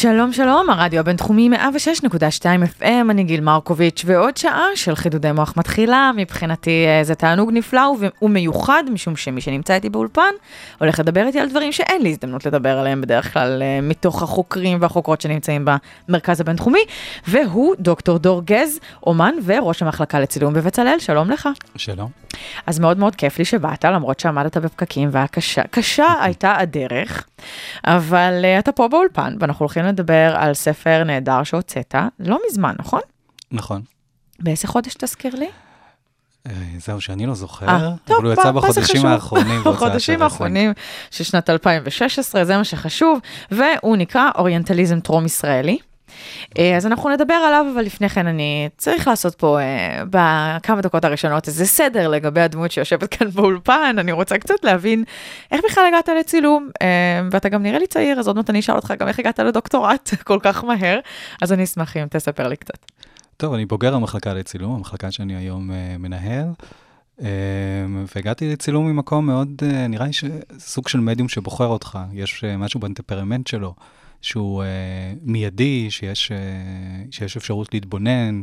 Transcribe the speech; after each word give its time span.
שלום 0.00 0.32
שלום, 0.32 0.70
הרדיו 0.70 1.00
הבינתחומי 1.00 1.50
106.2 1.52 2.44
FM, 2.80 3.10
אני 3.10 3.24
גיל 3.24 3.40
מרקוביץ', 3.40 4.02
ועוד 4.06 4.36
שעה 4.36 4.66
של 4.74 4.94
חידודי 4.94 5.32
מוח 5.32 5.54
מתחילה, 5.56 6.10
מבחינתי 6.16 6.86
אה, 6.86 7.04
זה 7.04 7.14
תענוג 7.14 7.50
נפלא 7.52 7.92
ומיוחד, 8.22 8.84
משום 8.92 9.16
שמי 9.16 9.40
שנמצא 9.40 9.74
איתי 9.74 9.88
באולפן, 9.88 10.30
הולך 10.78 10.98
לדבר 10.98 11.26
איתי 11.26 11.40
על 11.40 11.48
דברים 11.48 11.72
שאין 11.72 12.02
לי 12.02 12.10
הזדמנות 12.10 12.46
לדבר 12.46 12.78
עליהם 12.78 13.00
בדרך 13.00 13.32
כלל, 13.32 13.62
אה, 13.62 13.80
מתוך 13.82 14.22
החוקרים 14.22 14.78
והחוקרות 14.80 15.20
שנמצאים 15.20 15.68
במרכז 16.08 16.40
הבינתחומי, 16.40 16.82
והוא 17.28 17.74
דוקטור 17.78 18.18
דור 18.18 18.42
גז, 18.44 18.80
אומן 19.06 19.34
וראש 19.44 19.82
המחלקה 19.82 20.20
לצילום 20.20 20.54
בבצלאל, 20.54 20.98
שלום 20.98 21.30
לך. 21.30 21.48
שלום. 21.76 22.10
אז 22.66 22.78
מאוד 22.78 22.98
מאוד 22.98 23.16
כיף 23.16 23.38
לי 23.38 23.44
שבאת, 23.44 23.84
למרות 23.84 24.20
שעמדת 24.20 24.56
בפקקים 24.56 25.08
והיה 25.12 25.26
קשה, 25.70 26.22
הייתה 26.22 26.56
הדרך, 26.58 27.24
אבל 27.84 28.44
uh, 28.44 28.58
אתה 28.58 28.72
פה 28.72 28.88
באולפן, 28.88 29.36
ואנחנו 29.40 29.64
הולכים 29.64 29.84
לדבר 29.90 30.34
על 30.36 30.54
ספר 30.54 31.04
נהדר 31.04 31.42
שהוצאת, 31.42 31.94
לא 32.18 32.38
מזמן, 32.50 32.74
נכון? 32.78 33.00
נכון. 33.50 33.82
באיזה 34.38 34.68
חודש 34.68 34.94
תזכיר 34.94 35.34
לי? 35.34 35.48
אה, 36.46 36.52
זהו, 36.78 37.00
שאני 37.00 37.26
לא 37.26 37.34
זוכר, 37.34 37.68
אה, 37.68 37.90
טוב, 38.04 38.16
אבל 38.18 38.26
הוא 38.26 38.32
יצא 38.32 38.50
בחודשים? 38.50 39.06
האחרונים. 39.06 39.60
בחודשים. 39.64 40.22
האחרונים 40.22 40.72
של 41.10 41.24
שנת 41.24 41.50
2016, 41.50 42.44
זה 42.44 42.56
מה 42.56 42.64
שחשוב, 42.64 43.18
והוא 43.50 43.96
נקרא 43.96 44.30
אוריינטליזם 44.34 45.00
טרום-ישראלי. 45.00 45.78
אה, 46.58 46.76
אז 46.76 46.86
אנחנו 46.86 47.10
נדבר 47.10 47.34
עליו, 47.34 47.66
אבל 47.74 47.82
לפני 47.82 48.08
כן 48.08 48.26
אני 48.26 48.68
צריך 48.76 49.08
לעשות 49.08 49.34
פה 49.34 49.60
אה, 49.60 50.02
בכמה 50.10 50.80
דקות 50.80 51.04
הראשונות 51.04 51.48
איזה 51.48 51.66
סדר 51.66 52.08
לגבי 52.08 52.40
הדמות 52.40 52.70
שיושבת 52.70 53.14
כאן 53.14 53.30
באולפן, 53.30 53.96
אני 53.98 54.12
רוצה 54.12 54.38
קצת 54.38 54.64
להבין 54.64 55.04
איך 55.52 55.60
בכלל 55.70 55.84
הגעת 55.88 56.08
לצילום, 56.20 56.70
אה, 56.82 56.86
ואתה 57.30 57.48
גם 57.48 57.62
נראה 57.62 57.78
לי 57.78 57.86
צעיר, 57.86 58.18
אז 58.18 58.26
עוד 58.26 58.36
מעט 58.36 58.50
אני 58.50 58.60
אשאל 58.60 58.76
אותך 58.76 58.94
גם 58.98 59.08
איך 59.08 59.18
הגעת 59.18 59.38
לדוקטורט 59.38 60.10
כל 60.28 60.38
כך 60.42 60.64
מהר, 60.64 60.98
אז 61.42 61.52
אני 61.52 61.64
אשמח 61.64 61.96
אם 61.96 62.06
תספר 62.10 62.48
לי 62.48 62.56
קצת. 62.56 62.86
טוב, 63.36 63.54
אני 63.54 63.66
בוגר 63.66 63.94
המחלקה 63.94 64.34
לצילום, 64.34 64.74
המחלקה 64.74 65.10
שאני 65.10 65.36
היום 65.36 65.70
מנהל, 65.98 66.46
והגעתי 68.14 68.52
לצילום 68.52 68.86
ממקום 68.86 69.26
מאוד, 69.26 69.48
אה, 69.62 69.86
נראה 69.86 70.06
לי 70.06 70.12
סוג 70.58 70.88
של 70.88 71.00
מדיום 71.00 71.28
שבוחר 71.28 71.66
אותך, 71.66 71.98
יש 72.12 72.44
משהו 72.58 72.80
בטמפרמנט 72.80 73.46
שלו, 73.46 73.74
שהוא 74.22 74.62
אה, 74.62 74.68
מיידי, 75.22 75.90
שיש, 75.90 76.32
אה, 76.32 76.36
שיש 77.10 77.36
אפשרות 77.36 77.74
להתבונן, 77.74 78.42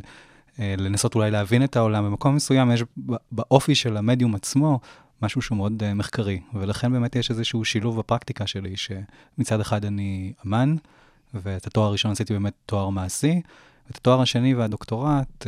אה, 0.59 0.75
לנסות 0.77 1.15
אולי 1.15 1.31
להבין 1.31 1.63
את 1.63 1.75
העולם. 1.75 2.05
במקום 2.05 2.35
מסוים 2.35 2.71
יש 2.71 2.83
באופי 3.31 3.75
של 3.75 3.97
המדיום 3.97 4.35
עצמו 4.35 4.79
משהו 5.21 5.41
שהוא 5.41 5.57
מאוד 5.57 5.93
מחקרי, 5.93 6.39
ולכן 6.53 6.91
באמת 6.91 7.15
יש 7.15 7.31
איזשהו 7.31 7.65
שילוב 7.65 7.99
בפרקטיקה 7.99 8.47
שלי, 8.47 8.73
שמצד 8.77 9.59
אחד 9.59 9.85
אני 9.85 10.33
אמן, 10.45 10.75
ואת 11.33 11.67
התואר 11.67 11.87
הראשון 11.87 12.11
עשיתי 12.11 12.33
באמת 12.33 12.53
תואר 12.65 12.89
מעשי, 12.89 13.41
ואת 13.87 13.97
התואר 13.97 14.21
השני 14.21 14.55
והדוקטורט, 14.55 15.47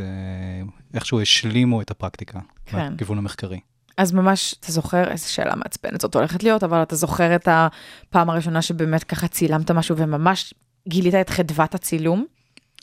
איכשהו 0.94 1.22
השלימו 1.22 1.82
את 1.82 1.92
הפרקטיקה, 1.92 2.40
כן. 2.66 2.96
בכיוון 2.96 3.18
המחקרי. 3.18 3.60
אז 4.00 4.12
ממש, 4.12 4.56
אתה 4.60 4.72
זוכר, 4.72 5.12
איזה 5.12 5.28
שאלה 5.28 5.56
מעצבנת 5.56 6.02
זאת 6.02 6.16
הולכת 6.16 6.44
להיות, 6.44 6.64
אבל 6.64 6.84
אתה 6.84 6.96
זוכר 6.96 7.36
את 7.36 7.48
הפעם 7.52 8.30
הראשונה 8.30 8.62
שבאמת 8.62 9.04
ככה 9.04 9.28
צילמת 9.28 9.72
משהו 9.72 9.98
וממש 9.98 10.54
גילית 10.88 11.16
את 11.16 11.30
חדוות 11.30 11.76
הצילום? 11.76 12.26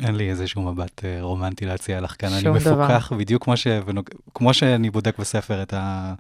אין 0.03 0.15
לי 0.15 0.31
איזשהו 0.31 0.63
מבט 0.63 1.05
אה, 1.05 1.19
רומנטי 1.21 1.67
להציע 1.67 2.01
לך 2.01 2.15
כאן, 2.19 2.29
אני 2.33 2.41
שום 2.41 2.59
דבר. 2.59 2.85
מפוקח 2.85 3.13
בדיוק 3.13 3.45
כמו, 3.45 3.57
ש... 3.57 3.67
כמו 4.35 4.55
שאני 4.55 4.91
בודק 4.91 5.19
בספר 5.19 5.63
את, 5.63 5.75
ה... 5.77 6.15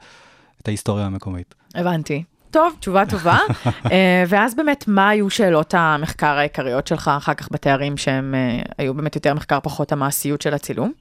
את 0.62 0.68
ההיסטוריה 0.68 1.06
המקומית. 1.06 1.54
הבנתי. 1.74 2.22
טוב, 2.50 2.76
תשובה 2.80 3.06
טובה. 3.06 3.38
אה, 3.92 4.24
ואז 4.28 4.54
באמת, 4.54 4.84
מה 4.88 5.08
היו 5.08 5.30
שאלות 5.30 5.74
המחקר 5.74 6.38
העיקריות 6.38 6.86
שלך 6.86 7.10
אחר 7.16 7.34
כך 7.34 7.48
בתארים 7.52 7.96
שהם 7.96 8.34
אה, 8.34 8.62
היו 8.78 8.94
באמת 8.94 9.14
יותר 9.14 9.34
מחקר 9.34 9.58
פחות 9.62 9.92
המעשיות 9.92 10.42
של 10.42 10.54
הצילום? 10.54 10.92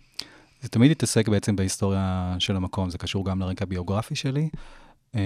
זה 0.62 0.70
תמיד 0.70 0.92
התעסק 0.92 1.28
בעצם 1.28 1.56
בהיסטוריה 1.56 2.36
של 2.40 2.56
המקום, 2.56 2.90
זה 2.90 2.98
קשור 2.98 3.26
גם 3.26 3.40
לרקע 3.40 3.64
הביוגרפי 3.64 4.16
שלי. 4.16 4.50
אה, 5.16 5.22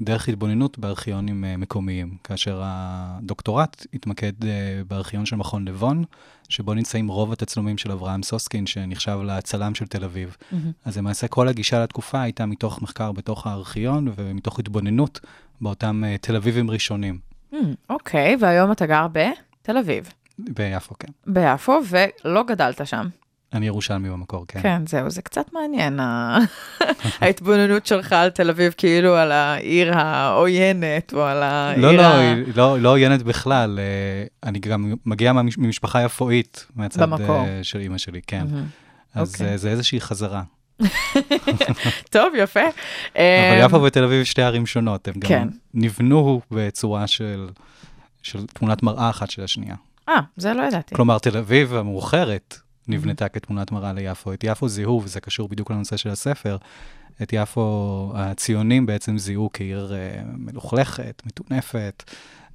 דרך 0.00 0.28
התבוננות 0.28 0.78
בארכיונים 0.78 1.44
אה, 1.44 1.56
מקומיים, 1.56 2.16
כאשר 2.24 2.60
הדוקטורט 2.64 3.86
התמקד 3.94 4.44
אה, 4.44 4.80
בארכיון 4.88 5.26
של 5.26 5.36
מכון 5.36 5.68
לבון, 5.68 6.04
שבו 6.48 6.74
נמצאים 6.74 7.08
רוב 7.08 7.32
התצלומים 7.32 7.78
של 7.78 7.92
אברהם 7.92 8.22
סוסקין, 8.22 8.66
שנחשב 8.66 9.18
לצלם 9.24 9.74
של 9.74 9.86
תל 9.86 10.04
אביב. 10.04 10.36
אז 10.84 10.98
למעשה 10.98 11.28
כל 11.28 11.48
הגישה 11.48 11.82
לתקופה 11.82 12.22
הייתה 12.22 12.46
מתוך 12.46 12.82
מחקר 12.82 13.12
בתוך 13.12 13.46
הארכיון 13.46 14.12
ומתוך 14.16 14.58
התבוננות 14.58 15.20
באותם 15.60 16.04
אה, 16.06 16.16
תל 16.18 16.36
אביבים 16.36 16.70
ראשונים, 16.70 17.18
Hmm, 17.54 17.56
אוקיי, 17.90 18.36
והיום 18.40 18.72
אתה 18.72 18.86
גר 18.86 19.06
בתל 19.12 19.78
אביב, 19.78 20.12
ביפו, 20.38 20.94
כן. 20.98 21.08
ביפו, 21.26 21.80
ולא 21.88 22.42
גדלת 22.42 22.86
שם. 22.86 23.08
אני 23.54 23.66
ירושלמי 23.66 24.10
במקור, 24.10 24.44
כן. 24.48 24.62
כן, 24.62 24.82
זהו, 24.86 25.10
זה 25.10 25.22
קצת 25.22 25.52
מעניין, 25.52 26.00
ההתבוננות 27.20 27.86
שלך 27.86 28.12
על 28.12 28.30
תל 28.30 28.50
אביב, 28.50 28.74
כאילו 28.76 29.16
על 29.16 29.32
העיר 29.32 29.98
העוינת, 29.98 31.14
או 31.14 31.22
על 31.22 31.42
העיר 31.42 31.80
לא, 31.82 31.96
לא, 31.96 32.02
ה... 32.02 32.18
היא 32.18 32.44
לא, 32.56 32.80
לא 32.80 32.88
עוינת 32.88 33.22
בכלל. 33.22 33.78
אה, 33.78 34.48
אני 34.48 34.58
גם 34.58 34.94
מגיע 35.06 35.32
ממשפחה 35.32 36.02
יפואית, 36.02 36.66
מהצד 36.76 37.02
במקור. 37.02 37.44
אה, 37.44 37.60
של 37.62 37.80
אימא 37.80 37.98
שלי, 37.98 38.20
כן. 38.26 38.46
אז 39.14 39.32
אוקיי. 39.32 39.52
אה, 39.52 39.56
זה 39.56 39.70
איזושהי 39.70 40.00
חזרה. 40.00 40.42
טוב, 42.10 42.32
יפה. 42.38 42.60
אבל 43.14 43.60
יפו 43.60 43.82
ותל 43.82 44.04
אביב 44.04 44.24
שתי 44.24 44.42
ערים 44.42 44.66
שונות, 44.66 45.08
הם 45.08 45.14
כן. 45.20 45.42
גם 45.42 45.48
נבנו 45.74 46.40
בצורה 46.50 47.06
של 47.06 47.48
של 48.22 48.46
תמונת 48.46 48.82
מראה 48.82 49.10
אחת 49.10 49.30
של 49.30 49.44
השנייה. 49.44 49.74
אה, 50.08 50.20
זה 50.36 50.54
לא 50.54 50.62
ידעתי. 50.62 50.94
כלומר, 50.94 51.18
תל 51.18 51.36
אביב 51.36 51.74
המאוחרת 51.74 52.58
נבנתה 52.88 53.28
כתמונת 53.28 53.72
מראה 53.72 53.92
ליפו. 53.92 54.32
את 54.32 54.44
יפו 54.44 54.68
זיהו, 54.68 55.02
וזה 55.04 55.20
קשור 55.20 55.48
בדיוק 55.48 55.70
לנושא 55.70 55.96
של 55.96 56.10
הספר, 56.10 56.56
את 57.22 57.32
יפו 57.32 58.12
הציונים 58.14 58.86
בעצם 58.86 59.18
זיהו 59.18 59.50
כעיר 59.52 59.94
אה, 59.94 60.22
מלוכלכת, 60.36 61.22
מטונפת, 61.26 62.04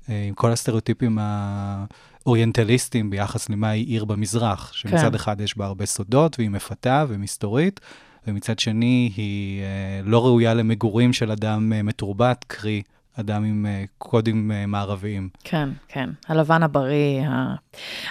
אה, 0.10 0.26
עם 0.28 0.34
כל 0.34 0.52
הסטריאוטיפים 0.52 1.18
האוריינטליסטיים 1.22 3.10
ביחס 3.10 3.50
למה 3.50 3.70
היא 3.70 3.88
עיר 3.88 4.06
במזרח, 4.06 4.74
שמצד 4.74 5.10
כן. 5.10 5.16
אחד 5.16 5.42
יש 5.42 5.58
בה 5.58 5.66
הרבה 5.66 5.86
סודות, 5.86 6.40
והיא 6.40 6.50
מפתה 6.50 7.06
ומסתורית, 7.08 7.80
ומצד 8.28 8.60
שני 8.60 9.12
היא 9.16 9.62
אה, 9.62 10.02
לא 10.04 10.26
ראויה 10.26 10.54
למגורים 10.54 11.14
של 11.14 11.32
אדם 11.32 11.86
מתורבת, 11.86 12.46
קרי 12.48 12.82
אדם 13.20 13.44
עם 13.44 13.66
אה, 13.66 13.84
קודים 13.98 14.52
אה, 14.52 14.66
מערביים. 14.66 15.30
כן, 15.44 15.70
כן, 15.88 16.10
הלבן 16.28 16.64
הבריא. 16.64 17.22
ה... 17.28 17.56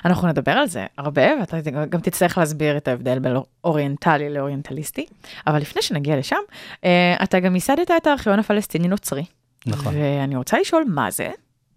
אנחנו 0.05 0.29
נדבר 0.29 0.53
על 0.53 0.67
זה 0.67 0.87
הרבה, 0.99 1.23
ואתה 1.41 1.71
גם 1.71 2.01
תצטרך 2.01 2.39
להסביר 2.39 2.77
את 2.77 2.89
ההבדל 2.89 3.19
בין 3.19 3.37
אוריינטלי 3.65 4.31
לאוריינטליסטי. 4.31 5.07
אבל 5.47 5.59
לפני 5.61 5.83
שנגיע 5.83 6.19
לשם, 6.19 6.37
אה, 6.85 7.17
אתה 7.23 7.41
גם 7.41 7.55
ייסדת 7.55 7.91
את 7.97 8.07
הארכיון 8.07 8.39
הפלסטיני-נוצרי. 8.39 9.25
נכון. 9.67 9.95
ואני 9.97 10.37
רוצה 10.37 10.61
לשאול 10.61 10.85
מה 10.89 11.11
זה, 11.11 11.31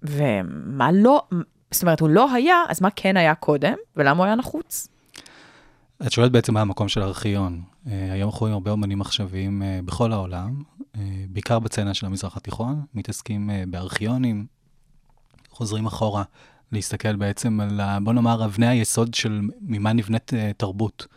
ומה 0.03 0.91
לא, 0.91 1.23
זאת 1.71 1.83
אומרת, 1.83 1.99
הוא 1.99 2.09
לא 2.09 2.33
היה, 2.33 2.55
אז 2.69 2.81
מה 2.81 2.89
כן 2.95 3.17
היה 3.17 3.35
קודם, 3.35 3.73
ולמה 3.95 4.17
הוא 4.17 4.25
היה 4.25 4.35
נחוץ? 4.35 4.87
את 6.05 6.11
שואלת 6.11 6.31
בעצם 6.31 6.53
מה 6.53 6.61
המקום 6.61 6.87
של 6.87 7.01
הארכיון. 7.01 7.61
Uh, 7.85 7.89
היום 8.11 8.29
אנחנו 8.29 8.39
רואים 8.39 8.53
הרבה 8.53 8.71
אומנים 8.71 9.01
עכשוויים 9.01 9.61
uh, 9.61 9.85
בכל 9.85 10.11
העולם, 10.11 10.63
uh, 10.79 10.97
בעיקר 11.29 11.59
בצנע 11.59 11.93
של 11.93 12.05
המזרח 12.05 12.37
התיכון, 12.37 12.85
מתעסקים 12.93 13.49
בארכיונים, 13.67 14.45
חוזרים 15.49 15.85
אחורה 15.85 16.23
להסתכל 16.71 17.15
בעצם 17.15 17.59
על, 17.59 17.79
ה- 17.79 17.99
בוא 17.99 18.13
נאמר, 18.13 18.45
אבני 18.45 18.67
היסוד 18.67 19.13
של 19.13 19.41
ממה 19.61 19.93
נבנית 19.93 20.31
תרבות. 20.57 21.07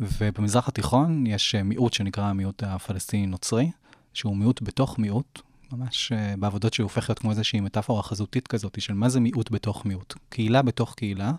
ובמזרח 0.00 0.68
התיכון 0.68 1.26
יש 1.26 1.54
מיעוט 1.54 1.92
שנקרא 1.92 2.24
המיעוט 2.24 2.62
הפלסטיני-נוצרי, 2.62 3.70
שהוא 4.14 4.36
מיעוט 4.36 4.62
בתוך 4.62 4.98
מיעוט, 4.98 5.40
ממש 5.72 6.12
בעבודות 6.38 6.74
שהוא 6.74 6.84
הופך 6.84 7.08
להיות 7.08 7.18
כמו 7.18 7.30
איזושהי 7.30 7.60
מטאפורה 7.60 8.02
חזותית 8.02 8.48
כזאת 8.48 8.80
של 8.80 8.94
מה 8.94 9.08
זה 9.08 9.20
מיעוט 9.20 9.50
בתוך 9.50 9.86
מיעוט. 9.86 10.14
קהילה 10.28 10.62
בתוך 10.62 10.94
קהילה, 10.94 11.32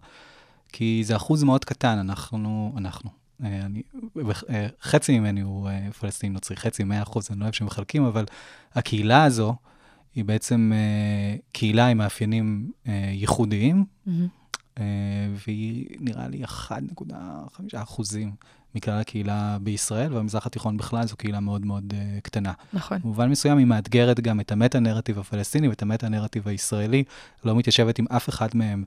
כי 0.70 1.02
זה 1.06 1.16
אחוז 1.16 1.44
מאוד 1.44 1.66
קטן, 1.66 1.98
אנחנו, 1.98 2.74
אנחנו. 2.78 3.19
אה, 3.44 3.66
אני, 3.66 3.82
אה, 4.50 4.68
חצי 4.82 5.20
ממני 5.20 5.42
הוא 5.42 5.70
אה, 5.70 5.92
פלסטיני 6.00 6.34
נוצרי, 6.34 6.58
חצי, 6.58 6.84
100 6.84 7.02
אחוז, 7.02 7.28
אני 7.32 7.40
לא 7.40 7.44
אוהב 7.44 7.54
שמחלקים, 7.54 8.04
אבל 8.04 8.26
הקהילה 8.74 9.24
הזו 9.24 9.56
היא 10.16 10.26
בעצם 10.26 10.72
קהילה 11.52 11.88
עם 11.88 11.98
מאפיינים 11.98 12.72
ייחודיים, 13.12 13.86
אה, 14.80 14.84
והיא 15.46 15.86
נראה 16.00 16.28
לי 16.28 16.44
1.5 16.44 16.72
אחוזים 17.76 18.32
מכלל 18.76 19.00
הקהילה 19.00 19.58
בישראל, 19.62 20.14
והמזרח 20.14 20.46
התיכון 20.46 20.78
בכלל 20.78 21.08
זו 21.08 21.18
קהילה 21.18 21.40
מאוד 21.40 21.66
מאוד 21.66 21.94
קטנה. 22.24 22.54
נכון. 22.74 23.00
במובן 23.00 23.30
מסוים 23.30 23.58
היא 23.58 23.66
מאתגרת 23.66 24.20
גם 24.20 24.40
את 24.40 24.52
המטה-נרטיב 24.52 25.20
הפלסטיני 25.20 25.68
ואת 25.68 25.82
המטה-נרטיב 25.82 26.48
הישראלי, 26.48 27.04
לא 27.46 27.56
מתיישבת 27.56 28.00
עם 28.00 28.06
אף 28.10 28.30
אחד 28.30 28.50
מהם 28.54 28.84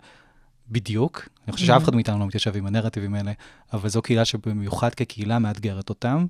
בדיוק. 0.72 1.28
אני 1.46 1.52
חושב 1.52 1.66
שאף 1.66 1.84
אחד 1.84 1.94
מאיתנו 1.94 2.18
לא 2.18 2.26
מתיישב 2.26 2.56
עם 2.56 2.66
הנרטיבים 2.66 3.14
האלה, 3.14 3.32
אבל 3.72 3.88
זו 3.88 4.02
קהילה 4.02 4.24
שבמיוחד 4.24 4.94
כקהילה 4.94 5.38
מאתגרת 5.38 5.88
אותם. 5.88 6.26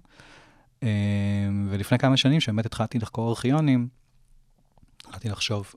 אה, 0.82 0.88
ולפני 1.70 1.98
כמה 1.98 2.16
שנים, 2.16 2.40
שבאמת 2.40 2.66
התחלתי 2.66 2.98
לחקור 2.98 3.30
ארכיונים, 3.30 3.88
התחלתי 5.00 5.28
לחשוב 5.28 5.74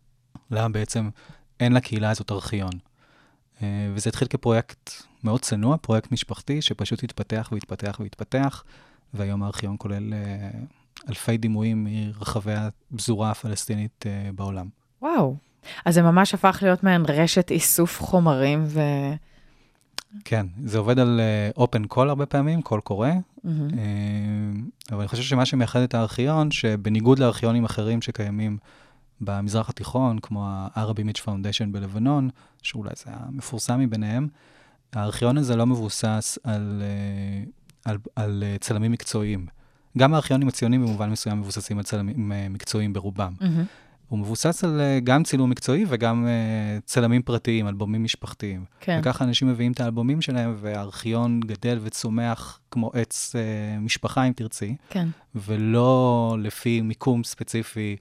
למה 0.51 0.69
בעצם 0.69 1.09
אין 1.59 1.73
לקהילה 1.73 2.09
הזאת 2.09 2.31
ארכיון. 2.31 2.71
אה, 3.61 3.91
וזה 3.93 4.09
התחיל 4.09 4.27
כפרויקט 4.27 4.91
מאוד 5.23 5.41
צנוע, 5.41 5.77
פרויקט 5.77 6.11
משפחתי, 6.11 6.61
שפשוט 6.61 7.03
התפתח 7.03 7.49
והתפתח 7.51 7.97
והתפתח, 7.99 8.63
והיום 9.13 9.43
הארכיון 9.43 9.75
כולל 9.79 10.13
אה, 10.13 10.49
אלפי 11.09 11.37
דימויים 11.37 11.87
מרחבי 11.89 12.53
הפזורה 12.53 13.31
הפלסטינית 13.31 14.05
בעולם. 14.35 14.67
וואו. 15.01 15.44
אז 15.85 15.93
זה 15.93 16.01
ממש 16.01 16.33
הפך 16.33 16.59
להיות 16.61 16.83
מעין 16.83 17.05
רשת 17.07 17.51
איסוף 17.51 18.01
חומרים 18.01 18.63
ו... 18.65 18.81
כן, 20.25 20.45
זה 20.65 20.77
עובד 20.77 20.99
על 20.99 21.21
open 21.57 21.85
call 21.85 22.09
הרבה 22.09 22.25
פעמים, 22.25 22.61
קול 22.61 22.79
קורא, 22.79 23.09
מהמם. 23.43 23.69
אה, 23.69 23.83
אבל 24.91 24.99
אני 24.99 25.07
חושב 25.07 25.23
שמה 25.23 25.45
שמייחד 25.45 25.79
את 25.79 25.93
הארכיון, 25.93 26.51
שבניגוד 26.51 27.19
לארכיונים 27.19 27.65
אחרים 27.65 28.01
שקיימים 28.01 28.57
במזרח 29.21 29.69
התיכון, 29.69 30.19
כמו 30.19 30.45
ה-Arab 30.47 30.97
Image 30.97 31.21
Foundation 31.25 31.71
בלבנון, 31.71 32.29
שאולי 32.61 32.91
זה 32.95 33.11
המפורסם 33.13 33.79
מביניהם, 33.79 34.27
הארכיון 34.93 35.37
הזה 35.37 35.55
לא 35.55 35.65
מבוסס 35.65 36.37
על, 36.43 36.83
אה, 36.85 37.43
על, 37.85 37.97
על 38.15 38.43
אה, 38.45 38.55
צלמים 38.59 38.91
מקצועיים. 38.91 39.45
גם 39.97 40.13
הארכיונים 40.13 40.47
הציוניים 40.47 40.85
במובן 40.85 41.09
מסוים 41.09 41.39
מבוססים 41.39 41.77
על 41.77 41.83
צלמים 41.83 42.31
אה, 42.31 42.47
מקצועיים 42.49 42.93
ברובם. 42.93 43.33
מהמם. 43.41 43.65
הוא 44.09 44.19
מבוסס 44.19 44.63
על 44.63 44.81
אה, 44.81 44.99
גם 45.03 45.23
צילום 45.23 45.49
מקצועי 45.49 45.85
וגם 45.87 46.27
אה, 46.27 46.77
צלמים 46.85 47.21
פרטיים, 47.21 47.67
אלבומים 47.67 48.03
משפחתיים. 48.03 48.65
כן. 48.79 48.97
וככה 49.01 49.23
אנשים 49.23 49.47
מביאים 49.47 49.71
את 49.71 49.79
האלבומים 49.79 50.21
שלהם, 50.21 50.55
והארכיון 50.57 51.39
גדל 51.39 51.79
וצומח 51.81 52.59
כמו 52.71 52.91
עץ 52.93 53.35
אה, 53.35 53.79
משפחה, 53.79 54.23
אם 54.23 54.33
תרצי, 54.33 54.75
כן. 54.89 55.07
ולא 55.35 56.37
לפי 56.39 56.81
מיקום 56.81 57.23
ספציפי 57.23 57.95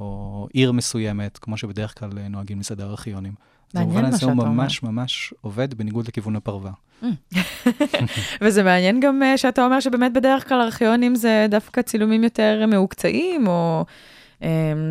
או 0.00 0.48
עיר 0.52 0.72
מסוימת, 0.72 1.38
כמו 1.38 1.56
שבדרך 1.56 1.98
כלל 1.98 2.10
נוהגים 2.30 2.60
לסדר 2.60 2.90
ארכיונים. 2.90 3.32
מעניין 3.74 3.90
במובן 3.90 4.02
מה 4.02 4.08
הזה 4.08 4.26
הוא 4.26 4.32
שאתה 4.32 4.42
אומר. 4.42 4.62
ממש 4.62 4.82
ממש 4.82 5.34
עובד 5.40 5.74
בניגוד 5.74 6.08
לכיוון 6.08 6.36
הפרווה. 6.36 6.72
וזה 8.42 8.62
מעניין 8.62 9.00
גם 9.00 9.22
שאתה 9.36 9.64
אומר 9.64 9.80
שבאמת 9.80 10.12
בדרך 10.12 10.48
כלל 10.48 10.60
ארכיונים 10.60 11.14
זה 11.14 11.46
דווקא 11.50 11.82
צילומים 11.82 12.24
יותר 12.24 12.64
מהוקצעים 12.68 13.46
או 13.46 13.84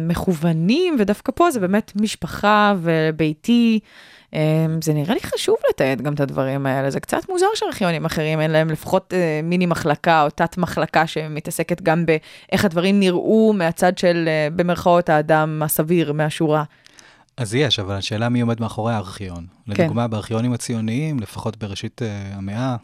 מכוונים, 0.07 0.95
ודווקא 0.99 1.31
פה 1.35 1.51
זה 1.51 1.59
באמת 1.59 1.91
משפחה 1.95 2.73
וביתי. 2.81 3.79
אה, 4.33 4.65
זה 4.83 4.93
נראה 4.93 5.13
לי 5.13 5.19
חשוב 5.19 5.55
לתעד 5.69 6.01
גם 6.01 6.13
את 6.13 6.19
הדברים 6.19 6.65
האלה, 6.65 6.89
זה 6.89 6.99
קצת 6.99 7.29
מוזר 7.29 7.45
שארכיונים 7.55 8.05
אחרים 8.05 8.41
אין 8.41 8.51
להם 8.51 8.69
לפחות 8.69 9.13
אה, 9.13 9.39
מיני 9.43 9.65
מחלקה 9.65 10.23
או 10.23 10.29
תת 10.29 10.57
מחלקה 10.57 11.07
שמתעסקת 11.07 11.81
גם 11.81 12.05
באיך 12.05 12.65
הדברים 12.65 12.99
נראו 12.99 13.53
מהצד 13.53 13.97
של, 13.97 14.25
אה, 14.27 14.47
במרכאות, 14.55 15.09
האדם 15.09 15.61
הסביר 15.65 16.13
מהשורה. 16.13 16.63
אז 17.37 17.55
יש, 17.55 17.79
אבל 17.79 17.95
השאלה 17.95 18.29
מי 18.29 18.41
עומד 18.41 18.61
מאחורי 18.61 18.93
הארכיון. 18.93 19.45
כן. 19.73 19.83
לדוגמה, 19.83 20.07
בארכיונים 20.07 20.53
הציוניים, 20.53 21.19
לפחות 21.19 21.57
בראשית 21.57 22.01
uh, 22.01 22.35
המאה, 22.35 22.75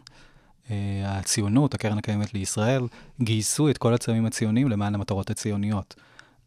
הציונות, 1.04 1.74
הקרן 1.74 1.98
הקיימת 1.98 2.34
לישראל, 2.34 2.86
גייסו 3.20 3.70
את 3.70 3.78
כל 3.78 3.94
הצלמים 3.94 4.26
הציוניים 4.26 4.68
למען 4.68 4.94
המטרות 4.94 5.30
הציוניות. 5.30 5.94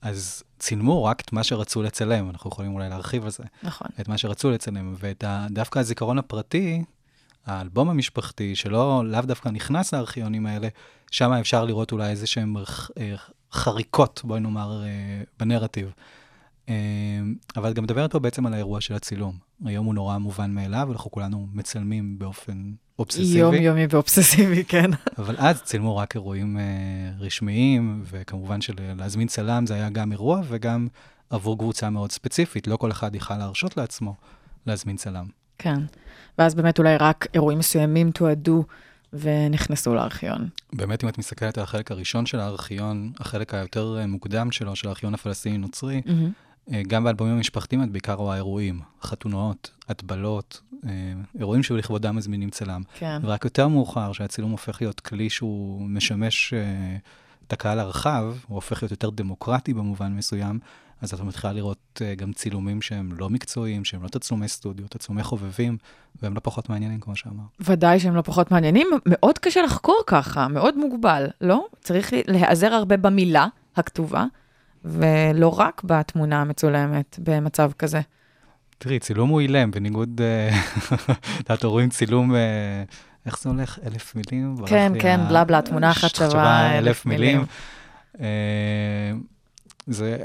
אז 0.01 0.43
צילמו 0.59 1.03
רק 1.03 1.21
את 1.21 1.33
מה 1.33 1.43
שרצו 1.43 1.83
לצלם, 1.83 2.29
אנחנו 2.29 2.49
יכולים 2.49 2.73
אולי 2.73 2.89
להרחיב 2.89 3.23
על 3.23 3.31
זה, 3.31 3.43
נכון. 3.63 3.87
את 3.99 4.07
מה 4.07 4.17
שרצו 4.17 4.51
לצלם, 4.51 4.95
ודווקא 4.99 5.79
הזיכרון 5.79 6.17
הפרטי, 6.17 6.83
האלבום 7.45 7.89
המשפחתי, 7.89 8.55
שלא, 8.55 9.03
לאו 9.05 9.21
דווקא 9.21 9.49
נכנס 9.49 9.93
לארכיונים 9.93 10.45
האלה, 10.45 10.67
שם 11.11 11.31
אפשר 11.31 11.65
לראות 11.65 11.91
אולי 11.91 12.09
איזה 12.09 12.27
שהם 12.27 12.57
אה, 12.57 13.15
חריקות, 13.51 14.21
בואי 14.23 14.39
נאמר, 14.39 14.83
אה, 14.83 15.23
בנרטיב. 15.39 15.91
אה, 16.69 16.75
אבל 17.55 17.71
את 17.71 17.75
גם 17.75 17.83
מדברת 17.83 18.11
פה 18.11 18.19
בעצם 18.19 18.45
על 18.45 18.53
האירוע 18.53 18.81
של 18.81 18.93
הצילום. 18.93 19.37
היום 19.65 19.85
הוא 19.85 19.95
נורא 19.95 20.17
מובן 20.17 20.51
מאליו, 20.51 20.91
אנחנו 20.91 21.11
כולנו 21.11 21.47
מצלמים 21.53 22.19
באופן 22.19 22.71
אובססיבי. 22.99 23.39
יומיומי 23.39 23.85
ואובססיבי, 23.89 24.63
כן. 24.63 24.91
אבל 25.17 25.35
אז 25.37 25.61
צילמו 25.61 25.97
רק 25.97 26.15
אירועים 26.15 26.57
אה, 26.57 26.63
רשמיים, 27.19 28.03
וכמובן 28.11 28.61
שלהזמין 28.61 29.27
צלם 29.27 29.65
זה 29.65 29.73
היה 29.73 29.89
גם 29.89 30.11
אירוע 30.11 30.41
וגם 30.47 30.87
עבור 31.29 31.57
קבוצה 31.57 31.89
מאוד 31.89 32.11
ספציפית. 32.11 32.67
לא 32.67 32.77
כל 32.77 32.91
אחד 32.91 33.15
יכל 33.15 33.37
להרשות 33.37 33.77
לעצמו 33.77 34.15
להזמין 34.65 34.97
צלם. 34.97 35.25
כן. 35.57 35.79
ואז 36.37 36.55
באמת 36.55 36.79
אולי 36.79 36.97
רק 36.97 37.27
אירועים 37.33 37.59
מסוימים 37.59 38.11
תועדו 38.11 38.63
ונכנסו 39.13 39.95
לארכיון. 39.95 40.49
באמת, 40.73 41.03
אם 41.03 41.09
את 41.09 41.17
מסתכלת 41.17 41.57
על 41.57 41.63
החלק 41.63 41.91
הראשון 41.91 42.25
של 42.25 42.39
הארכיון, 42.39 43.11
החלק 43.19 43.53
היותר 43.53 43.97
אה, 43.99 44.07
מוקדם 44.07 44.51
שלו, 44.51 44.75
של 44.75 44.87
הארכיון 44.87 45.13
הפלסטיני-נוצרי, 45.13 46.01
מהמם. 46.05 46.31
אה, 46.73 46.81
גם 46.87 47.03
באלבומים 47.03 47.35
המשפחתיים 47.35 47.83
את 47.83 47.91
בעיקר 47.91 48.13
רואה 48.13 48.35
אירועים, 48.35 48.79
חתונות, 49.01 49.71
הטבלות, 49.89 50.61
אה, 50.85 50.89
אירועים 51.39 51.63
שלכבודם 51.63 52.15
מזמינים 52.15 52.49
צלם. 52.49 52.81
כן. 52.93 53.19
ורק 53.21 53.45
יותר 53.45 53.67
מאוחר, 53.67 54.13
שהצילום 54.13 54.51
הופך 54.51 54.81
להיות 54.81 54.99
כלי 54.99 55.29
שהוא 55.29 55.81
משמש 55.81 56.53
אה, 56.53 56.97
את 57.47 57.53
הקהל 57.53 57.79
הרחב, 57.79 58.23
הוא 58.47 58.55
הופך 58.55 58.83
להיות 58.83 58.91
יותר 58.91 59.09
דמוקרטי 59.09 59.73
במובן 59.73 60.13
מסוים, 60.13 60.59
אז 61.01 61.13
אתה 61.13 61.23
מתחילה 61.23 61.53
לראות 61.53 62.01
גם 62.17 62.33
צילומים 62.33 62.81
שהם 62.81 63.09
לא 63.17 63.29
מקצועיים, 63.29 63.85
שהם 63.85 64.03
לא 64.03 64.07
תצלומי 64.07 64.47
סטודיו, 64.47 64.87
תצלומי 64.87 65.23
חובבים, 65.23 65.77
והם 66.21 66.33
לא 66.35 66.39
פחות 66.43 66.69
מעניינים, 66.69 66.99
כמו 66.99 67.15
שאמרת. 67.15 67.47
ודאי 67.59 67.99
שהם 67.99 68.15
לא 68.15 68.21
פחות 68.21 68.51
מעניינים, 68.51 68.87
מאוד 69.05 69.37
קשה 69.37 69.61
לחקור 69.61 70.01
ככה, 70.07 70.47
מאוד 70.47 70.77
מוגבל, 70.77 71.27
לא? 71.41 71.65
צריך 71.81 72.13
להיעזר 72.27 72.73
הרבה 72.73 72.97
במילה 72.97 73.47
הכתובה, 73.75 74.25
ולא 74.85 75.59
רק 75.59 75.81
בתמונה 75.85 76.41
המצולמת 76.41 77.19
במצב 77.23 77.71
כזה. 77.77 78.01
תראי, 78.77 78.99
צילום 78.99 79.29
הוא 79.29 79.41
אילם, 79.41 79.71
בניגוד, 79.71 80.21
אה, 80.21 80.49
את 81.13 81.39
יודעת, 81.39 81.63
רואים 81.63 81.89
צילום, 81.89 82.35
אה, 82.35 82.83
איך 83.25 83.39
זה 83.41 83.49
הולך? 83.49 83.79
אלף 83.85 84.15
מילים? 84.15 84.55
כן, 84.65 84.91
כן, 84.99 85.19
בלה 85.29 85.43
בלה, 85.43 85.61
תמונה 85.61 85.91
אחת 85.91 86.15
שווה 86.15 86.77
אלף 86.77 87.05
מילים. 87.05 87.45
אה, 88.21 88.25
זה 89.87 90.17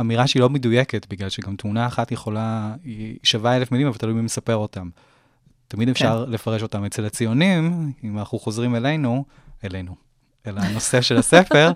אמירה 0.00 0.26
שהיא 0.26 0.40
לא 0.40 0.50
מדויקת, 0.50 1.06
בגלל 1.10 1.28
שגם 1.28 1.56
תמונה 1.56 1.86
אחת 1.86 2.12
יכולה, 2.12 2.74
היא 2.84 3.18
שווה 3.22 3.56
אלף 3.56 3.72
מילים, 3.72 3.86
אבל 3.86 3.96
תלוי 3.96 4.14
מי 4.14 4.20
מספר 4.20 4.56
אותם. 4.56 4.88
תמיד 5.68 5.88
אפשר 5.88 6.24
לפרש 6.24 6.62
אותם. 6.62 6.84
אצל 6.84 7.04
הציונים, 7.06 7.92
אם 8.04 8.18
אנחנו 8.18 8.38
חוזרים 8.38 8.76
אלינו, 8.76 9.24
אלינו, 9.64 9.94
אל 10.46 10.58
הנושא 10.58 11.00
של 11.00 11.16
הספר, 11.16 11.72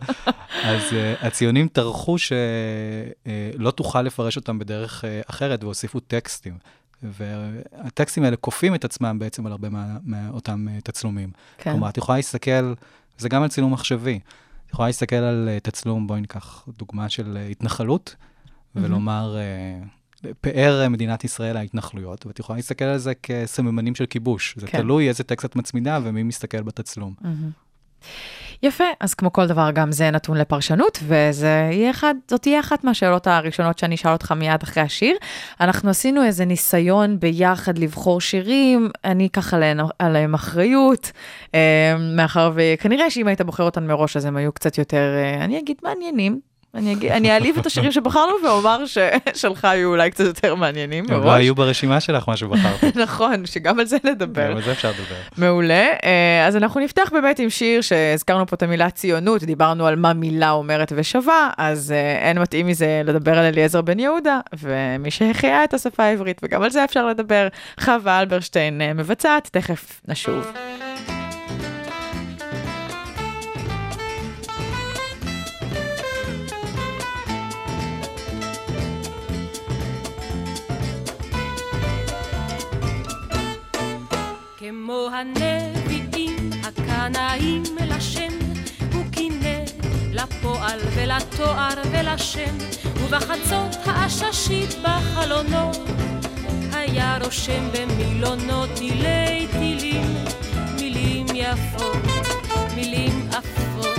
אז 0.62 0.82
uh, 0.90 1.26
הציונים 1.26 1.68
טרחו 1.68 2.16
שלא 2.18 3.70
תוכל 3.70 4.02
לפרש 4.02 4.36
אותם 4.36 4.58
בדרך 4.58 5.04
uh, 5.04 5.30
אחרת, 5.30 5.64
והוסיפו 5.64 6.00
טקסטים. 6.00 6.58
והטקסטים 7.02 8.24
האלה 8.24 8.36
כופים 8.36 8.74
את 8.74 8.84
עצמם 8.84 9.18
בעצם 9.18 9.46
על 9.46 9.52
הרבה 9.52 9.68
מה- 9.68 9.98
מאותם 10.04 10.66
uh, 10.68 10.80
תצלומים. 10.82 11.30
כן. 11.58 11.70
כלומר, 11.70 11.88
את 11.88 11.96
יכולה 11.96 12.18
להסתכל, 12.18 12.74
זה 13.18 13.28
גם 13.28 13.42
על 13.42 13.48
צילום 13.48 13.72
מחשבי. 13.72 14.20
את 14.66 14.70
יכולה 14.72 14.88
להסתכל 14.88 15.16
על 15.16 15.48
uh, 15.56 15.60
תצלום, 15.60 16.06
בואי 16.06 16.20
ניקח 16.20 16.68
דוגמה 16.78 17.08
של 17.08 17.36
uh, 17.36 17.50
התנחלות, 17.50 18.16
ולומר, 18.76 19.36
uh, 19.36 20.26
פאר 20.40 20.82
uh, 20.86 20.88
מדינת 20.88 21.24
ישראל 21.24 21.56
ההתנחלויות, 21.56 22.26
ואת 22.26 22.38
יכולה 22.38 22.56
להסתכל 22.56 22.84
על 22.84 22.98
זה 22.98 23.12
כסממנים 23.14 23.94
של 23.94 24.06
כיבוש. 24.06 24.54
זה 24.58 24.66
כן. 24.66 24.78
תלוי 24.78 25.08
איזה 25.08 25.24
טקסט 25.24 25.44
את 25.44 25.56
מצמידה 25.56 25.98
ומי 26.02 26.22
מסתכל 26.22 26.62
בתצלום. 26.62 27.14
מהמם. 27.20 27.50
יפה, 28.62 28.84
אז 29.00 29.14
כמו 29.14 29.32
כל 29.32 29.46
דבר, 29.46 29.70
גם 29.70 29.92
זה 29.92 30.10
נתון 30.10 30.36
לפרשנות, 30.36 30.98
וזה 31.02 31.68
יהיה 31.72 31.90
אחד, 31.90 32.14
זאת 32.30 32.42
תהיה 32.42 32.60
אחת 32.60 32.84
מהשאלות 32.84 33.26
הראשונות 33.26 33.78
שאני 33.78 33.94
אשאל 33.94 34.12
אותך 34.12 34.32
מיד 34.32 34.62
אחרי 34.62 34.82
השיר. 34.82 35.16
אנחנו 35.60 35.90
עשינו 35.90 36.24
איזה 36.24 36.44
ניסיון 36.44 37.20
ביחד 37.20 37.78
לבחור 37.78 38.20
שירים, 38.20 38.90
אני 39.04 39.26
אקח 39.26 39.54
עליהם, 39.54 39.78
עליהם 39.98 40.34
אחריות, 40.34 41.12
אה, 41.54 41.94
מאחר 42.16 42.52
וכנראה 42.54 43.10
שאם 43.10 43.26
היית 43.26 43.40
בוחר 43.40 43.62
אותם 43.62 43.86
מראש, 43.86 44.16
אז 44.16 44.24
הם 44.24 44.36
היו 44.36 44.52
קצת 44.52 44.78
יותר, 44.78 45.14
אה, 45.16 45.44
אני 45.44 45.58
אגיד, 45.58 45.76
מעניינים. 45.82 46.53
אני 46.74 47.32
אעליב 47.32 47.58
את 47.58 47.66
השירים 47.66 47.92
שבחרנו 47.92 48.32
ואומר 48.44 48.84
ששלך 48.86 49.64
היו 49.64 49.88
אולי 49.88 50.10
קצת 50.10 50.24
יותר 50.24 50.54
מעניינים 50.54 51.04
לא 51.08 51.18
מראש. 51.18 51.38
היו 51.38 51.54
ברשימה 51.54 52.00
שלך 52.00 52.28
מה 52.28 52.36
שבחרת. 52.36 52.96
נכון, 53.04 53.46
שגם 53.46 53.80
על 53.80 53.86
זה 53.86 53.96
נדבר. 54.04 54.50
גם 54.50 54.56
על 54.56 54.62
זה 54.62 54.72
אפשר 54.72 54.88
לדבר. 54.88 55.14
מעולה. 55.38 55.86
אה, 56.04 56.46
אז 56.46 56.56
אנחנו 56.56 56.80
נפתח 56.80 57.10
באמת 57.12 57.38
עם 57.38 57.50
שיר 57.50 57.80
שהזכרנו 57.80 58.46
פה 58.46 58.56
את 58.56 58.62
המילה 58.62 58.90
ציונות, 58.90 59.42
דיברנו 59.42 59.86
על 59.86 59.96
מה 59.96 60.12
מילה 60.12 60.50
אומרת 60.50 60.92
ושווה, 60.96 61.50
אז 61.58 61.92
אה, 61.92 62.28
אין 62.28 62.38
מתאים 62.38 62.66
מזה 62.66 63.02
לדבר 63.04 63.38
על 63.38 63.44
אליעזר 63.44 63.82
בן 63.82 63.98
יהודה, 63.98 64.40
ומי 64.58 65.10
שהחיה 65.10 65.64
את 65.64 65.74
השפה 65.74 66.04
העברית, 66.04 66.40
וגם 66.42 66.62
על 66.62 66.70
זה 66.70 66.84
אפשר 66.84 67.06
לדבר. 67.06 67.48
חווה 67.80 68.20
אלברשטיין 68.20 68.80
אה, 68.80 68.94
מבצעת, 68.94 69.48
תכף 69.52 70.00
נשוב. 70.08 70.52
כמו 84.86 85.08
הנביאים 85.12 86.50
הקנאים 86.62 87.62
לשם, 87.80 88.38
הוא 88.92 89.04
קינא 89.10 89.64
לפועל 90.12 90.80
ולתואר 90.94 91.82
ולשם, 91.92 92.58
ובחצות 93.04 93.76
העששית 93.86 94.74
בחלונו, 94.82 95.70
היה 96.72 97.18
רושם 97.24 97.68
במילונו 97.72 98.66
תילי 98.66 99.46
תילים, 99.52 100.24
מילים 100.74 101.26
יפות, 101.34 101.96
מילים 102.74 103.28
עפות, 103.32 103.98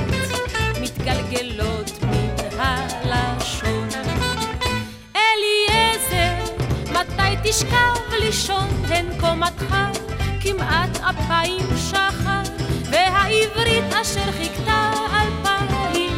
מתגלגלות 0.81 1.91
מן 2.03 2.59
הלשון. 2.59 3.89
אליעזר, 5.15 6.53
מתי 6.91 7.49
תשכב 7.49 8.13
לישון 8.19 8.67
הן 8.89 9.05
קומתך 9.19 9.75
כמעט 10.45 10.97
אפיים 10.97 11.65
שחר, 11.77 12.41
והעברית 12.89 13.93
אשר 14.01 14.31
חיכתה 14.31 14.91
אלפיים, 15.13 16.17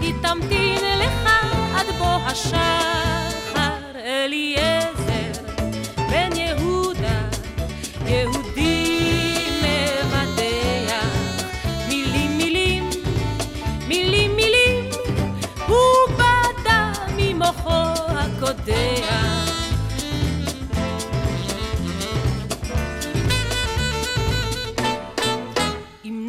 היא 0.00 0.14
תמתין 0.22 0.98
לך 0.98 1.30
עד 1.74 1.86
בוא 1.98 2.18
השחר. 2.26 2.66
אליעזר, 3.96 5.32
בן 6.10 6.36
יהודה, 6.36 7.20
יהודי 8.06 9.48
מבדח, 9.62 11.06
מילים 11.88 12.38
מילים, 12.38 12.90
מילים 13.88 14.36
מילים, 14.36 14.90
הוא 15.66 16.14
בדה 16.14 16.92
ממוחו 17.16 17.70
הקודח. 18.08 19.05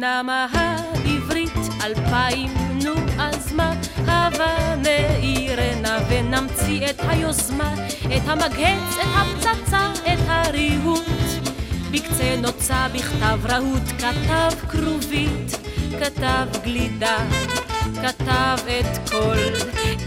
נמה 0.08 0.46
העברית 0.52 1.58
אלפיים, 1.84 2.50
נו 2.84 2.94
אז 3.18 3.52
מה 3.52 3.74
הבה 4.06 4.74
נעירנה 4.76 5.98
ונמציא 6.08 6.90
את 6.90 7.00
היוזמה, 7.08 7.74
את 8.16 8.22
המגהץ, 8.26 8.96
את 9.00 9.06
הפצצה, 9.14 9.92
את 10.12 10.18
הריהוט. 10.26 11.04
בקצה 11.90 12.36
נוצה 12.38 12.86
בכתב 12.94 13.38
רהוט, 13.44 13.82
כתב 13.98 14.68
כרובית, 14.68 15.58
כתב 16.00 16.46
גלידה, 16.64 17.18
כתב 18.02 18.58
את 18.80 19.10
כל, 19.10 19.38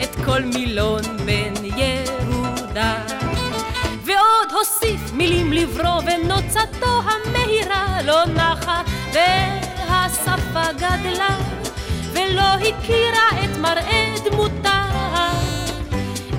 את 0.03 0.15
כל 0.25 0.41
מילון 0.41 1.01
בן 1.25 1.65
יהודה. 1.77 2.95
ועוד 4.05 4.51
הוסיף 4.51 5.13
מילים 5.13 5.53
לברוא 5.53 6.01
ונוצתו 6.05 7.01
המהירה 7.05 8.01
לא 8.01 8.25
נחה 8.25 8.81
והשפה 10.25 10.73
גדלה 10.73 11.37
ולא 12.13 12.41
הכירה 12.41 13.43
את 13.43 13.57
מראה 13.57 14.15
דמותה 14.25 14.81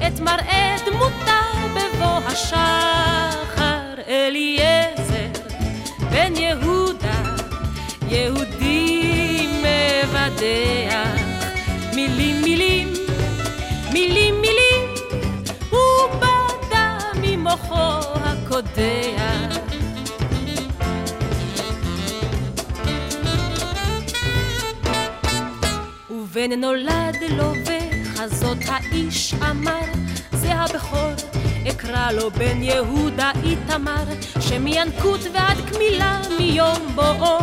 את 0.06 0.20
מראה 0.20 0.76
דמותה 0.86 1.40
בבוא 1.74 2.20
השחר 2.26 3.94
אליעזר 4.08 5.28
בן 6.10 6.36
יהודה 6.36 7.22
יהודי 8.08 9.46
מבדח 9.58 11.20
מילים 11.94 12.42
מילים 12.42 12.92
מילים 13.92 14.40
מילים 14.40 14.94
הוא 15.70 16.08
בדה 16.20 16.98
ממוחו 17.22 18.02
הקודח. 18.24 19.71
ובן 26.32 26.52
נולד 26.52 27.16
לו 27.30 27.52
וחזות 27.64 28.58
האיש 28.66 29.34
אמר, 29.50 29.84
זה 30.32 30.52
הבכור, 30.54 31.12
אקרא 31.70 32.12
לו 32.12 32.30
בן 32.30 32.62
יהודה 32.62 33.32
איתמר, 33.44 34.04
שמינקות 34.40 35.20
ועד 35.34 35.56
קמילה 35.72 36.20
מיום 36.38 36.92
בואו, 36.94 37.38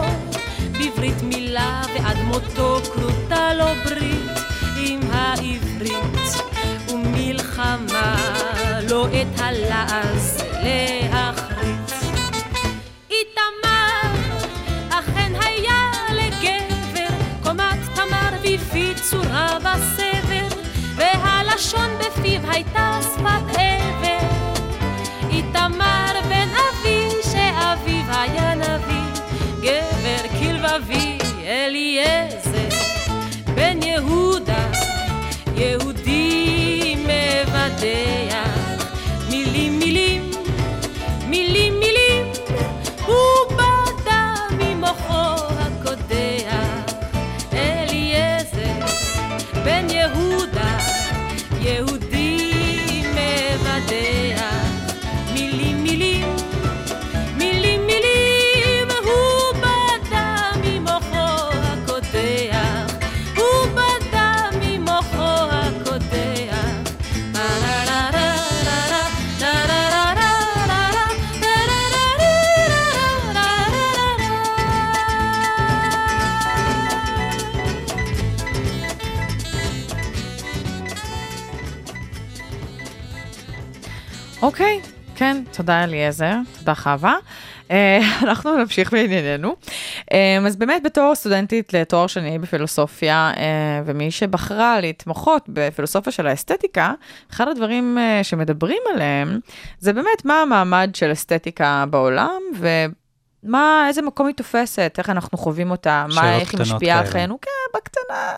בברית 0.71 1.21
מילה 1.23 1.81
ועד 1.93 2.17
מותו 2.17 2.79
כרותה 2.93 3.53
לו 3.53 3.65
ברית 3.85 4.31
עם 4.85 4.99
העברית, 5.11 6.19
ומלחמה 6.89 8.15
לא 8.89 9.07
את 9.07 9.39
הלעז 9.39 10.43
להחריץ. 10.63 11.48
צורה 19.09 19.57
בסבר, 19.59 20.47
והלשון 20.95 21.89
בפיו 21.99 22.41
הייתה 22.51 22.99
שפת 23.01 23.57
עבר. 23.57 24.27
איתמר 25.29 26.13
בן 26.29 26.49
אבי, 26.49 27.09
שאביו 27.23 28.05
היה 28.09 28.55
נביא, 28.55 29.21
גבר 29.61 30.39
כלבבי 30.39 31.17
אליעזר, 31.45 32.77
בן 33.55 33.83
יהודה, 33.83 34.71
יהודי 35.55 36.28
תודה 85.59 85.83
אליעזר, 85.83 86.35
תודה 86.59 86.75
חווה. 86.75 87.15
אה, 87.71 87.99
אנחנו 88.23 88.57
נמשיך 88.57 88.91
בענייננו. 88.91 89.55
אה, 90.13 90.37
אז 90.45 90.55
באמת 90.55 90.83
בתור 90.83 91.15
סטודנטית 91.15 91.73
לתואר 91.73 92.07
שני 92.07 92.39
בפילוסופיה, 92.39 93.31
אה, 93.37 93.81
ומי 93.85 94.11
שבחרה 94.11 94.81
להתמחות 94.81 95.45
בפילוסופיה 95.47 96.11
של 96.11 96.27
האסתטיקה, 96.27 96.93
אחד 97.31 97.47
הדברים 97.47 97.97
שמדברים 98.23 98.81
עליהם, 98.93 99.39
זה 99.79 99.93
באמת 99.93 100.25
מה 100.25 100.41
המעמד 100.41 100.89
של 100.93 101.11
אסתטיקה 101.11 101.85
בעולם, 101.89 102.41
ו... 102.57 102.67
מה, 103.43 103.85
איזה 103.87 104.01
מקום 104.01 104.27
היא 104.27 104.35
תופסת, 104.35 104.95
איך 104.97 105.09
אנחנו 105.09 105.37
חווים 105.37 105.71
אותה, 105.71 106.05
מה, 106.15 106.35
איך 106.35 106.53
היא 106.53 106.61
משפיעה 106.61 106.99
על. 106.99 107.05
חיינו, 107.05 107.41
כן, 107.41 107.77
בקטנה, 107.77 108.33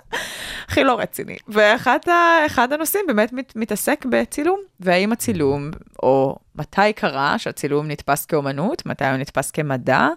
הכי 0.67 0.84
לא 0.84 1.00
רציני. 1.00 1.38
ואחד 1.48 2.74
הנושאים 2.74 3.05
באמת 3.08 3.34
מת, 3.34 3.53
מתעסק 3.55 4.05
בצילום, 4.10 4.60
והאם 4.79 5.12
הצילום, 5.12 5.72
או 6.03 6.36
מתי 6.55 6.93
קרה 6.96 7.39
שהצילום 7.39 7.88
נתפס 7.88 8.25
כאומנות, 8.25 8.86
מתי 8.86 9.05
הוא 9.05 9.17
נתפס 9.17 9.51
כמדע, 9.51 10.08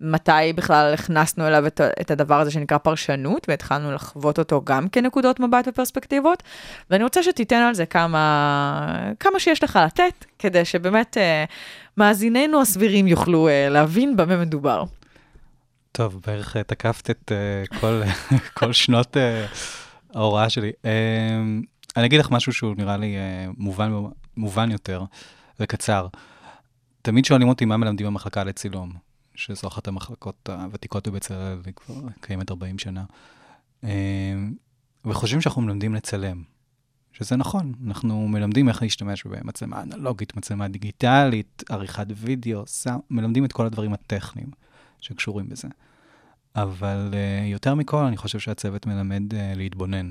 מתי 0.00 0.52
בכלל 0.54 0.94
הכנסנו 0.94 1.46
אליו 1.46 1.66
את, 1.66 1.80
את 2.00 2.10
הדבר 2.10 2.40
הזה 2.40 2.50
שנקרא 2.50 2.78
פרשנות, 2.78 3.46
והתחלנו 3.48 3.92
לחוות 3.92 4.38
אותו 4.38 4.62
גם 4.64 4.88
כנקודות 4.88 5.40
מבט 5.40 5.68
ופרספקטיבות, 5.68 6.42
ואני 6.90 7.04
רוצה 7.04 7.22
שתיתן 7.22 7.56
על 7.56 7.74
זה 7.74 7.86
כמה, 7.86 9.12
כמה 9.20 9.40
שיש 9.40 9.64
לך 9.64 9.78
לתת, 9.86 10.24
כדי 10.38 10.64
שבאמת 10.64 11.16
אה, 11.16 11.44
מאזיננו 12.00 12.60
הסבירים 12.60 13.06
יוכלו 13.06 13.48
אה, 13.48 13.68
להבין 13.68 14.16
במה 14.16 14.36
מדובר. 14.36 14.84
טוב, 15.92 16.20
בערך 16.26 16.56
אה, 16.56 16.62
תקפת 16.62 17.10
את 17.10 17.32
אה, 17.32 17.78
כל, 17.80 18.02
כל 18.58 18.72
שנות 18.72 19.16
אה, 19.16 19.46
ההוראה 20.14 20.50
שלי. 20.50 20.72
אה, 20.84 20.90
אני 21.96 22.06
אגיד 22.06 22.20
לך 22.20 22.30
משהו 22.30 22.52
שהוא 22.52 22.74
נראה 22.78 22.96
לי 22.96 23.16
אה, 23.16 23.46
מובן, 23.56 23.92
מובן 24.36 24.70
יותר 24.70 25.04
וקצר. 25.60 26.06
תמיד 27.02 27.24
שואלים 27.24 27.48
אותי 27.48 27.64
מה 27.64 27.76
מלמדים 27.76 28.06
במחלקה 28.06 28.44
לצילום, 28.44 28.92
שזו 29.34 29.68
אחת 29.68 29.88
המחלקות 29.88 30.48
הוותיקות 30.48 31.08
בבצלאל, 31.08 31.58
היא 31.66 31.74
כבר 31.74 31.94
קיימת 32.20 32.50
40 32.50 32.78
שנה. 32.78 33.04
אה, 33.84 33.90
וחושבים 35.04 35.40
שאנחנו 35.40 35.62
מלמדים 35.62 35.94
לצלם, 35.94 36.42
שזה 37.12 37.36
נכון, 37.36 37.72
אנחנו 37.86 38.28
מלמדים 38.28 38.68
איך 38.68 38.82
להשתמש 38.82 39.24
במצלמה 39.24 39.82
אנלוגית, 39.82 40.36
מצלמה 40.36 40.68
דיגיטלית, 40.68 41.64
עריכת 41.68 42.06
וידאו, 42.16 42.64
מלמדים 43.10 43.44
את 43.44 43.52
כל 43.52 43.66
הדברים 43.66 43.92
הטכניים 43.92 44.50
שקשורים 45.00 45.48
בזה. 45.48 45.68
אבל 46.56 47.10
uh, 47.12 47.44
יותר 47.44 47.74
מכל, 47.74 48.04
אני 48.04 48.16
חושב 48.16 48.38
שהצוות 48.38 48.86
מלמד 48.86 49.32
uh, 49.32 49.36
להתבונן, 49.56 50.10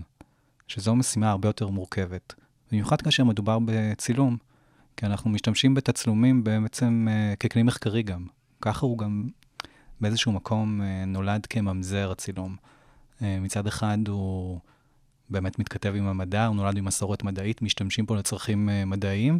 שזו 0.67 0.95
משימה 0.95 1.29
הרבה 1.29 1.49
יותר 1.49 1.67
מורכבת. 1.67 2.33
במיוחד 2.71 3.01
כאשר 3.01 3.23
מדובר 3.23 3.57
בצילום, 3.65 4.37
כי 4.97 5.05
אנחנו 5.05 5.29
משתמשים 5.29 5.73
בתצלומים 5.73 6.43
בעצם 6.43 7.07
uh, 7.09 7.35
ככלי 7.35 7.63
מחקרי 7.63 8.03
גם. 8.03 8.27
ככה 8.61 8.85
הוא 8.85 8.97
גם 8.97 9.29
באיזשהו 10.01 10.31
מקום 10.31 10.81
uh, 10.81 11.05
נולד 11.07 11.45
כממזר 11.45 12.11
הצילום. 12.11 12.55
Uh, 13.19 13.23
מצד 13.41 13.67
אחד 13.67 13.97
הוא 14.07 14.59
באמת 15.29 15.59
מתכתב 15.59 15.93
עם 15.95 16.07
המדע, 16.07 16.45
הוא 16.45 16.55
נולד 16.55 16.77
עם 16.77 16.85
מסורת 16.85 17.23
מדעית, 17.23 17.61
משתמשים 17.61 18.05
פה 18.05 18.15
לצרכים 18.15 18.69
uh, 18.69 18.85
מדעיים, 18.85 19.39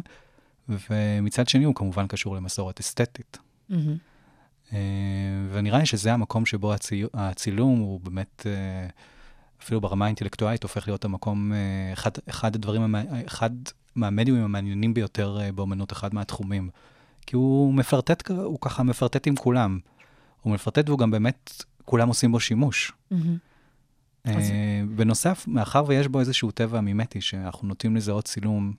ומצד 0.68 1.48
שני 1.48 1.64
הוא 1.64 1.74
כמובן 1.74 2.06
קשור 2.06 2.36
למסורת 2.36 2.80
אסתטית. 2.80 3.38
Uh, 4.70 4.72
ונראה 5.52 5.78
לי 5.78 5.86
שזה 5.86 6.12
המקום 6.12 6.46
שבו 6.46 6.74
הצי... 6.74 7.04
הצילום 7.14 7.78
הוא 7.78 8.00
באמת, 8.00 8.46
uh, 8.46 9.62
אפילו 9.62 9.80
ברמה 9.80 10.04
האינטלקטואלית, 10.04 10.62
הופך 10.62 10.88
להיות 10.88 11.04
המקום, 11.04 11.52
uh, 11.52 11.92
אחד, 11.92 12.10
אחד 12.30 12.54
הדברים, 12.54 12.82
המע... 12.82 13.02
אחד 13.26 13.50
מהמדיומים 13.94 14.44
המעניינים 14.44 14.94
ביותר 14.94 15.38
באומנות, 15.54 15.92
אחד 15.92 16.14
מהתחומים. 16.14 16.70
כי 17.26 17.36
הוא 17.36 17.74
מפרטט, 17.74 18.30
הוא 18.30 18.58
ככה 18.60 18.82
מפרטט 18.82 19.26
עם 19.26 19.36
כולם. 19.36 19.78
הוא 20.40 20.54
מפרטט 20.54 20.88
והוא 20.88 20.98
גם 20.98 21.10
באמת, 21.10 21.64
כולם 21.84 22.08
עושים 22.08 22.32
בו 22.32 22.40
שימוש. 22.40 22.92
Uh, 23.12 23.16
בנוסף, 24.96 25.44
מאחר 25.48 25.84
ויש 25.86 26.08
בו 26.08 26.20
איזשהו 26.20 26.50
טבע 26.50 26.80
מימטי, 26.80 27.20
שאנחנו 27.20 27.68
נוטים 27.68 27.96
לזהות 27.96 28.24
צילום, 28.24 28.72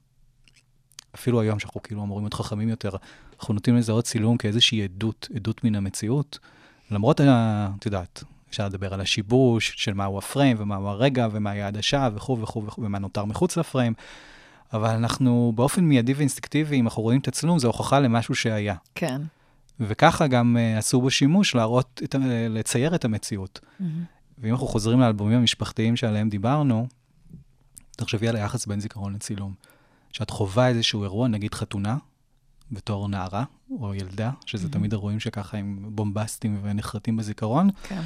אפילו 1.16 1.42
היום 1.42 1.60
שאנחנו 1.60 1.84
כאילו 1.84 2.04
אמורים 2.04 2.26
להיות 2.26 2.34
חכמים 2.34 2.70
יותר, 2.70 2.92
אנחנו 3.40 3.54
נוטים 3.54 3.78
לזהות 3.78 4.06
צילום 4.06 4.38
כאיזושהי 4.38 4.84
עדות, 4.84 5.28
עדות 5.36 5.64
מן 5.64 5.76
המציאות. 5.76 6.40
למרות, 6.92 7.22
את 7.22 7.86
יודעת, 7.86 8.24
אפשר 8.50 8.66
לדבר 8.66 8.94
על 8.94 9.02
השיבוש 9.02 9.74
של 9.76 9.94
מהו 9.94 10.18
הפריים 10.18 10.58
ומהו 10.60 10.88
הרגע 10.88 11.28
ומהי 11.32 11.62
העדשה 11.62 12.10
וכו' 12.16 12.42
וכו' 12.42 12.66
וכו', 12.66 12.82
ומה 12.82 13.00
נותר 13.00 13.26
מחוץ 13.26 13.58
לפריים, 13.58 13.94
אבל 14.74 14.90
אנחנו 14.90 15.54
באופן 15.56 15.84
מיידי 15.84 16.14
ואינסטינקטיבי, 16.14 16.80
אם 16.80 16.86
אנחנו 16.86 17.02
רואים 17.02 17.20
את 17.20 17.28
הצילום, 17.28 17.60
זו 17.60 17.68
הוכחה 17.68 18.00
למשהו 18.00 18.36
שהיה. 18.36 18.76
כן. 18.96 19.22
וככה 19.80 20.28
גם 20.28 20.58
uh, 20.58 20.78
עשו 20.78 21.02
בו 21.02 21.10
שימוש 21.10 21.56
להראות, 21.56 22.02
את, 22.04 22.16
לצייר 22.50 22.96
את 22.96 23.06
המציאות. 23.06 23.60
ואם 24.42 24.52
אנחנו 24.52 24.68
חוזרים 24.68 25.00
לאלבומים 25.00 25.38
המשפחתיים 25.40 25.96
שעליהם 25.96 26.30
דיברנו, 26.30 26.88
תחשבי 27.92 28.28
על 28.28 28.36
היחס 28.36 28.66
בין 28.66 28.80
זיכרון 28.80 29.14
לצילום. 29.14 29.54
שאת 30.12 30.30
חווה 30.30 30.68
איזשהו 30.68 31.04
אירוע, 31.04 31.28
נגיד 31.28 31.54
חתונה, 31.54 31.98
בתור 32.72 33.08
נערה 33.10 33.44
או 33.80 33.96
ילדה, 33.96 34.32
שזה 34.46 34.68
Mhm. 34.68 34.72
תמיד 34.72 34.92
אירועים 34.92 35.20
שככה 35.20 35.58
הם 35.58 35.86
בומבסטיים 35.90 36.60
ונחרטים 36.64 37.18
בזיכרון, 37.18 37.70
כן. 37.84 38.02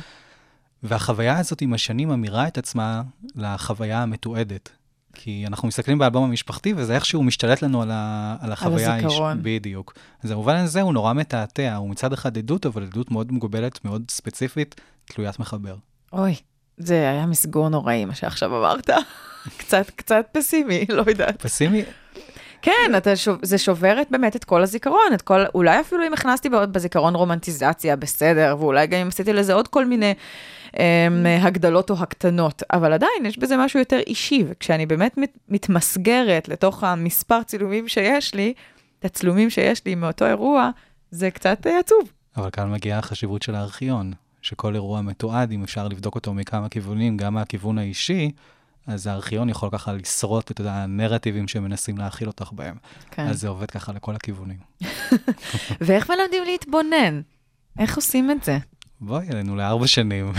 והחוויה 0.83 1.37
הזאת 1.39 1.61
עם 1.61 1.73
השנים 1.73 2.09
ממירה 2.09 2.47
את 2.47 2.57
עצמה 2.57 3.01
לחוויה 3.35 4.01
המתועדת. 4.03 4.69
כי 5.13 5.43
אנחנו 5.47 5.67
מסתכלים 5.67 5.97
באלבום 5.97 6.23
המשפחתי, 6.23 6.73
וזה 6.77 6.95
איכשהו 6.95 7.23
משתלט 7.23 7.61
לנו 7.61 7.81
על, 7.81 7.91
ה, 7.91 8.35
על 8.39 8.51
החוויה 8.51 8.93
האיש- 8.95 9.05
הזיכרון. 9.05 9.39
בדיוק. 9.41 9.93
אז 10.23 10.31
במובן 10.31 10.55
הזה 10.55 10.81
הוא 10.81 10.93
נורא 10.93 11.13
מתעתע, 11.13 11.75
הוא 11.75 11.89
מצד 11.89 12.13
אחד 12.13 12.37
עדות, 12.37 12.65
אבל 12.65 12.83
עדות 12.83 13.11
מאוד 13.11 13.31
מוגבלת, 13.31 13.85
מאוד 13.85 14.03
ספציפית, 14.11 14.81
תלוית 15.05 15.39
מחבר. 15.39 15.75
אוי, 16.13 16.35
זה 16.77 17.09
היה 17.09 17.25
מסגור 17.25 17.69
נוראי, 17.69 18.05
מה 18.05 18.15
שעכשיו 18.15 18.57
אמרת. 18.57 18.89
קצת, 19.59 19.89
קצת 19.89 20.25
פסימי, 20.31 20.85
לא 20.89 21.03
יודעת. 21.07 21.41
פסימי, 21.41 21.83
כן, 22.65 22.91
אתה 22.97 23.15
שוב, 23.15 23.37
זה 23.41 23.57
שוברת 23.57 24.07
באמת 24.11 24.35
את 24.35 24.43
כל 24.43 24.63
הזיכרון, 24.63 25.13
את 25.13 25.21
כל, 25.21 25.39
אולי 25.55 25.79
אפילו 25.79 26.07
אם 26.07 26.13
הכנסתי 26.13 26.49
בעוד 26.49 26.73
בזיכרון 26.73 27.15
רומנטיזציה, 27.15 27.95
בסדר, 27.95 28.55
ואולי 28.59 28.87
גם 28.87 28.99
אם 28.99 29.07
עשיתי 29.07 29.33
לזה 29.33 29.53
עוד 29.53 29.67
כל 29.67 29.85
מיני 29.85 30.13
אמ, 30.79 31.25
הגדלות 31.41 31.89
או 31.89 31.95
הקטנות, 31.99 32.63
אבל 32.73 32.93
עדיין 32.93 33.25
יש 33.25 33.37
בזה 33.37 33.57
משהו 33.57 33.79
יותר 33.79 33.99
אישי, 34.07 34.43
וכשאני 34.49 34.85
באמת 34.85 35.17
מת, 35.17 35.37
מתמסגרת 35.49 36.47
לתוך 36.47 36.83
המספר 36.83 37.43
צילומים 37.43 37.87
שיש 37.87 38.35
לי, 38.35 38.53
את 38.99 39.05
הצילומים 39.05 39.49
שיש 39.49 39.85
לי 39.85 39.95
מאותו 39.95 40.25
אירוע, 40.25 40.69
זה 41.11 41.31
קצת 41.31 41.67
אה, 41.67 41.79
עצוב. 41.79 42.11
אבל 42.37 42.49
כאן 42.49 42.71
מגיעה 42.71 42.99
החשיבות 42.99 43.41
של 43.41 43.55
הארכיון, 43.55 44.13
שכל 44.45 44.75
אירוע 44.75 45.01
מתועד, 45.01 45.51
אם 45.51 45.63
אפשר 45.63 45.87
לבדוק 45.87 46.15
אותו 46.15 46.33
מכמה 46.33 46.69
כיוונים, 46.69 47.17
גם 47.17 47.33
מהכיוון 47.33 47.77
האישי, 47.77 48.31
אז 48.87 49.07
הארכיון 49.07 49.49
יכול 49.49 49.69
ככה 49.71 49.93
לשרוט 49.93 50.51
את 50.51 50.59
הנרטיבים 50.65 51.47
שמנסים 51.47 51.97
להכיל 51.97 52.27
אותך 52.27 52.51
בהם. 52.51 52.75
כן. 53.11 53.27
אז 53.27 53.39
זה 53.41 53.47
עובד 53.47 53.71
ככה 53.71 53.93
לכל 53.93 54.15
הכיוונים. 54.15 54.57
ואיך 55.85 56.09
מלמדים 56.09 56.43
להתבונן? 56.43 57.21
איך 57.79 57.95
עושים 57.95 58.31
את 58.31 58.43
זה? 58.43 58.57
בואי 59.05 59.25
אלינו 59.31 59.55
לארבע 59.55 59.87
שנים. 59.87 60.31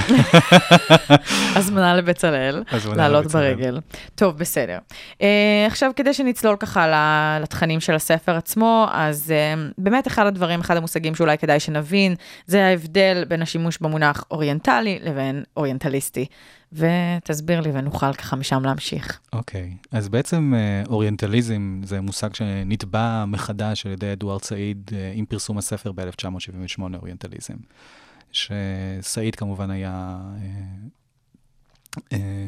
הזמנה 1.57 1.95
לבצלאל, 1.95 2.63
לעלות. 2.97 3.27
ברגל. 3.27 3.81
טוב, 4.15 4.39
בסדר. 4.39 4.79
Uh, 5.13 5.23
עכשיו, 5.67 5.91
כדי 5.97 6.15
שנצלול 6.15 6.57
ככה 6.57 6.87
לתכנים 7.41 7.81
של 7.81 7.95
הספר 7.95 8.37
עצמו, 8.37 8.87
אז 8.93 9.33
uh, 9.33 9.73
באמת 9.79 10.07
אחד 10.07 10.27
הדברים, 10.27 10.61
אחד 10.61 10.77
המושגים 10.77 11.15
שאולי 11.15 11.39
כדאי 11.39 11.61
שנבין, 11.61 12.15
זה 12.47 12.67
ההבדל 12.67 13.25
בין 13.29 13.43
השימוש 13.43 13.79
במונח 13.81 14.25
אוריינטלי 14.31 14.99
לבין 15.03 15.43
אוריינטליסטי. 15.57 16.27
ותסביר 16.73 17.61
לי 17.61 17.71
ונוכל 17.73 18.13
ככה 18.13 18.37
משם 18.37 18.65
להמשיך. 18.65 19.21
אוקיי, 19.33 19.77
אז 19.93 20.09
בעצם 20.09 20.53
אה, 20.57 20.83
אוריינטליזם 20.89 21.81
זה 21.85 22.01
מושג 22.01 22.35
שנטבע 22.35 23.25
מחדש 23.27 23.87
על 23.87 23.93
ידי 23.93 24.13
אדוארד 24.13 24.43
סעיד 24.43 24.91
עם 25.15 25.27
פרסום 25.27 25.59
הספר 25.59 25.93
ב-1978, 25.93 26.83
אוריינטליזם. 26.95 27.55
שסעיד 28.37 29.35
כמובן 29.35 29.71
היה 29.71 30.19
אה, 30.37 30.49
אה, 32.13 32.47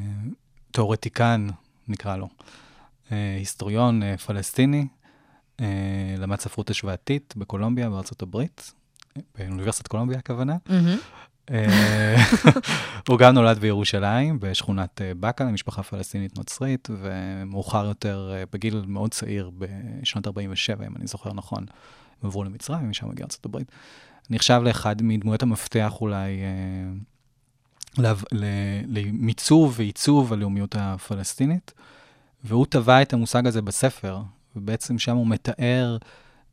תיאורטיקן, 0.70 1.46
נקרא 1.88 2.16
לו, 2.16 2.28
אה, 3.12 3.36
היסטוריון 3.38 4.16
פלסטיני, 4.16 4.86
למד 6.18 6.40
ספרות 6.40 6.70
השוואתית 6.70 7.34
בקולומביה, 7.36 7.90
בארצות 7.90 8.22
הברית, 8.22 8.72
באוניברסיטת 9.38 9.88
קולומביה 9.88 10.18
הכוונה. 10.18 10.56
הוא 13.08 13.18
גם 13.18 13.34
נולד 13.34 13.58
בירושלים, 13.58 14.40
בשכונת 14.40 15.00
באקה, 15.16 15.44
למשפחה 15.44 15.82
פלסטינית 15.82 16.38
נוצרית, 16.38 16.88
ומאוחר 17.02 17.86
יותר, 17.86 18.32
בגיל 18.52 18.84
מאוד 18.86 19.10
צעיר, 19.10 19.50
בשנת 19.58 20.26
47, 20.26 20.86
אם 20.86 20.96
אני 20.96 21.06
זוכר 21.06 21.32
נכון, 21.32 21.64
הם 22.22 22.28
עברו 22.28 22.44
למצרים, 22.44 22.86
ומשם 22.86 23.10
הגיע 23.10 23.24
ארצות 23.24 23.44
הברית. 23.44 23.72
נחשב 24.30 24.60
לאחד 24.64 25.02
מדמויות 25.02 25.42
המפתח 25.42 25.92
אולי 26.00 26.40
אה, 27.98 28.12
למיצוב 28.88 29.74
ועיצוב 29.76 30.32
הלאומיות 30.32 30.74
הפלסטינית, 30.78 31.72
והוא 32.44 32.66
טבע 32.66 33.02
את 33.02 33.12
המושג 33.12 33.46
הזה 33.46 33.62
בספר, 33.62 34.22
ובעצם 34.56 34.98
שם 34.98 35.16
הוא 35.16 35.26
מתאר 35.26 35.96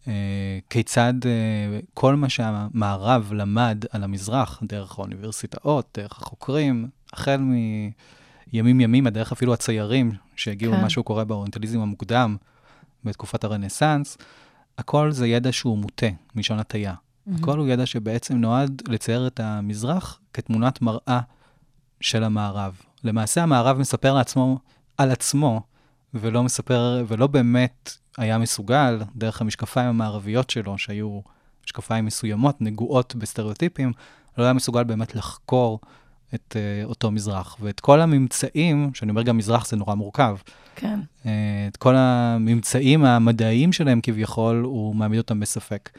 אה, 0.07 0.59
כיצד 0.69 1.13
אה, 1.25 1.79
כל 1.93 2.15
מה 2.15 2.29
שהמערב 2.29 3.33
למד 3.33 3.85
על 3.91 4.03
המזרח, 4.03 4.61
דרך 4.63 4.99
האוניברסיטאות, 4.99 5.97
דרך 5.97 6.21
החוקרים, 6.21 6.87
החל 7.13 7.37
מימים 8.53 8.81
ימימה, 8.81 9.09
דרך 9.09 9.31
אפילו 9.31 9.53
הציירים 9.53 10.11
שהגיעו 10.35 10.73
כן. 10.73 10.79
למה 10.79 10.89
שהוא 10.89 11.05
קורא 11.05 11.23
באוריינטליזם 11.23 11.79
המוקדם, 11.79 12.37
בתקופת 13.03 13.43
הרנסאנס, 13.43 14.17
הכל 14.77 15.11
זה 15.11 15.27
ידע 15.27 15.51
שהוא 15.51 15.77
מוטה, 15.77 16.07
מלשון 16.35 16.59
הטיה. 16.59 16.93
הכל 17.33 17.59
הוא 17.59 17.67
ידע 17.67 17.85
שבעצם 17.85 18.37
נועד 18.37 18.81
לצייר 18.87 19.27
את 19.27 19.39
המזרח 19.39 20.19
כתמונת 20.33 20.81
מראה 20.81 21.19
של 22.01 22.23
המערב. 22.23 22.81
למעשה 23.03 23.43
המערב 23.43 23.77
מספר 23.77 24.13
לעצמו 24.13 24.59
על 24.97 25.11
עצמו, 25.11 25.61
ולא 26.13 26.43
מספר, 26.43 27.05
ולא 27.07 27.27
באמת 27.27 27.91
היה 28.17 28.37
מסוגל, 28.37 29.01
דרך 29.15 29.41
המשקפיים 29.41 29.89
המערביות 29.89 30.49
שלו, 30.49 30.77
שהיו 30.77 31.19
משקפיים 31.65 32.05
מסוימות, 32.05 32.61
נגועות 32.61 33.15
בסטריאוטיפים, 33.15 33.91
לא 34.37 34.43
היה 34.43 34.53
מסוגל 34.53 34.83
באמת 34.83 35.15
לחקור 35.15 35.79
את 36.35 36.55
uh, 36.55 36.85
אותו 36.85 37.11
מזרח. 37.11 37.57
ואת 37.61 37.79
כל 37.79 38.01
הממצאים, 38.01 38.91
שאני 38.93 39.11
אומר 39.11 39.21
גם 39.21 39.37
מזרח 39.37 39.67
זה 39.67 39.75
נורא 39.75 39.95
מורכב, 39.95 40.37
כן. 40.75 40.99
uh, 41.23 41.27
את 41.67 41.77
כל 41.77 41.95
הממצאים 41.95 43.05
המדעיים 43.05 43.73
שלהם 43.73 43.99
כביכול, 44.03 44.61
הוא 44.63 44.95
מעמיד 44.95 45.17
אותם 45.17 45.39
בספק. 45.39 45.89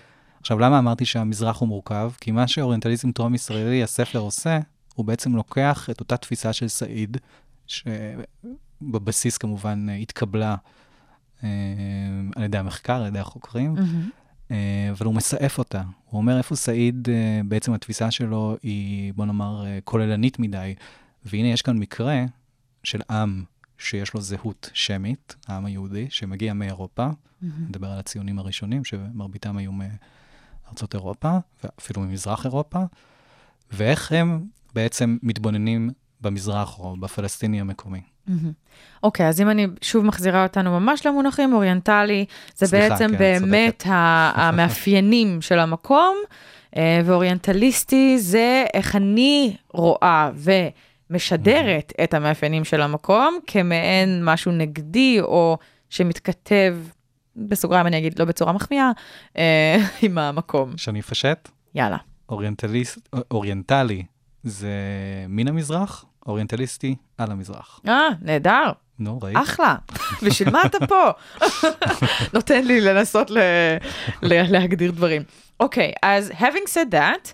עכשיו, 0.46 0.58
למה 0.58 0.78
אמרתי 0.78 1.04
שהמזרח 1.04 1.60
הוא 1.60 1.68
מורכב? 1.68 2.10
כי 2.20 2.30
מה 2.30 2.48
שאוריינטליזם 2.48 3.12
טרום-ישראלי, 3.12 3.82
הספר 3.82 4.18
עושה, 4.18 4.58
הוא 4.94 5.06
בעצם 5.06 5.36
לוקח 5.36 5.88
את 5.90 6.00
אותה 6.00 6.16
תפיסה 6.16 6.52
של 6.52 6.68
סעיד, 6.68 7.16
שבבסיס 7.66 9.38
כמובן 9.38 9.88
התקבלה 9.88 10.56
אה, 11.44 11.48
על 12.36 12.42
ידי 12.42 12.58
המחקר, 12.58 12.92
על 12.92 13.06
ידי 13.06 13.18
החוקרים, 13.18 13.74
מהמם. 13.74 14.10
אה, 14.50 14.88
אבל 14.90 15.06
הוא 15.06 15.14
מסעף 15.14 15.58
אותה. 15.58 15.82
הוא 16.10 16.18
אומר 16.20 16.38
איפה 16.38 16.56
סעיד, 16.56 17.08
אה, 17.10 17.40
בעצם 17.44 17.72
התפיסה 17.72 18.10
שלו 18.10 18.56
היא, 18.62 19.12
בוא 19.14 19.26
נאמר, 19.26 19.66
אה, 19.66 19.78
כוללנית 19.84 20.38
מדי. 20.38 20.74
והנה, 21.24 21.48
יש 21.48 21.62
כאן 21.62 21.78
מקרה 21.78 22.24
של 22.82 23.00
עם 23.10 23.44
שיש 23.78 24.14
לו 24.14 24.20
זהות 24.20 24.70
שמית, 24.74 25.36
העם 25.48 25.66
היהודי, 25.66 26.06
שמגיע 26.10 26.54
מאירופה, 26.54 27.08
נדבר 27.42 27.90
על 27.90 27.98
הציונים 27.98 28.38
הראשונים, 28.38 28.84
שמרביתם 28.84 29.56
היו 29.56 29.72
מארצות 30.66 30.94
אירופה, 30.94 31.30
ואפילו 31.64 32.00
ממזרח 32.02 32.44
אירופה, 32.44 32.78
ואיך 33.72 34.12
הם 34.12 34.44
בעצם 34.74 35.16
מתבוננים 35.22 35.90
במזרח 36.20 36.78
או 36.78 36.96
בפלסטיני 36.96 37.60
המקומי. 37.60 38.00
אוקיי, 39.02 39.28
אז 39.28 39.40
אם 39.40 39.50
אני 39.50 39.66
שוב 39.82 40.04
מחזירה 40.04 40.42
אותנו 40.42 40.80
ממש 40.80 41.06
למונחים, 41.06 41.52
אוריינטלי, 41.52 42.24
זה 42.56 42.66
סליחה, 42.66 42.88
בעצם 42.88 43.08
כן, 43.08 43.18
באמת 43.18 43.82
צודקת. 43.82 43.90
המאפיינים 44.42 45.42
של 45.42 45.58
המקום, 45.58 46.16
אה, 46.76 47.00
ואוריינטליסטי 47.04 48.18
זה 48.18 48.64
איך 48.74 48.96
אני 48.96 49.56
רואה 49.72 50.30
ומשדרת 51.10 51.92
את 52.04 52.14
המאפיינים 52.14 52.64
של 52.64 52.80
המקום 52.80 53.38
כמעין 53.46 54.24
משהו 54.24 54.52
נגדי 54.52 55.20
או 55.20 55.58
שמתכתב, 55.90 56.76
בסוגריים 57.36 57.86
אני 57.86 57.98
אגיד 57.98 58.18
לא 58.18 58.24
בצורה 58.24 58.52
מחמיאה, 58.52 58.90
אה, 59.38 59.76
עם 60.02 60.18
המקום. 60.18 60.76
שאני 60.76 61.00
אפשט, 61.00 61.48
יאללה. 61.74 61.96
אוריינטליסט, 62.28 62.98
אוריינטלי 63.30 64.02
זה 64.42 64.70
מן 65.28 65.48
המזרח, 65.48 66.04
אוריינטליסטי 66.26 66.94
על 67.18 67.30
המזרח. 67.30 67.80
אה, 67.88 68.08
נהדר. 68.22 68.72
נו, 68.98 69.18
ראית? 69.22 69.36
אחלה, 69.36 69.76
בשביל 70.22 70.50
מה 70.50 70.62
אתה 70.66 70.78
פה? 70.86 71.10
נותן 72.34 72.64
לי 72.64 72.80
לנסות 72.80 73.30
ל- 73.30 73.38
ל- 74.22 74.52
להגדיר 74.52 74.90
דברים. 74.90 75.22
אוקיי, 75.60 75.92
אז 76.02 76.30
having 76.30 76.68
said 76.74 76.92
that, 76.94 77.32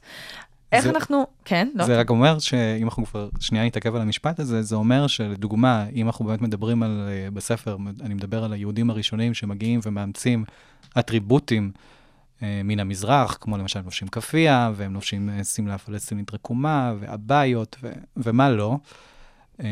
איך 0.72 0.84
זה- 0.84 0.90
אנחנו, 0.90 1.26
כן, 1.44 1.68
לא, 1.74 1.84
זה 1.84 2.00
רק 2.00 2.10
אומר 2.10 2.38
שאם 2.38 2.84
אנחנו 2.84 3.06
כבר 3.06 3.28
שנייה 3.40 3.64
נתעכב 3.66 3.94
על 3.94 4.02
המשפט 4.02 4.40
הזה, 4.40 4.62
זה 4.62 4.74
אומר 4.76 5.06
שלדוגמה, 5.06 5.86
אם 5.94 6.06
אנחנו 6.06 6.24
באמת 6.24 6.42
מדברים 6.42 6.82
על, 6.82 7.08
אה, 7.08 7.30
בספר, 7.30 7.76
אני 8.00 8.14
מדבר 8.14 8.44
על 8.44 8.52
היהודים 8.52 8.90
הראשונים 8.90 9.34
שמגיעים 9.34 9.80
ומאמצים 9.84 10.44
אטריבוטים 10.98 11.72
אה, 12.42 12.60
מן 12.64 12.80
המזרח, 12.80 13.38
כמו 13.40 13.58
למשל 13.58 13.80
לובשים 13.80 14.08
כאפיה, 14.08 14.72
והם 14.74 14.94
לובשים 14.94 15.30
אה, 15.30 15.44
שמלה 15.44 15.78
פלסטינית 15.78 16.34
רקומה, 16.34 16.92
ואביות, 17.00 17.76
ו- 17.82 17.92
ומה 18.16 18.50
לא. 18.50 18.76
אה, 19.62 19.66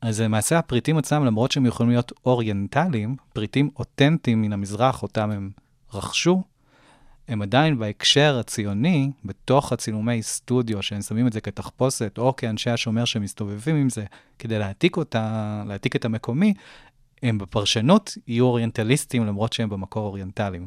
אז 0.00 0.20
למעשה 0.20 0.58
הפריטים 0.58 0.98
עצמם, 0.98 1.24
למרות 1.24 1.50
שהם 1.52 1.66
יכולים 1.66 1.90
להיות 1.92 2.12
אוריינטליים, 2.26 3.16
פריטים 3.32 3.70
אותנטיים 3.78 4.42
מן 4.42 4.52
המזרח, 4.52 5.02
אותם 5.02 5.30
הם 5.30 5.50
רכשו, 5.94 6.42
הם 7.28 7.42
עדיין 7.42 7.78
בהקשר 7.78 8.38
הציוני, 8.40 9.10
בתוך 9.24 9.72
הצילומי 9.72 10.22
סטודיו, 10.22 10.82
שהם 10.82 11.02
שמים 11.02 11.26
את 11.26 11.32
זה 11.32 11.40
כתחפושת, 11.40 12.18
או 12.18 12.36
כאנשי 12.36 12.70
השומר 12.70 13.04
שמסתובבים 13.04 13.76
עם 13.76 13.90
זה, 13.90 14.04
כדי 14.38 14.58
להעתיק 14.58 14.96
אותה, 14.96 15.62
להעתיק 15.66 15.96
את 15.96 16.04
המקומי, 16.04 16.54
הם 17.22 17.38
בפרשנות 17.38 18.18
יהיו 18.26 18.44
אוריינטליסטים, 18.44 19.26
למרות 19.26 19.52
שהם 19.52 19.68
במקור 19.68 20.06
אוריינטליים. 20.06 20.66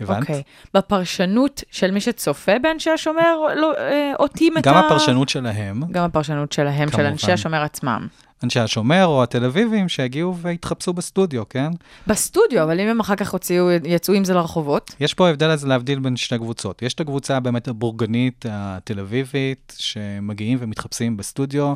הבנת? 0.00 0.20
אוקיי. 0.20 0.42
בפרשנות 0.74 1.62
של 1.70 1.90
מי 1.90 2.00
שצופה 2.00 2.58
באנשי 2.62 2.90
השומר, 2.90 3.36
לא, 3.56 3.72
אה, 3.78 4.12
אותים 4.18 4.58
את 4.58 4.64
גם 4.64 4.74
ה... 4.74 4.86
הפרשנות 4.86 5.28
שלהם, 5.28 5.82
גם 5.90 6.04
הפרשנות 6.04 6.52
שלהם, 6.52 6.88
של 6.88 6.96
כמובן. 6.96 7.10
אנשי 7.10 7.32
השומר 7.32 7.62
עצמם. 7.62 8.08
אנשי 8.42 8.60
השומר 8.60 9.06
או 9.06 9.22
התל 9.22 9.44
אביבים 9.44 9.88
שהגיעו 9.88 10.36
והתחפשו 10.36 10.92
בסטודיו, 10.92 11.48
כן? 11.48 11.70
בסטודיו, 12.06 12.62
אבל 12.62 12.80
אם 12.80 12.88
הם 12.88 13.00
אחר 13.00 13.16
כך 13.16 13.32
הוציאו, 13.32 13.70
יצאו 13.70 14.14
עם 14.14 14.24
זה 14.24 14.34
לרחובות, 14.34 14.94
יש 15.00 15.14
פה 15.14 15.28
הבדל 15.28 15.50
אז 15.50 15.66
להבדיל 15.66 15.98
בין 15.98 16.16
שתי 16.16 16.38
קבוצות. 16.38 16.82
יש 16.82 16.94
את 16.94 17.00
הקבוצה 17.00 17.40
באמת 17.40 17.68
הבורגנית, 17.68 18.46
התל 18.50 19.00
אביבית, 19.00 19.76
שמגיעים 19.78 20.58
ומתחפשים 20.60 21.16
בסטודיו, 21.16 21.74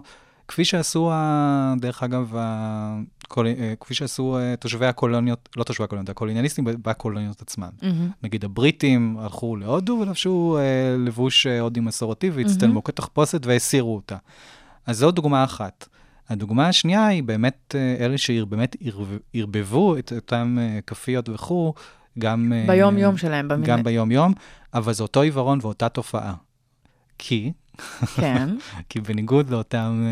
כפי 0.49 0.65
שעשו, 0.65 1.13
דרך 1.81 2.03
אגב, 2.03 2.37
ה- 2.37 2.99
קול- 3.29 3.47
אה, 3.47 3.75
כפי 3.81 3.95
שעשו 3.95 4.39
אה, 4.39 4.55
תושבי 4.57 4.87
הקולוניות, 4.87 5.49
לא 5.57 5.65
תושבי 5.65 5.85
הקולוניות, 5.85 6.09
הקולוניאליסטים 6.09 6.65
בקולוניות 6.65 7.43
עצמן. 7.43 7.69
מהמם. 7.83 8.11
נגיד 8.23 8.45
הבריטים 8.45 9.17
הלכו 9.21 9.57
להודו 9.57 9.99
ולבשו 10.01 10.59
אה, 10.59 10.97
לבוש 10.99 11.47
הודי 11.47 11.81
מסורתי 11.81 12.31
והצטלמו 12.31 12.85
כתחפושת 12.85 13.47
והסירו 13.47 13.95
אותה. 13.97 14.17
אז 14.87 14.99
זו 14.99 15.11
דוגמה 15.11 15.45
אחת. 15.45 15.89
הדוגמה 16.29 16.69
השנייה 16.69 17.07
היא 17.07 17.23
באמת 17.23 17.75
אה, 17.79 18.05
אלה 18.05 18.19
שבאמת 18.19 18.77
ערב- 18.81 19.19
ערבבו 19.35 19.99
את 19.99 20.13
אותם 20.17 20.57
אה, 20.61 20.81
כאפיות 20.87 21.29
וכו', 21.29 21.75
גם... 22.19 22.53
אה, 22.53 22.65
ביום-יום 22.67 23.17
שלהם, 23.17 23.49
במין... 23.49 23.67
גם 23.67 23.83
ביום-יום, 23.83 24.33
אבל 24.75 24.93
זה 24.93 25.03
אותו 25.03 25.23
עיוורון 25.23 25.59
ואותה 25.63 25.89
תופעה. 25.89 26.35
כי, 27.19 27.53
כן, 28.17 28.49
כי 28.89 29.01
בניגוד 29.01 29.51
לאותם, 29.51 30.07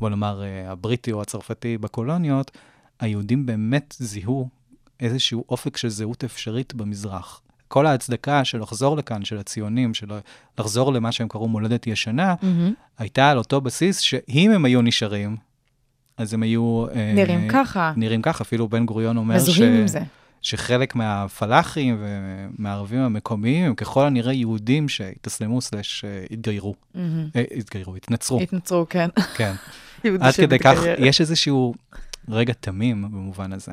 בוא 0.00 0.08
נאמר, 0.10 0.42
הבריטי 0.66 1.12
או 1.12 1.22
הצרפתי 1.22 1.78
בקולוניות, 1.78 2.50
היהודים 3.00 3.46
באמת 3.46 3.96
זיהו 3.98 4.48
איזשהו 5.00 5.44
אופק 5.48 5.76
של 5.76 5.88
זהות 5.88 6.24
אפשרית 6.24 6.74
במזרח. 6.74 7.42
כל 7.70 7.86
ההצדקה 7.86 8.44
של 8.44 8.60
לחזור 8.60 8.96
לכאן, 8.96 9.24
של 9.24 9.38
הציונים, 9.38 9.94
של 9.94 10.06
לחזור 10.58 10.92
למה 10.92 11.12
שהם 11.12 11.28
קראו 11.28 11.48
מולדת 11.48 11.86
ישנה, 11.86 12.34
מהמם. 12.42 12.72
הייתה 12.98 13.30
על 13.30 13.38
אותו 13.38 13.60
בסיס 13.60 13.98
שאם 13.98 14.50
הם 14.50 14.64
היו 14.64 14.82
נשארים, 14.82 15.36
אז 16.16 16.34
הם 16.34 16.42
היו... 16.42 16.86
אה, 16.94 17.12
נראים 17.14 17.48
ככה, 17.48 17.92
נראים 17.96 18.22
ככה, 18.22 18.44
אפילו 18.44 18.68
בן 18.68 18.86
גוריון 18.86 19.16
אומר 19.16 19.34
מזוהים 19.34 19.80
עם 19.80 19.88
זה. 19.88 20.00
שחלק 20.42 20.94
מהפלאחים 20.94 21.96
ומהערבים 22.00 23.00
המקומיים 23.00 23.66
הם 23.66 23.74
ככל 23.74 24.06
הנראה 24.06 24.32
יהודים 24.32 24.88
שהתאסלמו 24.88 25.60
סלש 25.60 26.04
אה, 26.04 26.24
התגיירו. 26.30 26.74
מהמם. 26.94 27.28
אה, 27.36 27.44
התגיירו, 27.56 27.96
התנצרו, 27.96 28.40
התנצרו, 28.40 28.86
כן. 28.90 29.08
כן. 29.36 29.52
עד 30.20 30.34
כדי 30.34 30.58
כך. 30.58 30.78
יש 30.98 31.20
איזשהו 31.20 31.74
רגע 32.28 32.52
תמים 32.60 33.02
במובן 33.02 33.52
הזה, 33.52 33.72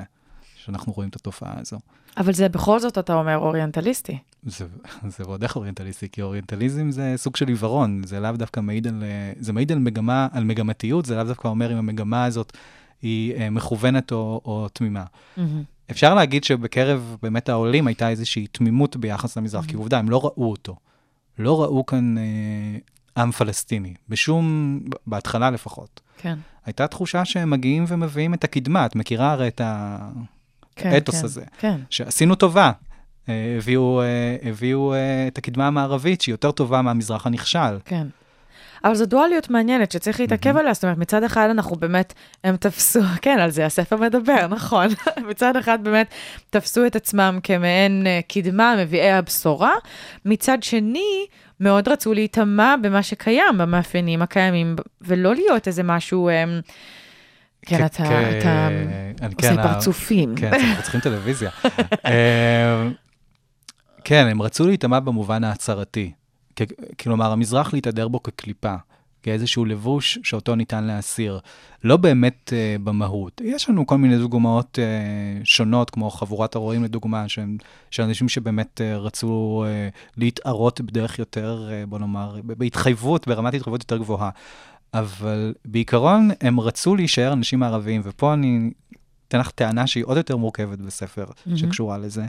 שאנחנו 0.67 0.93
רואים 0.93 1.09
את 1.09 1.15
התופעה 1.15 1.53
הזו. 1.59 1.77
אבל 2.17 2.33
זה 2.33 2.49
בכל 2.49 2.79
זאת, 2.79 2.97
אתה 2.97 3.13
אומר, 3.13 3.37
אוריינטליסטי. 3.37 4.17
זה, 4.43 4.65
זה 5.07 5.23
ועוד 5.23 5.43
איך 5.43 5.55
אוריינטליסטי, 5.55 6.09
כי 6.11 6.21
אוריינטליזם 6.21 6.91
זה 6.91 7.13
סוג 7.17 7.35
של 7.35 7.47
עיוורון, 7.47 8.01
זה 8.05 8.19
לאו 8.19 8.31
דווקא 8.31 8.59
מעיד 8.59 8.87
על, 8.87 9.03
זה 9.39 9.53
מעיד 9.53 9.71
על 9.71 9.79
מגמה, 9.79 10.27
על 10.31 10.43
מגמתיות, 10.43 11.05
זה 11.05 11.15
לאו 11.15 11.23
דווקא 11.23 11.47
אומר 11.47 11.73
אם 11.73 11.77
המגמה 11.77 12.25
הזאת 12.25 12.57
היא 13.01 13.35
אה, 13.35 13.49
מכוונת 13.49 14.11
או, 14.11 14.41
או 14.45 14.67
תמימה. 14.73 15.03
מהמם. 15.37 15.63
אפשר 15.91 16.13
להגיד 16.13 16.43
שבקרב 16.43 17.17
באמת 17.21 17.49
העולים 17.49 17.87
הייתה 17.87 18.09
איזושהי 18.09 18.47
תמימות 18.47 18.95
ביחס 18.95 19.37
למזרח, 19.37 19.65
כי 19.65 19.75
עובדה, 19.75 19.99
הם 19.99 20.09
לא 20.09 20.25
ראו 20.25 20.51
אותו. 20.51 20.75
לא 21.39 21.63
ראו 21.63 21.85
כאן 21.85 22.17
אה, 22.17 22.23
עם 23.17 23.31
פלסטיני, 23.31 23.93
בשום, 24.09 24.79
בהתחלה 25.07 25.51
לפחות. 25.51 26.01
כן. 26.17 26.39
הייתה 26.65 26.87
תחושה 26.87 27.25
שהם 27.25 27.49
מגיעים 27.49 27.85
ומביאים 27.87 28.33
את 28.33 28.43
הקדמה, 28.43 28.85
את 28.85 28.95
מכירה 28.95 29.31
הרי 29.31 29.47
את 29.47 29.61
כן, 29.61 30.21
האתוס 30.85 31.19
כן, 31.19 31.25
הזה, 31.25 31.41
כן. 31.59 31.77
שעשינו 31.89 32.35
טובה. 32.35 32.71
אה, 33.29 33.55
הביאו, 33.57 34.01
אה, 34.01 34.49
הביאו 34.49 34.93
אה, 34.93 35.27
את 35.27 35.37
הקדמה 35.37 35.67
המערבית, 35.67 36.21
שהיא 36.21 36.33
יותר 36.33 36.51
טובה 36.51 36.81
מהמזרח 36.81 37.27
הנכשל. 37.27 37.77
כן. 37.85 38.07
אבל 38.83 38.95
זו 38.95 39.05
דואליות 39.05 39.49
מעניינת 39.49 39.91
שצריך 39.91 40.19
להתעכב 40.19 40.57
עליה, 40.57 40.73
זאת 40.73 40.83
אומרת, 40.83 40.97
מצד 40.97 41.23
אחד 41.23 41.47
אנחנו 41.51 41.75
באמת, 41.75 42.13
הם 42.43 42.57
תפסו, 42.57 42.99
כן, 43.21 43.39
על 43.39 43.49
זה 43.49 43.65
הספר 43.65 43.97
מדבר, 43.97 44.47
נכון. 44.55 44.87
מצד 45.29 45.55
אחד 45.55 45.83
באמת 45.83 46.13
תפסו 46.49 46.85
את 46.85 46.95
עצמם 46.95 47.39
כמעין 47.43 48.07
קדמה, 48.27 48.75
מביאי 48.77 49.11
הבשורה, 49.11 49.73
מצד 50.25 50.63
שני, 50.63 51.25
מאוד 51.59 51.87
רצו 51.87 52.13
להיטמע 52.13 52.75
במה 52.81 53.03
שקיים, 53.03 53.57
במאפיינים 53.57 54.21
הקיימים, 54.21 54.75
ולא 55.01 55.35
להיות 55.35 55.67
איזה 55.67 55.83
משהו, 55.83 56.29
אה, 56.29 56.43
כן, 57.65 57.85
אתה, 57.85 58.03
עושה 59.25 59.37
כן, 59.37 59.59
ה- 59.59 59.73
פרצופים. 59.73 60.35
כן, 60.35 60.53
אנחנו 60.53 60.83
צריכים 60.83 61.01
טלוויזיה. 61.01 61.49
אה, 62.05 62.87
כן, 64.03 64.27
הם 64.31 64.41
רצו 64.41 64.67
להיטמע 64.67 64.99
במובן 64.99 65.43
ההצהרתי. 65.43 66.11
כלומר, 66.99 67.31
המזרח 67.31 67.73
להתהדר 67.73 68.07
בו 68.07 68.23
כקליפה. 68.23 68.75
כאיזשהו 69.23 69.65
לבוש 69.65 70.19
שאותו 70.23 70.55
ניתן 70.55 70.83
להסיר. 70.83 71.39
לא 71.83 71.97
באמת 71.97 72.53
uh, 72.53 72.81
במהות. 72.83 73.41
יש 73.45 73.69
לנו 73.69 73.87
כל 73.87 73.97
מיני 73.97 74.17
דוגמאות 74.17 74.79
uh, 74.79 75.45
שונות, 75.45 75.89
כמו 75.89 76.09
חבורת 76.09 76.55
הרועים 76.55 76.83
לדוגמה, 76.83 77.29
שהם, 77.29 77.57
של 77.91 78.03
אנשים 78.03 78.29
שבאמת 78.29 78.81
uh, 78.81 78.97
רצו 78.97 79.63
uh, 79.65 80.17
להתערות 80.17 80.81
בדרך 80.81 81.19
יותר, 81.19 81.69
uh, 81.69 81.89
בוא 81.89 81.99
נאמר, 81.99 82.35
בהתחייבות, 82.43 83.27
ברמת 83.27 83.53
התחייבות 83.53 83.81
יותר 83.81 83.97
גבוהה. 83.97 84.29
אבל 84.93 85.53
בעיקרון 85.65 86.29
הם 86.41 86.59
רצו 86.59 86.95
להישאר 86.95 87.33
אנשים 87.33 87.59
מערביים, 87.59 88.01
ופה 88.03 88.33
אני 88.33 88.71
אתן 89.27 89.39
לך 89.39 89.51
טענה 89.51 89.87
שהיא 89.87 90.03
עוד 90.05 90.17
יותר 90.17 90.37
מורכבת 90.37 90.79
בספר, 90.79 91.25
mm-hmm. 91.25 91.57
שקשורה 91.57 91.97
לזה, 91.97 92.25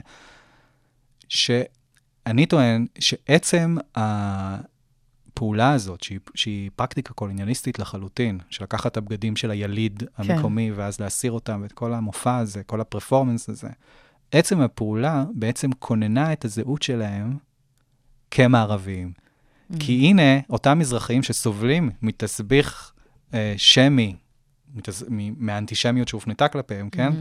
שאני 1.29 2.45
טוען 2.45 2.85
שעצם 2.99 3.77
הפעולה 3.95 5.71
הזאת, 5.71 6.03
שהיא, 6.03 6.19
שהיא 6.35 6.69
פרקטיקה 6.75 7.13
קולוניאליסטית 7.13 7.79
לחלוטין, 7.79 8.39
של 8.49 8.63
לקחת 8.63 8.91
את 8.91 8.97
הבגדים 8.97 9.35
של 9.35 9.51
היליד 9.51 10.03
כן. 10.17 10.33
המקומי, 10.33 10.71
ואז 10.71 10.99
להסיר 10.99 11.31
אותם, 11.31 11.59
ואת 11.63 11.71
כל 11.71 11.93
המופע 11.93 12.37
הזה, 12.37 12.63
כל 12.63 12.81
הפרפורמנס 12.81 13.49
הזה, 13.49 13.69
עצם 14.31 14.61
הפעולה 14.61 15.25
בעצם 15.33 15.69
כוננה 15.79 16.33
את 16.33 16.45
הזהות 16.45 16.81
שלהם 16.81 17.37
כמערביים. 18.31 19.28
כי 19.79 19.93
הנה, 19.93 20.39
אותם 20.49 20.79
מזרחים 20.79 21.23
שסובלים 21.23 21.89
מתסביך 22.01 22.91
אה, 23.33 23.53
שמי, 23.57 24.15
מתס... 24.75 25.03
מהאנטישמיות 25.37 26.07
שהופנתה 26.07 26.47
כלפיהם, 26.47 26.89
כן? 26.89 27.13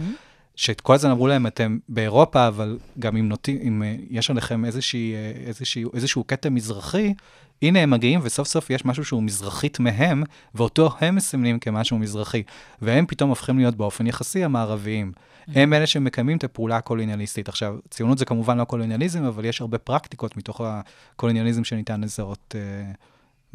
שאת 0.59 0.81
כל 0.81 0.95
הזמן 0.95 1.11
אמרו 1.11 1.27
להם, 1.27 1.47
אתם 1.47 1.79
באירופה, 1.89 2.49
אבל 2.49 2.79
גם 2.99 3.17
אם, 3.17 3.29
נוטי, 3.29 3.59
אם 3.63 3.83
אה, 3.83 3.97
יש 4.11 4.31
עליכם 4.31 4.65
איזושהי, 4.65 5.15
אה, 5.15 5.33
איזושהי, 5.47 5.85
איזשהו 5.95 6.27
כתם 6.27 6.55
מזרחי, 6.55 7.15
הנה 7.63 7.79
הם 7.79 7.91
מגיעים, 7.91 8.21
וסוף 8.23 8.49
סוף 8.49 8.71
יש 8.71 8.85
משהו 8.85 9.05
שהוא 9.05 9.23
מזרחית 9.23 9.81
מהם, 9.81 10.23
ואותו 10.55 10.91
הם 11.01 11.15
מסמנים 11.15 11.59
כמשהו 11.59 11.99
מזרחי. 11.99 12.43
והם 12.83 13.07
פתאום 13.07 13.31
הופכים 13.31 13.59
להיות 13.59 13.75
באופן 13.75 14.07
יחסי 14.07 14.45
המערביים. 14.45 15.13
הם 15.55 15.73
אלה 15.73 15.87
שמקיימים 15.87 16.39
את 16.39 16.45
הפעולה 16.45 16.77
הקולוניאליסטית. 16.77 17.49
עכשיו, 17.49 17.77
ציונות 17.91 18.19
זה 18.19 18.25
כמובן 18.25 18.59
לא 18.59 18.65
קולוניאליזם, 18.65 19.25
אבל 19.25 19.45
יש 19.45 19.61
הרבה 19.61 19.79
פרקטיקות 19.79 20.37
מתוך 20.37 20.61
הקולוניאליזם 20.65 21.65
שניתן 21.65 22.01
לזהות 22.01 22.55
אה, 22.59 22.93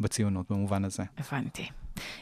בציונות, 0.00 0.46
במובן 0.50 0.84
הזה. 0.84 1.02
הבנתי. 1.18 1.68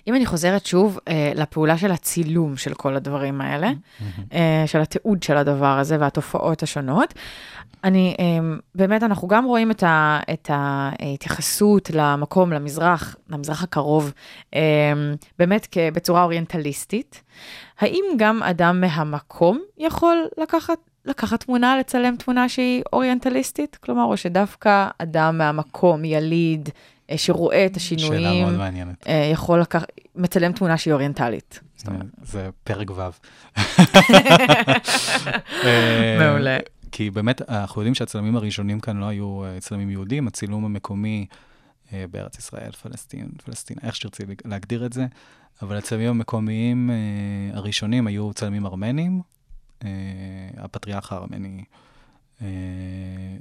אם 0.07 0.15
אני 0.15 0.27
חוזרת 0.27 0.67
שוב 0.67 0.99
אה, 1.09 1.33
לפעולה 1.35 1.79
של 1.79 1.93
הצילום 1.93 2.57
של 2.57 2.75
כל 2.75 2.97
הדברים 2.97 3.41
האלה, 3.41 3.71
אה, 4.33 4.65
של 4.67 4.81
התיעוד 4.81 5.23
של 5.23 5.37
הדבר 5.37 5.79
הזה 5.79 5.97
והתופעות 6.01 6.63
השונות, 6.63 7.15
אני, 7.85 8.17
אה, 8.21 8.57
באמת, 8.75 9.03
אנחנו 9.03 9.29
גם 9.29 9.45
רואים 9.45 9.71
את, 9.71 9.83
ה, 9.83 10.21
את 10.33 10.51
ההתייחסות 10.53 11.91
למקום, 11.95 12.53
למזרח, 12.53 13.17
למזרח 13.31 13.63
הקרוב, 13.63 14.13
אה, 14.55 14.61
באמת 15.39 15.77
בצורה 15.95 16.23
אוריינטליסטית. 16.23 17.23
האם 17.81 18.05
גם 18.17 18.43
אדם 18.43 18.81
מהמקום 18.81 19.61
יכול 19.79 20.29
לקחת, 20.39 20.79
לקחת 21.05 21.45
תמונה, 21.45 21.79
לצלם 21.79 22.17
תמונה 22.17 22.49
שהיא 22.49 22.83
אוריינטליסטית? 22.93 23.79
כלומר, 23.81 24.05
או 24.05 24.17
שדווקא 24.17 24.89
אדם 24.99 25.39
מהמקום, 25.39 26.05
יליד, 26.05 26.69
שרואה 27.17 27.67
את 27.67 27.77
השינויים, 27.77 28.13
שאלה 28.13 28.45
מאוד 28.45 28.59
מעניינת. 28.59 29.07
אה, 29.07 29.31
יכול 29.33 29.61
לקחת, 29.61 29.89
מצלם 30.17 30.53
תמונה 30.53 30.79
שהיא 30.79 30.93
אוריינטלית. 30.93 31.61
זה 32.23 32.51
פרק 32.65 32.91
ו'. 32.91 33.01
אה, 35.65 36.17
מעולה. 36.21 36.59
כי 36.93 37.11
באמת, 37.11 37.51
אנחנו 37.51 37.81
יודעים 37.81 37.95
שהצלמים 37.95 38.37
הראשונים 38.37 38.81
כאן 38.81 38.97
לא 38.97 39.05
היו 39.05 39.45
אה, 39.45 39.61
צלמים 39.61 39.91
יהודים, 39.91 40.27
הצילום 40.27 40.65
המקומי 40.65 41.27
אה, 41.93 42.05
בארץ 42.11 42.39
ישראל, 42.39 42.73
פלסטין, 42.73 43.29
פלסטין, 43.45 43.77
איך 43.83 43.97
שתרצי 43.97 44.23
להגדיר 44.45 44.87
את 44.87 44.93
זה, 44.93 45.07
אבל 45.63 45.77
הצלמים 45.77 46.09
המקומיים 46.09 46.91
אה, 46.91 47.57
הראשונים 47.59 48.07
היו 48.07 48.33
צלמים 48.33 48.67
ארמנים. 48.67 49.21
אה, 49.85 49.89
הפטריארך 50.57 51.13
הארמני 51.13 51.59
אה, 51.59 51.65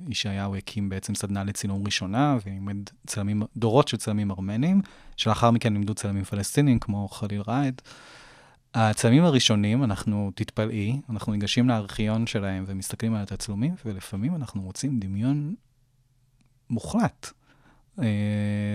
ישעיהו 0.07 0.55
הקים 0.55 0.89
בעצם 0.89 1.15
סדנה 1.15 1.43
לצילום 1.43 1.85
ראשונה, 1.85 2.37
ולימד 2.45 2.77
צלמים, 3.07 3.43
דורות 3.57 3.87
של 3.87 3.97
צלמים 3.97 4.31
ארמנים, 4.31 4.81
שלאחר 5.17 5.51
מכן 5.51 5.73
לימדו 5.73 5.93
צלמים 5.93 6.23
פלסטינים, 6.23 6.79
כמו 6.79 7.07
חליל 7.07 7.41
ראיד. 7.47 7.81
הצלמים 8.73 9.23
הראשונים, 9.23 9.83
אנחנו, 9.83 10.31
תתפלאי, 10.35 11.01
אנחנו 11.09 11.31
ניגשים 11.31 11.69
לארכיון 11.69 12.27
שלהם 12.27 12.63
ומסתכלים 12.67 13.13
על 13.13 13.21
התצלומים, 13.21 13.75
ולפעמים 13.85 14.35
אנחנו 14.35 14.61
מוצאים 14.61 14.99
דמיון 14.99 15.55
מוחלט 16.69 17.31
אה, 17.99 18.05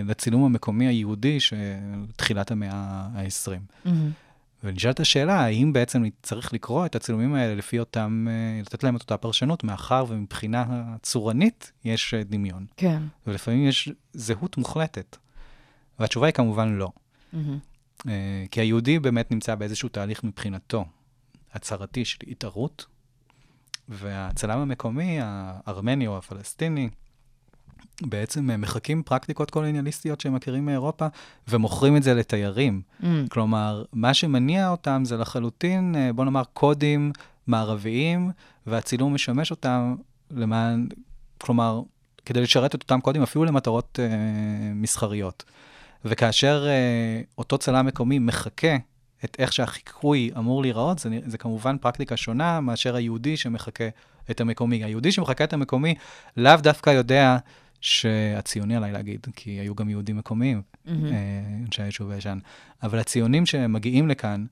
לצילום 0.05 0.43
המקומי 0.43 0.87
היהודי 0.87 1.39
של 1.39 1.55
תחילת 2.15 2.51
המאה 2.51 2.73
ה-20. 2.73 3.51
מהמם. 3.85 4.11
ונשאלת 4.63 4.99
השאלה, 4.99 5.39
האם 5.39 5.73
בעצם 5.73 6.03
צריך 6.23 6.53
לקרוא 6.53 6.85
את 6.85 6.95
הצילומים 6.95 7.33
האלה 7.33 7.55
לפי 7.55 7.79
אותם, 7.79 8.27
אה, 8.29 8.61
לתת 8.61 8.83
להם 8.83 8.95
את 8.95 9.01
אותה 9.01 9.17
פרשנות, 9.17 9.63
מאחר 9.63 10.05
ומבחינה 10.07 10.95
צורנית 11.01 11.71
יש 11.85 12.13
אה, 12.13 12.23
דמיון. 12.23 12.65
כן. 12.77 13.03
ולפעמים 13.27 13.67
יש 13.67 13.89
זהות 14.13 14.57
מוחלטת. 14.57 15.17
והתשובה 15.99 16.25
היא 16.25 16.33
כמובן 16.33 16.73
לא. 16.73 16.89
אה, 18.07 18.45
כי 18.51 18.61
היהודי 18.61 18.99
באמת 18.99 19.31
נמצא 19.31 19.55
באיזשהו 19.55 19.89
תהליך 19.89 20.23
מבחינתו, 20.23 20.85
הצהרתי 21.53 22.05
של 22.05 22.17
התערות, 22.27 22.85
והצלם 23.89 24.59
המקומי, 24.59 25.17
הארמני 25.21 26.07
או 26.07 26.17
הפלסטיני, 26.17 26.89
בעצם 28.01 28.49
אה, 28.51 28.57
מחקים 28.57 29.03
פרקטיקות 29.03 29.51
קולוניאליסטיות 29.51 30.21
שהם 30.21 30.35
מכירים 30.35 30.65
מאירופה, 30.65 31.07
ומוכרים 31.47 31.97
את 31.97 32.03
זה 32.03 32.13
לתיירים. 32.13 32.81
מהמם. 32.99 33.27
כלומר, 33.27 33.83
מה 33.93 34.13
שמניע 34.13 34.69
אותם 34.69 35.01
זה 35.05 35.17
לחלוטין, 35.17 35.95
אה, 35.95 36.13
בוא 36.13 36.25
נאמר, 36.25 36.43
קודים 36.53 37.11
מערביים, 37.47 38.31
והצילום 38.67 39.13
משמש 39.13 39.51
אותם 39.51 39.95
למען, 40.31 40.87
כלומר, 41.37 41.81
כדי 42.25 42.41
לשרת 42.41 42.75
את 42.75 42.81
אותם 42.81 43.01
קודים 43.01 43.23
אפילו 43.23 43.45
למטרות 43.45 43.99
אה, 44.01 44.07
מסחריות. 44.75 45.43
וכאשר 46.05 46.65
אה, 46.67 47.21
אותו 47.37 47.57
צלם 47.57 47.85
מקומי 47.85 48.19
מחקה 48.19 48.77
את 49.25 49.35
איך 49.39 49.53
שהחיקוי 49.53 50.31
אמור 50.37 50.61
להיראות, 50.61 50.99
זה, 50.99 51.09
זה 51.25 51.37
כמובן 51.37 51.77
פרקטיקה 51.77 52.17
שונה 52.17 52.59
מאשר 52.59 52.95
היהודי 52.95 53.37
שמחקה 53.37 53.85
את 54.31 54.41
המקומי. 54.41 54.83
היהודי 54.83 55.11
שמחקה 55.11 55.43
את 55.43 55.53
המקומי 55.53 55.95
לאו 56.37 56.55
דווקא 56.55 56.89
יודע 56.89 57.37
שהציוני 57.81 58.75
עליי 58.75 58.91
להגיד, 58.91 59.27
כי 59.35 59.49
היו 59.49 59.75
גם 59.75 59.89
יהודים 59.89 60.17
מקומיים. 60.17 60.61
אה, 60.87 60.93
אנשי 61.65 61.83
היישוב 61.83 62.11
הישן, 62.11 62.39
אבל 62.83 62.99
הציונים 62.99 63.45
שמגיעים 63.45 64.07
לכאן, 64.07 64.45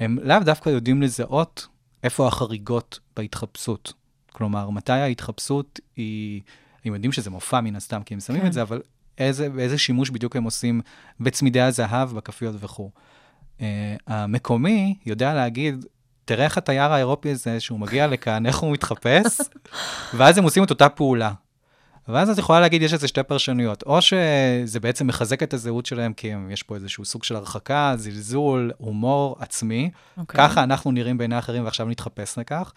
הם 0.00 0.18
לאו 0.22 0.38
דווקא 0.44 0.70
יודעים 0.70 1.02
לזהות 1.02 1.66
איפה 2.02 2.26
החריגות 2.26 3.00
בהתחפשות. 3.16 3.92
כלומר, 4.32 4.70
מתי 4.70 4.92
ההתחפשות 4.92 5.80
היא, 5.96 6.42
הם 6.84 6.94
יודעים 6.94 7.12
שזה 7.12 7.30
מופע 7.30 7.60
מן 7.60 7.76
הסתם, 7.76 8.02
כי 8.02 8.14
הם 8.14 8.20
שמים 8.20 8.40
כן. 8.40 8.46
את 8.46 8.52
זה, 8.52 8.62
אבל 8.62 8.82
איזה, 9.18 9.48
איזה 9.58 9.78
שימוש 9.78 10.10
בדיוק 10.10 10.36
הם 10.36 10.44
עושים 10.44 10.80
בצמידי 11.20 11.60
הזהב, 11.60 12.12
בכפיות 12.16 12.54
וכו'. 12.58 12.90
Uh, 13.58 13.62
המקומי 14.06 14.94
יודע 15.06 15.34
להגיד, 15.34 15.84
תראה 16.24 16.44
איך 16.44 16.58
התייר 16.58 16.92
האירופי 16.92 17.30
הזה, 17.30 17.60
שהוא 17.60 17.80
מגיע 17.80 18.06
לכאן, 18.06 18.46
איך 18.46 18.56
הוא 18.58 18.72
מתחפש, 18.72 19.40
ואז 20.16 20.38
הם 20.38 20.44
עושים 20.44 20.64
את 20.64 20.70
אותה 20.70 20.88
פעולה. 20.88 21.32
ואז 22.08 22.30
את 22.30 22.38
יכולה 22.38 22.60
להגיד, 22.60 22.82
יש 22.82 22.92
איזה 22.92 23.08
שתי 23.08 23.22
פרשנויות. 23.22 23.82
או 23.82 24.02
שזה 24.02 24.80
בעצם 24.80 25.06
מחזק 25.06 25.42
את 25.42 25.54
הזהות 25.54 25.86
שלהם, 25.86 26.12
כי 26.12 26.32
יש 26.50 26.62
פה 26.62 26.74
איזשהו 26.74 27.04
סוג 27.04 27.24
של 27.24 27.36
הרחקה, 27.36 27.94
זלזול, 27.96 28.72
הומור 28.78 29.36
עצמי. 29.38 29.90
אוקיי. 30.16 30.38
ככה 30.38 30.62
אנחנו 30.62 30.92
נראים 30.92 31.18
בעיני 31.18 31.38
אחרים 31.38 31.64
ועכשיו 31.64 31.86
נתחפש 31.86 32.38
לכך. 32.38 32.72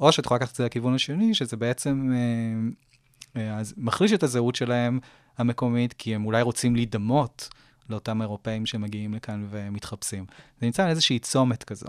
או 0.00 0.12
שאת 0.12 0.24
יכולה 0.24 0.38
לקחת 0.38 0.50
את 0.50 0.56
זה 0.56 0.64
לכיוון 0.64 0.94
השני, 0.94 1.34
שזה 1.34 1.56
בעצם 1.56 2.12
אה, 2.14 3.42
אה, 3.42 3.58
אז 3.58 3.74
מחליש 3.76 4.12
את 4.12 4.22
הזהות 4.22 4.54
שלהם 4.54 4.98
המקומית, 5.38 5.92
כי 5.92 6.14
הם 6.14 6.26
אולי 6.26 6.42
רוצים 6.42 6.76
להידמות 6.76 7.48
לאותם 7.90 8.22
אירופאים 8.22 8.66
שמגיעים 8.66 9.14
לכאן 9.14 9.46
ומתחפשים. 9.50 10.24
זה 10.60 10.66
נמצא 10.66 10.82
על 10.82 10.90
איזושהי 10.90 11.18
צומת 11.18 11.64
כזו. 11.64 11.86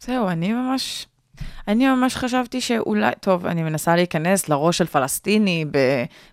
זהו, 0.00 0.28
אני 0.28 0.52
ממש, 0.52 1.06
אני 1.68 1.88
ממש 1.88 2.16
חשבתי 2.16 2.60
שאולי, 2.60 3.12
טוב, 3.20 3.46
אני 3.46 3.62
מנסה 3.62 3.96
להיכנס 3.96 4.48
לראש 4.48 4.78
של 4.78 4.86
פלסטיני 4.86 5.64
ב, 5.70 5.78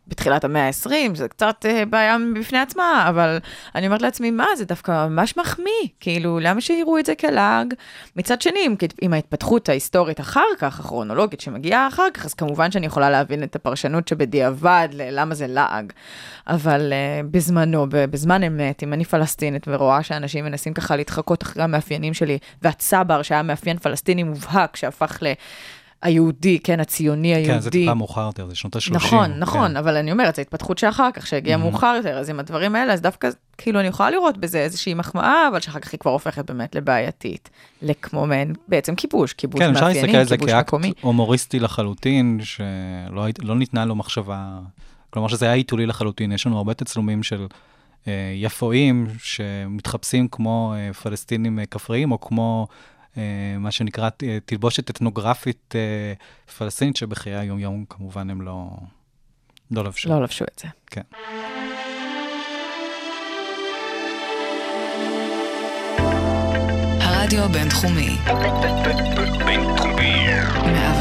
בתחילת 0.08 0.44
המאה 0.44 0.68
ה-20, 0.68 1.16
זה 1.16 1.28
קצת 1.28 1.66
אה, 1.66 1.86
בעיה 1.86 2.18
בפני 2.36 2.60
עצמה, 2.60 3.06
אבל 3.10 3.38
אני 3.76 3.88
אומרת 3.88 4.02
לעצמי, 4.02 4.32
מה, 4.32 4.46
זה 4.58 4.66
דווקא 4.66 5.08
ממש 5.08 5.38
מחמיא, 5.38 5.88
כאילו, 6.00 6.40
למה 6.40 6.62
שיראו 6.62 7.00
את 7.00 7.06
זה 7.06 7.16
כלעג? 7.16 7.74
מצד 8.16 8.42
שני, 8.42 8.60
עם, 8.66 8.76
עם 9.02 9.14
ההתפתחות 9.14 9.70
ההיסטורית 9.70 10.20
אחר 10.20 10.42
כך, 10.60 10.80
הכרונולוגית 10.80 11.42
שמגיעה 11.42 11.88
אחר 11.88 12.08
כך, 12.14 12.26
אז 12.26 12.34
כמובן 12.34 12.72
שאני 12.72 12.86
יכולה 12.86 13.10
להבין 13.10 13.44
את 13.44 13.56
הפרשנות 13.56 14.08
שבדיעבד, 14.08 14.88
ללמה 14.92 15.36
זה 15.36 15.48
לעג. 15.48 15.94
אבל 16.48 16.94
uh, 16.94 17.28
בזמנו, 17.32 17.86
בזמן 17.90 18.44
אמת, 18.44 18.84
אם 18.84 18.94
אני 18.94 19.06
פלסטינית 19.06 19.64
ורואה 19.68 20.04
שאנשים 20.04 20.46
מנסים 20.46 20.74
ככה 20.74 20.96
להתחקות 20.96 21.44
אחרי 21.44 21.64
המאפיינים 21.64 22.14
שלי, 22.14 22.38
והצבר 22.62 23.22
שהיה 23.22 23.44
מאפיין 23.44 23.78
פלסטיני 23.78 24.24
מובהק, 24.24 24.76
שהפך 24.92 25.18
ל... 25.22 25.34
היהודי, 26.02 26.60
כן, 26.60 26.80
הציוני 26.80 27.28
היהודי. 27.36 27.54
כן, 27.54 27.60
זה 27.60 27.72
טיפה 27.72 27.94
מאוחר 27.94 28.22
יותר, 28.22 28.48
זה 28.50 28.56
שנות 28.56 28.76
ה-30. 28.76 28.94
נכון, 28.94 29.32
נכון, 29.40 29.68
כן. 29.72 29.78
אבל 29.78 29.98
אני 29.98 30.12
אומרת, 30.12 30.36
זו 30.36 30.42
התפתחות 30.42 30.78
שאחר 30.78 31.10
כך, 31.14 31.28
שהגיעה 31.28 31.60
Mhm. 31.60 31.62
מאוחר 31.62 31.94
יותר, 31.98 32.18
אז 32.18 32.30
עם 32.30 32.40
הדברים 32.40 32.76
האלה, 32.76 32.94
אז 32.94 33.02
דווקא, 33.02 33.30
כאילו, 33.58 33.80
אני 33.80 33.88
יכולה 33.88 34.10
לראות 34.10 34.38
בזה 34.38 34.60
איזושהי 34.60 34.94
מחמאה, 34.94 35.48
אבל 35.48 35.60
שאחר 35.60 35.80
כך 35.80 35.92
היא 35.92 36.00
כבר 36.00 36.12
הופכת 36.12 36.52
באמת 36.52 36.76
לבעייתית. 36.76 37.50
לכמו 37.82 38.26
מעין, 38.26 38.54
בעצם 38.68 38.96
כיבוש, 38.96 39.34
כיבוש 39.34 39.62
כן, 39.62 39.72
אפשר 39.72 39.86
להסתכל 39.88 40.02
מאפיינים, 40.02 40.20
על 40.20 40.28
זה 40.28 40.38
כיבוש 40.38 40.52
כאקט 40.52 40.68
מקומי. 40.68 40.94
הומוריסטי 41.02 41.60
לחלוטין, 41.60 42.40
שלא 42.44 43.26
לא 43.40 43.56
ניתנה 43.56 43.86
לו 43.86 43.96
מחשבה, 43.96 44.60
כלומר 45.10 45.28
שזה 45.28 45.46
היה 45.46 45.54
עיתולי 45.54 45.86
לחלוטין. 45.86 46.32
יש 46.32 46.48
לנו 46.48 46.58
הרבה 46.58 46.74
תצלומים 46.74 47.24
של 47.24 47.48
אה, 48.08 48.34
יפואים 48.36 49.08
שמתחפשים 49.20 50.28
כמו 50.28 50.74
אה, 50.78 50.94
פלסטינים 50.94 51.60
אה, 51.60 51.66
כפריים, 51.66 52.12
או 52.12 52.22
כמו 52.22 52.68
מה 53.60 53.72
שנקרא 53.72 54.10
אה, 54.24 54.38
תלבושת 54.46 54.90
אתנוגרפית 54.90 55.76
אה, 55.76 56.14
פלסטינית, 56.58 56.96
שבחיי 56.96 57.36
היום-יום 57.36 57.86
כמובן 57.90 58.30
הם 58.30 58.42
לא, 58.42 58.70
לא 59.72 59.84
לבשו. 59.84 60.10
לא 60.10 60.24
לבשו 60.24 60.46
את 60.54 60.60
זה. 60.60 60.68
כן. 60.88 61.02
הרדיו 67.02 67.44
הבינתחומי, 67.44 68.18
בינתחומי. 69.46 70.10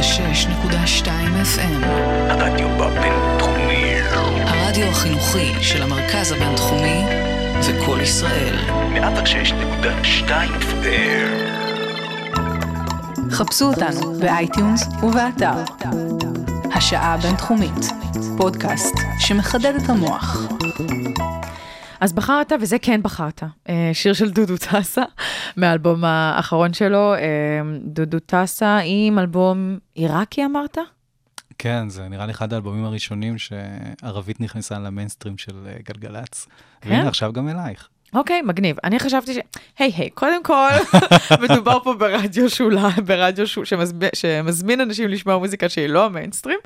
106.2 0.09 1.07
FM, 1.07 1.87
הרדיו 2.31 2.69
בבינתחומי. 2.69 3.95
הרדיו 4.47 4.87
החינוכי 4.87 5.63
של 5.63 5.83
המרכז 5.83 6.33
הבינתחומי 6.33 7.03
וקול 7.69 8.01
ישראל. 8.01 8.57
106.2 8.95 10.31
FM. 10.61 11.48
חפשו 13.39 13.65
אותנו 13.65 14.19
ב 14.21 14.31
iTunes 14.31 14.89
ובאתר. 15.03 15.65
השעה 16.75 17.15
הבינתחומית, 17.15 17.85
פודקאסט 18.37 18.95
שמחדד 19.19 19.73
את 19.85 19.89
המוח. 19.89 20.37
אז 22.01 22.13
בחרת, 22.13 22.53
וזה 22.61 22.79
כן 22.79 23.03
בחרת, 23.03 23.43
אה, 23.69 23.91
שיר 23.93 24.13
של 24.13 24.31
דודו 24.31 24.57
טסה, 24.57 25.03
מהאלבום 25.57 26.05
האחרון 26.05 26.73
שלו, 26.73 27.15
אה, 27.15 27.21
דודו 27.85 28.19
טסה 28.19 28.79
עם 28.85 29.19
אלבום 29.19 29.79
עיראקי 29.95 30.45
אמרת? 30.45 30.79
כן, 31.59 31.89
זה 31.89 32.09
נראה 32.09 32.27
לי 32.27 32.33
אחד 32.33 32.53
האלבומים 32.53 32.85
הראשונים 32.85 33.35
שערבית 33.39 34.41
נכנסה 34.41 34.79
למיינסטרים 34.79 35.39
של 35.39 35.67
אה, 35.67 35.77
גלגלצ. 35.89 36.47
כן? 36.81 36.91
והנה, 36.91 37.09
עכשיו 37.09 37.33
גם 37.33 37.49
אלייך. 37.49 37.89
אוקיי, 38.15 38.43
מגניב. 38.43 38.77
אני 38.85 38.99
חשבתי 38.99 39.35
ש... 39.35 39.39
היי, 39.79 39.93
היי, 39.97 40.11
קודם 40.11 40.43
כל, 40.43 40.69
מדובר 41.43 41.79
פה 41.85 41.95
ברדיו 41.95 42.51
שולה, 42.51 42.89
ברדיו 43.07 43.47
שול, 43.47 43.65
שמזמין, 43.65 44.11
שמזמין 44.15 44.81
אנשים 44.81 45.09
לשמוע 45.09 45.39
מוזיקה 45.39 45.69
שהיא 45.69 45.87
לא 45.87 46.05
המיינסטרים, 46.05 46.59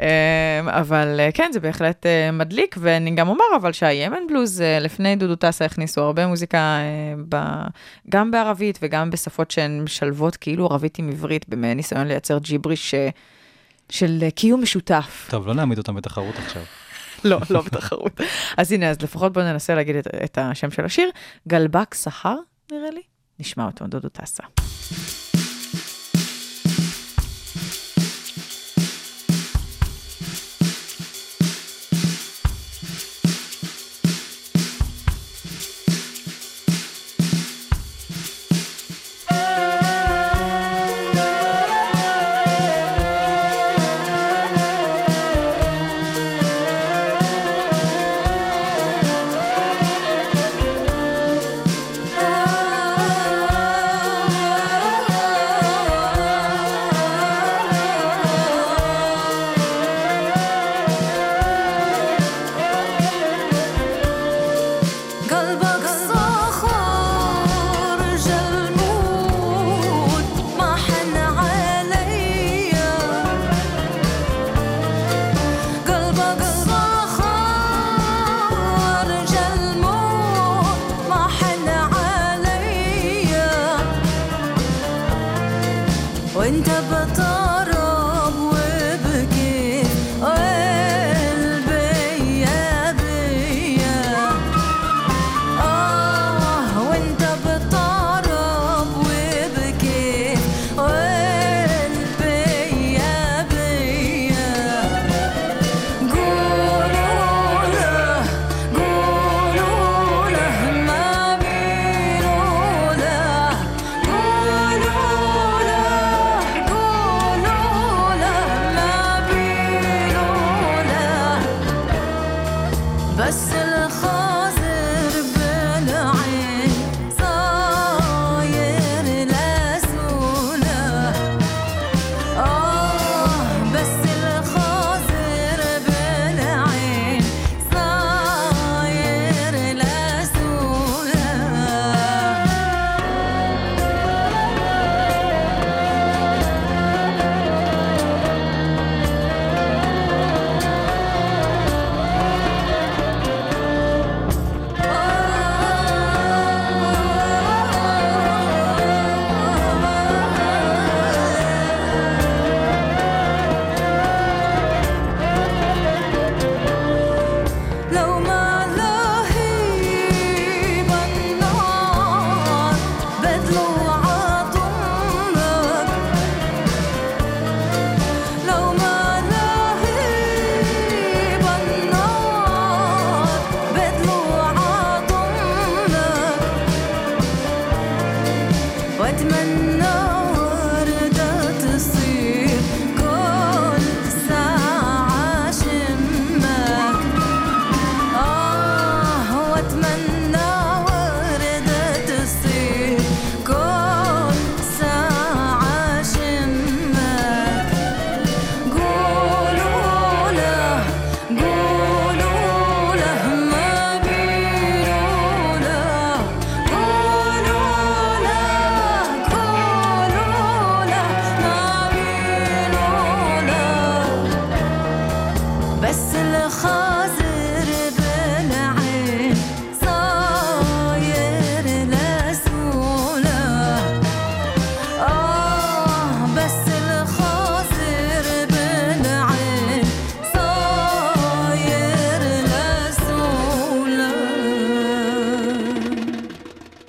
אה, 0.00 0.60
אבל 0.66 1.20
אה, 1.20 1.32
כן, 1.34 1.50
זה 1.52 1.60
בהחלט 1.60 2.06
אה, 2.06 2.30
מדליק, 2.32 2.76
ואני 2.78 3.10
גם 3.10 3.28
אומר, 3.28 3.44
אבל 3.56 3.72
שהימן 3.72 4.26
בלוז, 4.28 4.60
אה, 4.60 4.78
לפני 4.78 5.16
דודו 5.16 5.36
טסה 5.36 5.64
הכניסו 5.64 6.00
הרבה 6.00 6.26
מוזיקה, 6.26 6.78
ב... 7.28 7.36
גם 8.10 8.30
בערבית 8.30 8.78
וגם 8.82 9.10
בשפות 9.10 9.50
שהן 9.50 9.80
משלבות 9.82 10.36
כאילו 10.36 10.66
ערבית 10.66 10.98
עם 10.98 11.08
עברית, 11.08 11.48
במעין 11.48 11.76
ניסיון 11.76 12.06
לייצר 12.06 12.38
ג'יבריש 12.38 12.94
אה, 12.94 13.08
של 13.90 14.24
קיום 14.34 14.62
משותף. 14.62 15.26
טוב, 15.30 15.46
לא 15.46 15.54
נעמיד 15.54 15.78
אותם 15.78 15.94
בתחרות 15.94 16.34
עכשיו. 16.38 16.62
לא, 17.26 17.38
לא 17.50 17.60
בתחרות. 17.60 18.20
אז 18.56 18.72
הנה, 18.72 18.90
אז 18.90 19.02
לפחות 19.02 19.32
בואו 19.32 19.44
ננסה 19.44 19.74
להגיד 19.74 19.96
את, 19.96 20.06
את 20.24 20.38
השם 20.38 20.70
של 20.70 20.84
השיר. 20.84 21.10
גלבק 21.48 21.94
סהר, 21.94 22.36
נראה 22.72 22.90
לי. 22.90 23.02
נשמע 23.38 23.66
אותו, 23.66 23.86
דודו 23.86 24.08
טסה. 24.08 24.42
cuenta 86.46 86.75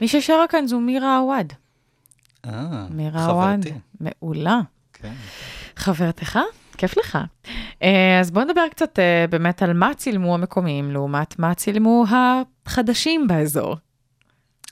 מי 0.08 0.22
ששרה 0.22 0.48
כאן 0.50 0.68
זו 0.68 0.80
מירה 0.80 1.18
עווד. 1.18 1.54
אה, 2.46 2.86
מירה 2.90 3.26
עווד. 3.26 3.66
מעולה. 4.00 4.60
כן. 4.94 5.14
חברתך? 5.76 6.40
כיף 6.78 6.98
לך. 6.98 7.18
אה, 7.84 8.20
אז 8.20 8.32
בואו 8.32 8.46
נדבר 8.46 8.68
קצת 8.72 9.00
אה, 9.00 9.26
באמת 9.30 9.62
על 9.64 9.74
מה 9.74 9.94
צילמו 9.94 10.34
המקומיים 10.34 10.92
לעומת 10.92 11.40
מה 11.40 11.54
צילמו 11.54 12.06
החדשים 12.10 13.28
באזור. 13.28 13.76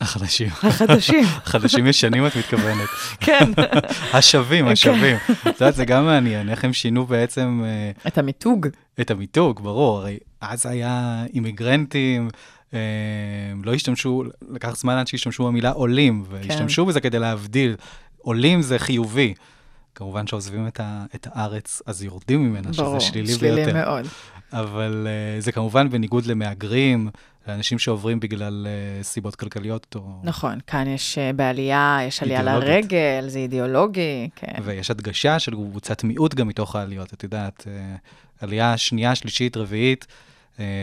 החדשים. 0.02 0.48
החדשים, 0.64 1.24
חדשים 1.52 1.88
ישנים 1.88 2.28
את 2.28 2.36
מתכוונת. 2.36 2.90
כן. 3.20 3.52
השווים, 4.18 4.68
השווים. 4.68 5.18
את 5.42 5.46
יודעת, 5.62 5.76
זה 5.76 5.86
גם 5.86 6.06
מעניין, 6.06 6.50
איך 6.50 6.64
הם 6.64 6.74
שינו 6.74 7.06
בעצם 7.06 7.62
אה, 7.66 7.92
את 8.08 8.18
המיתוג. 8.18 8.68
את 9.02 9.12
המיתוג, 9.12 9.60
ברור. 9.64 9.98
הרי 9.98 10.18
אז 10.42 10.66
היה 10.66 11.24
אימיגרנטים, 11.34 12.30
לא 13.64 13.74
השתמשו, 13.74 14.24
לקח 14.50 14.76
זמן 14.76 14.94
עד 14.94 15.08
שהשתמשו 15.08 15.48
במילה 15.48 15.72
עולים, 15.72 16.24
והשתמשו 16.30 16.86
בזה 16.86 17.02
כדי 17.02 17.20
להבדיל. 17.20 17.76
עולים 18.18 18.62
זה 18.62 18.80
חיובי. 18.80 19.34
כמובן 19.96 20.28
שעוזבים 20.28 20.68
את, 20.68 20.80
ה, 20.80 21.06
את 21.16 21.28
הארץ, 21.32 21.82
אז 21.86 22.04
יורדים 22.04 22.50
ממנה, 22.50 22.70
ברור, 22.78 23.00
שזה 23.00 23.10
שלילי, 23.10 23.34
שלילי 23.34 23.56
ביותר. 23.56 23.74
מאוד. 23.74 24.06
אבל 24.54 25.08
uh, 25.08 25.42
זה 25.42 25.52
כמובן 25.52 25.90
בניגוד 25.90 26.26
למהגרים, 26.26 27.10
לאנשים 27.48 27.80
שעוברים 27.80 28.20
בגלל 28.20 28.68
uh, 28.68 29.04
סיבות 29.04 29.36
כלכליות, 29.36 29.96
או... 29.96 30.20
נכון, 30.24 30.60
כאן 30.68 30.88
יש 30.88 31.18
אה, 31.18 31.34
בעלייה, 31.34 32.00
יש 32.08 32.24
עלייה 32.24 32.40
אידיאולוגית. 32.40 32.70
לרגל, 32.70 33.28
זה 33.28 33.40
אידיאולוגי, 33.40 34.30
כן. 34.36 34.54
ויש 34.64 34.92
הדגשה 34.92 35.40
של 35.40 35.52
קבוצת 35.52 36.04
מיעוט 36.04 36.34
גם 36.34 36.48
מתוך 36.48 36.76
העליות, 36.76 37.14
את 37.14 37.24
יודעת, 37.24 37.68
אה, 37.68 37.96
עלייה 38.42 38.78
שנייה, 38.78 39.16
שלישית, 39.16 39.58
רביעית, 39.58 40.08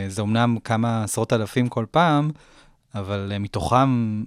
זה 0.09 0.23
אומנם 0.23 0.57
כמה 0.64 1.05
עשרות 1.05 1.33
אלפים 1.33 1.68
כל 1.68 1.85
פעם, 1.91 2.31
אבל 2.95 3.29
אה, 3.33 3.39
מתוכם, 3.39 4.23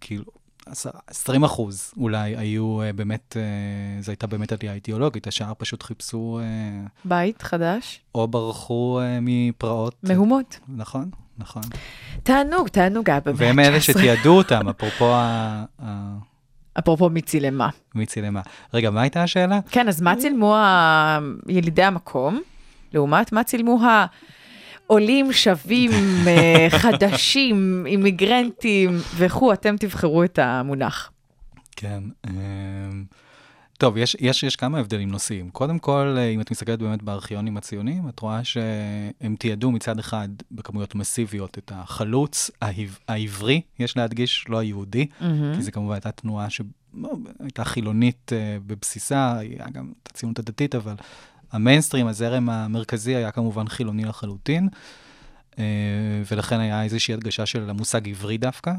כאילו, 0.00 0.24
עשר- 0.66 0.90
20 1.06 1.44
אחוז 1.44 1.92
אולי 1.96 2.36
היו 2.36 2.82
אה, 2.82 2.92
באמת, 2.92 3.36
אה, 3.36 4.02
זו 4.02 4.10
הייתה 4.12 4.26
באמת 4.26 4.52
עלייה 4.52 4.74
אידיאולוגית, 4.74 5.26
השאר 5.26 5.52
פשוט 5.58 5.82
חיפשו 5.82 6.40
אה, 6.42 6.86
בית 7.04 7.42
חדש, 7.42 8.00
או 8.14 8.28
ברחו 8.28 9.00
אה, 9.02 9.18
מפרעות. 9.22 9.94
מהומות. 10.02 10.58
נכון, 10.68 11.10
נכון. 11.38 11.62
תענוג, 12.22 12.68
תענוג 12.68 13.10
היה 13.10 13.20
במאה 13.20 13.34
והם 13.38 13.58
אלה 13.58 13.74
ה-19. 13.76 13.80
שתיעדו 13.80 14.36
אותם, 14.36 14.68
אפרופו 14.68 15.04
ה- 15.14 15.64
ה- 15.82 16.16
אפרופו 16.78 17.08
מי 17.10 17.22
צילמה. 17.22 17.68
מי 17.94 18.06
צילמה. 18.06 18.40
רגע, 18.74 18.90
מה 18.90 19.00
הייתה 19.00 19.22
השאלה? 19.22 19.60
כן, 19.70 19.88
אז 19.88 20.00
מה 20.02 20.16
צילמו 20.16 20.56
ה- 20.56 21.18
ילידי 21.48 21.82
המקום, 21.82 22.40
לעומת 22.92 23.32
מה 23.32 23.44
צילמו 23.44 23.78
העולים, 24.90 25.32
שווים, 25.32 25.90
אה, 26.26 26.66
חדשים, 26.82 27.84
אימיגרנטים 27.86 28.90
וכו', 29.16 29.52
אתם 29.52 29.76
תבחרו 29.78 30.24
את 30.24 30.38
המונח. 30.38 31.10
כן. 31.76 32.02
אמ, 32.28 33.04
טוב, 33.78 33.96
יש, 33.96 34.16
יש, 34.20 34.42
יש 34.42 34.56
כמה 34.56 34.78
הבדלים 34.78 35.10
נושאיים. 35.10 35.50
קודם 35.50 35.78
כל, 35.78 36.14
אה, 36.18 36.28
אם 36.28 36.40
את 36.40 36.50
מסתכלת 36.50 36.78
באמת 36.78 37.02
בארכיונים 37.02 37.56
הציוניים, 37.56 38.08
את 38.08 38.20
רואה 38.20 38.44
שהם 38.44 39.36
תיעדו 39.38 39.70
מצד 39.70 39.98
אחד 39.98 40.28
בכמויות 40.50 40.94
מסיביות 40.94 41.58
את 41.58 41.72
החלוץ 41.74 42.50
העב- 42.62 42.98
העברי, 43.08 43.60
יש 43.78 43.96
להדגיש, 43.96 44.44
לא 44.48 44.58
היהודי, 44.58 45.06
כי 45.56 45.62
זה 45.62 45.70
כמובן 45.70 45.94
הייתה 45.94 46.10
תנועה 46.10 46.46
שהייתה 46.50 47.64
חילונית 47.64 48.32
אה, 48.32 48.56
בבסיסה, 48.66 49.38
היה 49.38 49.66
גם 49.72 49.92
את 50.02 50.08
הציונות 50.12 50.38
הדתית, 50.38 50.74
אבל 50.74 50.94
המיינסטרים, 51.56 52.06
הזרם 52.06 52.48
המרכזי, 52.48 53.16
היה 53.16 53.30
כמובן 53.30 53.68
חילוני 53.68 54.04
לחלוטין, 54.04 54.68
אה, 55.58 55.64
ולכן 56.30 56.60
היה 56.60 56.82
איזושהי 56.82 57.14
הדגשה 57.14 57.46
של 57.46 57.70
המושג 57.70 58.08
עברי 58.08 58.38
דווקא. 58.38 58.72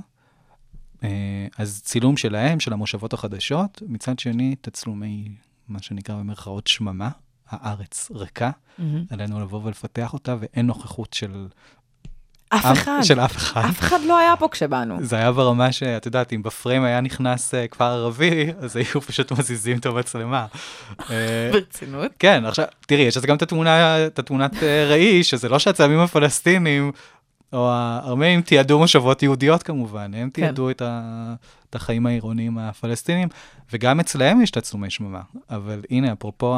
אה, 1.04 1.48
אז 1.58 1.82
צילום 1.84 2.18
שלהם, 2.18 2.60
של 2.60 2.74
המושבות 2.74 3.14
החדשות, 3.14 3.82
מצד 3.88 4.20
שני, 4.20 4.56
תצלומי, 4.62 5.30
מה 5.68 5.82
שנקרא 5.82 6.16
במרכאות 6.16 6.68
שממה, 6.68 7.10
הארץ 7.50 8.12
ריקה, 8.16 8.52
עלינו 9.10 9.40
לבוא 9.40 9.62
ולפתח 9.64 10.14
אותה, 10.14 10.36
ואין 10.40 10.66
נוכחות 10.66 11.14
של... 11.14 11.48
אף 12.50 12.66
אחד, 12.74 13.00
של 13.04 13.20
אף 13.20 13.38
אחד. 13.38 13.62
אף 13.70 13.80
אחד 13.80 14.00
לא 14.06 14.18
היה 14.18 14.36
פה 14.36 14.48
כשבאנו. 14.52 14.98
זה 15.02 15.16
היה 15.16 15.32
ברמה 15.32 15.72
שאת 15.72 16.06
יודעת, 16.06 16.34
אם 16.34 16.44
בפריים 16.44 16.84
היה 16.84 17.02
נכנס 17.02 17.54
אה, 17.54 17.68
כפר 17.68 17.86
ערבי, 17.86 18.52
אז 18.62 18.76
היו 18.76 19.02
פשוט 19.02 19.32
מזיזים 19.32 19.78
את 19.78 19.86
המצלמה. 19.86 20.46
אה, 21.10 21.50
ברצינות? 21.54 22.12
כן, 22.20 22.46
עכשיו, 22.46 22.66
תראי, 22.88 23.02
יש 23.02 23.18
גם 23.18 23.36
את 23.36 23.42
התמונה, 23.42 24.06
את 24.06 24.20
התמונת 24.20 24.64
אה, 24.64 24.88
ראי, 24.90 25.24
שזה 25.24 25.50
לא 25.50 25.60
שהצלמים 25.60 26.00
הפלסטינים, 26.00 26.92
או 27.54 27.70
הארמנים 27.72 28.42
תיעדו 28.42 28.80
מושבות 28.80 29.24
יהודיות 29.24 29.64
כמובן, 29.64 30.14
הם 30.14 30.30
תיעדו 30.30 30.70
את, 30.70 30.82
ה, 30.82 31.34
את 31.70 31.76
החיים 31.76 32.06
העירוניים 32.06 32.58
הפלסטינים, 32.58 33.28
וגם 33.74 34.00
אצלהם 34.00 34.42
יש 34.42 34.52
תצלומי 34.52 34.90
שממה. 34.90 35.22
אבל 35.50 35.82
הנה, 35.90 36.14
אפרופו, 36.14 36.56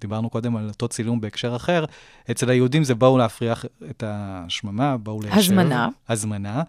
דיברנו 0.00 0.30
קודם 0.30 0.56
על 0.56 0.68
אותו 0.68 0.88
צילום 0.88 1.20
בהקשר 1.20 1.56
אחר, 1.56 1.84
אצל 2.30 2.50
היהודים 2.50 2.84
זה 2.84 2.94
בואו 2.94 3.18
להפריח 3.18 3.64
את 3.90 4.04
השממה, 4.06 4.96
בואו 4.96 5.22
ליישב. 5.22 5.38
הזמנה. 5.38 5.88
הזמנה, 6.08 6.62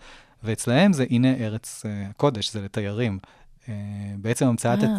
ואצלהם 0.43 0.93
זה 0.93 1.05
הנה 1.09 1.33
ארץ 1.39 1.83
אה, 1.85 2.03
הקודש, 2.09 2.51
זה 2.51 2.61
לתיירים. 2.61 3.19
אה, 3.69 3.73
בעצם 4.17 4.47
המצאת, 4.47 4.83
אה. 4.83 4.85
את... 4.85 4.89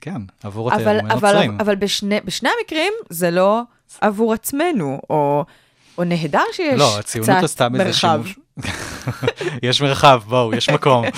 כן, 0.00 0.22
עבור 0.42 0.72
אבל, 0.72 0.80
התיירים 0.80 1.06
אבל, 1.06 1.28
הנוצרים. 1.28 1.60
אבל 1.60 1.74
בשני, 1.76 2.20
בשני 2.24 2.48
המקרים 2.60 2.92
זה 3.10 3.30
לא 3.30 3.62
עבור 4.00 4.32
עצמנו, 4.32 5.00
או, 5.10 5.44
או 5.98 6.04
נהדר 6.04 6.42
שיש 6.52 6.78
לא, 6.78 6.98
הציונות 6.98 7.30
קצת 7.30 7.44
עשתה 7.44 7.68
בזה 7.68 7.84
מרחב. 7.84 8.22
שימוש. 8.24 8.38
יש 9.62 9.82
מרחב, 9.82 10.22
בואו, 10.26 10.54
יש 10.54 10.70
מקום. 10.70 11.04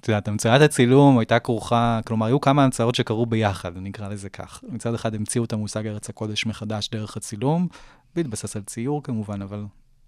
אה, 0.00 0.04
את 0.04 0.08
יודעת, 0.08 0.28
המצאת 0.28 0.60
הצילום 0.60 1.18
הייתה 1.18 1.38
כרוכה, 1.38 2.00
כלומר, 2.06 2.26
היו 2.26 2.40
כמה 2.40 2.64
המצאות 2.64 2.94
שקרו 2.94 3.26
ביחד, 3.26 3.72
נקרא 3.76 4.08
לזה 4.08 4.28
כך. 4.28 4.60
מצד 4.68 4.94
אחד 4.94 5.14
המציאו 5.14 5.44
את 5.44 5.52
המושג 5.52 5.86
ארץ 5.86 6.08
הקודש 6.08 6.46
מחדש 6.46 6.88
דרך 6.88 7.16
הצילום, 7.16 7.68
בהתבסס 8.16 8.56
על 8.56 8.62
ציור 8.62 9.02
כמובן, 9.02 9.42
אבל 9.42 9.64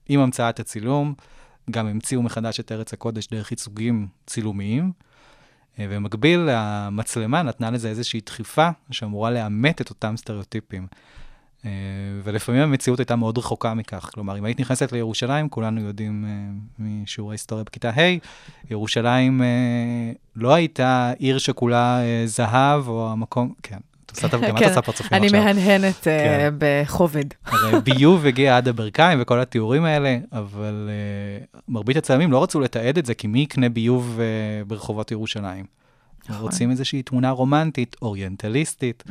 עם 0.08 0.20
המצאת 0.20 0.60
הצילום, 0.60 1.14
גם 1.70 1.86
המציאו 1.86 2.22
מחדש 2.22 2.60
את 2.60 2.72
ארץ 2.72 2.92
הקודש 2.92 3.26
דרך 3.26 3.50
ייצוגים 3.50 4.08
צילומיים. 4.26 4.92
אה, 5.78 5.86
ובמקביל, 5.90 6.48
המצלמה 6.48 7.42
נתנה 7.42 7.70
לזה 7.70 7.88
איזושהי 7.88 8.20
דחיפה 8.26 8.68
שאמורה 8.90 9.30
לאמת 9.30 9.80
את 9.80 9.90
אותם 9.90 10.16
סטריאוטיפים. 10.16 10.86
אה, 11.64 11.70
ולפעמים 12.24 12.62
המציאות 12.62 12.98
הייתה 12.98 13.16
מאוד 13.16 13.38
רחוקה 13.38 13.74
מכך. 13.74 14.10
כלומר, 14.14 14.38
אם 14.38 14.44
היית 14.44 14.60
נכנסת 14.60 14.92
לירושלים, 14.92 15.48
כולנו 15.48 15.80
יודעים 15.80 16.24
אה, 16.28 16.30
משיעורי 16.78 17.34
היסטוריה 17.34 17.64
בכיתה 17.64 17.90
ה', 17.90 18.18
ירושלים 18.70 19.42
אה, 19.42 19.46
לא 20.36 20.54
הייתה 20.54 21.12
עיר 21.18 21.38
שכולה 21.38 22.00
זהב, 22.26 22.88
או 22.88 23.12
המקום, 23.12 23.52
כן, 23.62 23.78
גם 24.32 24.56
את 24.56 24.58
כן, 24.58 24.68
עושה 24.68 24.82
פרצופים 24.82 25.16
אני 25.18 25.26
עכשיו. 25.26 25.44
מהנהנת 25.44 26.08
אה, 26.08 26.48
כן. 26.50 26.54
בכובד. 26.58 27.24
הרי 27.44 27.80
ביוב 27.94 28.26
הגיע 28.26 28.56
עד 28.56 28.68
הברכיים 28.68 29.18
וכל 29.22 29.40
התיאורים 29.40 29.84
האלה, 29.84 30.18
אבל 30.32 30.90
מרבית 31.68 31.96
הצלמים 31.96 32.32
לא 32.32 32.42
רצו 32.42 32.60
לתעד 32.60 32.98
את 32.98 33.06
זה, 33.06 33.14
כי 33.14 33.26
מי 33.26 33.40
יקנה 33.40 33.68
ביוב 33.68 34.20
ברחובות 34.66 35.10
ירושלים? 35.10 35.64
נכון. 36.28 36.42
רוצים 36.42 36.70
איזושהי 36.70 37.02
תמונה 37.02 37.30
רומנטית, 37.30 37.96
אוריינטליסטית 38.02 39.04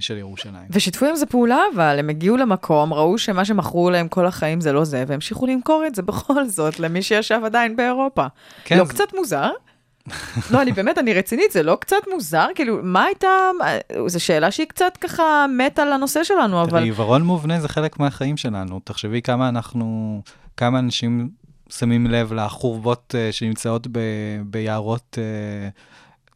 של 0.00 0.16
ירושלים. 0.18 0.66
ושיתפו 0.70 1.06
עם 1.06 1.16
זה 1.16 1.26
פעולה, 1.26 1.58
אבל 1.74 1.96
הם 1.98 2.10
הגיעו 2.10 2.36
למקום, 2.36 2.94
ראו 2.94 3.18
שמה 3.18 3.44
שמכרו 3.44 3.90
להם 3.90 4.08
כל 4.08 4.26
החיים 4.26 4.60
זה 4.60 4.72
לא 4.72 4.84
זה, 4.84 5.04
והמשיכו 5.06 5.46
למכור 5.46 5.84
את 5.86 5.94
זה 5.94 6.02
בכל 6.12 6.46
זאת 6.46 6.80
למי 6.80 7.02
שישב 7.02 7.40
עדיין 7.44 7.76
באירופה. 7.76 8.26
כן, 8.64 8.78
לא 8.78 8.84
זה- 8.84 8.90
קצת 8.92 9.14
מוזר? 9.16 9.50
לא, 10.50 10.62
אני 10.62 10.72
באמת, 10.72 10.98
אני 10.98 11.14
רצינית, 11.14 11.52
זה 11.52 11.62
לא 11.62 11.76
קצת 11.80 11.96
מוזר? 12.12 12.46
כאילו, 12.54 12.78
מה 12.82 13.04
הייתה, 13.04 13.28
זו 14.06 14.20
שאלה 14.24 14.50
שהיא 14.50 14.66
קצת 14.66 14.96
ככה 15.00 15.46
מתה 15.58 15.82
על 15.82 15.92
הנושא 15.92 16.24
שלנו, 16.24 16.62
אבל... 16.62 16.82
עיוורון 16.82 17.22
מובנה 17.22 17.60
זה 17.60 17.68
חלק 17.68 17.98
מהחיים 18.00 18.36
שלנו. 18.36 18.80
תחשבי 18.84 19.22
כמה 19.22 19.48
אנחנו, 19.48 20.20
כמה 20.56 20.78
אנשים 20.78 21.28
שמים 21.70 22.06
לב 22.06 22.32
לחורבות 22.32 23.14
uh, 23.14 23.32
שנמצאות 23.32 23.86
ב, 23.92 23.98
ביערות, 24.46 25.18
uh, 25.18 25.80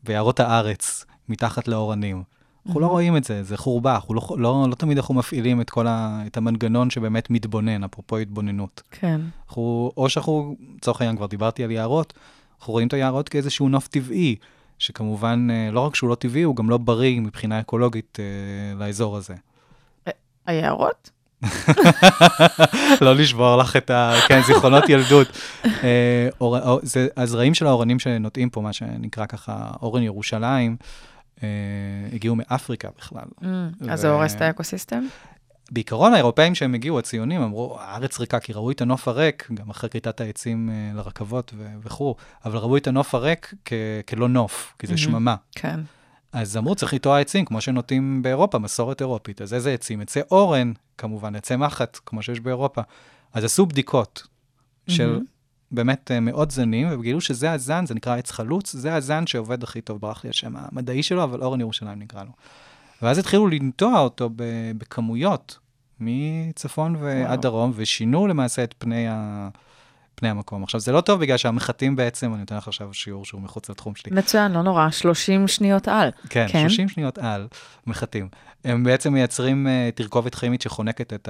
ביערות 0.04 0.40
הארץ, 0.40 1.04
מתחת 1.28 1.68
לאורנים. 1.68 2.22
אנחנו 2.66 2.80
לא 2.80 2.86
רואים 2.86 3.16
את 3.16 3.24
זה, 3.24 3.42
זה 3.42 3.56
חורבה, 3.56 3.94
אנחנו 3.94 4.14
לא, 4.14 4.22
לא, 4.38 4.66
לא 4.70 4.74
תמיד 4.74 4.98
אנחנו 4.98 5.14
מפעילים 5.14 5.60
את 5.60 5.70
כל 5.70 5.86
ה, 5.86 6.22
את 6.26 6.36
המנגנון 6.36 6.90
שבאמת 6.90 7.30
מתבונן, 7.30 7.84
אפרופו 7.84 8.16
התבוננות. 8.16 8.82
כן. 8.90 9.20
אנחנו, 9.46 9.92
או 9.96 10.08
שאנחנו, 10.08 10.56
לצורך 10.76 11.00
העניין, 11.00 11.16
כבר 11.16 11.26
דיברתי 11.26 11.64
על 11.64 11.70
יערות, 11.70 12.12
אנחנו 12.58 12.72
רואים 12.72 12.88
את 12.88 12.92
היערות 12.92 13.28
כאיזשהו 13.28 13.68
נוף 13.68 13.88
טבעי, 13.88 14.36
שכמובן, 14.78 15.48
אה, 15.50 15.70
לא 15.72 15.80
רק 15.80 15.94
שהוא 15.94 16.10
לא 16.10 16.14
טבעי, 16.14 16.42
הוא 16.42 16.56
גם 16.56 16.70
לא 16.70 16.78
בריא 16.78 17.20
מבחינה 17.20 17.60
אקולוגית 17.60 18.18
אה, 18.20 18.78
לאזור 18.78 19.16
הזה. 19.16 19.34
היערות? 20.46 21.10
לא 23.00 23.14
לשבור 23.14 23.56
לך 23.56 23.76
את 23.76 23.90
ה... 23.90 24.14
כן, 24.28 24.40
זיכרונות 24.46 24.88
ילדות. 24.88 25.26
אה, 25.64 26.28
הזרעים 27.16 27.54
של 27.54 27.66
האורנים 27.66 27.98
שנוטעים 27.98 28.50
פה, 28.50 28.60
מה 28.60 28.72
שנקרא 28.72 29.26
ככה 29.26 29.70
אורן 29.82 30.02
ירושלים, 30.02 30.76
הגיעו 32.12 32.36
מאפריקה 32.36 32.88
בכלל. 32.98 33.24
Mm, 33.40 33.44
אז 33.90 34.00
זה 34.00 34.10
הורס 34.10 34.34
את 34.34 34.40
האקוסיסטם? 34.40 35.06
בעיקרון 35.70 36.14
האירופאים 36.14 36.54
שהם 36.54 36.74
הגיעו, 36.74 36.98
הציונים, 36.98 37.42
אמרו, 37.42 37.78
הארץ 37.80 38.20
ריקה, 38.20 38.40
כי 38.40 38.52
ראו 38.52 38.70
את 38.70 38.80
הנוף 38.80 39.08
הריק, 39.08 39.48
גם 39.54 39.70
אחרי 39.70 39.90
כריתת 39.90 40.20
העצים 40.20 40.70
אה, 40.70 40.96
לרכבות 40.96 41.52
ו- 41.56 41.74
וכו', 41.82 42.16
אבל 42.44 42.56
ראו 42.58 42.76
את 42.76 42.86
הנוף 42.86 43.14
הריק 43.14 43.54
כ- 43.64 43.72
כלא 44.08 44.28
נוף, 44.28 44.74
כי 44.78 44.86
זה 44.86 44.92
מהמם. 44.92 45.02
שממה. 45.02 45.36
כן. 45.52 45.80
אז 46.32 46.56
אמרו, 46.56 46.74
צריך 46.74 46.94
לטוע 46.94 47.20
עצים, 47.20 47.44
כמו 47.44 47.60
שנוטים 47.60 48.22
באירופה, 48.22 48.58
מסורת 48.58 49.00
אירופית. 49.00 49.42
אז 49.42 49.54
איזה 49.54 49.72
עצים? 49.72 50.00
עצי 50.00 50.20
אורן, 50.30 50.72
כמובן, 50.98 51.34
עצי 51.36 51.56
מחט, 51.56 51.98
כמו 52.06 52.22
שיש 52.22 52.40
באירופה. 52.40 52.82
אז 53.32 53.44
עשו 53.44 53.66
בדיקות 53.66 54.26
של 54.88 55.06
מהמם. 55.10 55.24
באמת 55.74 56.10
אה, 56.10 56.20
מאות 56.20 56.50
זנים, 56.50 56.88
וגילו 56.92 57.20
שזה 57.20 57.52
הזן, 57.52 57.86
זה 57.86 57.94
נקרא 57.94 58.16
עץ 58.16 58.30
חלוץ, 58.30 58.72
זה 58.72 58.94
הזן 58.94 59.26
שעובד 59.26 59.62
הכי 59.62 59.80
טוב, 59.80 60.00
ברח 60.00 60.24
לי 60.24 60.30
השם 60.30 60.52
המדעי 60.56 61.02
שלו, 61.02 61.24
אבל 61.24 61.42
אורן 61.42 61.60
ירושלים 61.60 61.98
נקרא 61.98 62.22
לו. 62.22 62.30
ואז 63.02 63.18
התחילו 63.18 63.48
לנטוע 63.48 64.00
אותו 64.00 64.30
בכמויות, 64.78 65.58
מצפון 66.00 66.96
ועד. 67.00 67.42
דרום, 67.42 67.72
ושינו 67.74 68.26
למעשה 68.26 68.64
את 68.64 68.74
פני, 68.78 69.08
ה... 69.08 69.48
פני 70.14 70.28
המקום. 70.28 70.62
עכשיו, 70.62 70.80
זה 70.80 70.92
לא 70.92 71.00
טוב 71.00 71.20
בגלל 71.20 71.36
שהמחטים 71.36 71.96
בעצם, 71.96 72.32
אני 72.32 72.40
נותן 72.40 72.56
לך 72.56 72.68
עכשיו 72.68 72.94
שיעור 72.94 73.24
שהוא 73.24 73.40
מחוץ 73.40 73.70
לתחום 73.70 73.94
שלי. 73.94 74.16
מצוין, 74.16 74.52
לא 74.52 74.62
נורא, 74.62 74.90
30 74.90 75.48
שניות 75.48 75.88
על. 75.88 76.10
כן, 76.28 76.46
כן. 76.48 76.68
30 76.68 76.88
שניות 76.88 77.18
על 77.18 77.48
מחטים. 77.86 78.28
הם 78.64 78.84
בעצם 78.84 79.12
מייצרים 79.12 79.66
uh, 79.66 79.96
תרכובת 79.96 80.34
כימית 80.34 80.62
שחונקת 80.62 81.12
את 81.12 81.28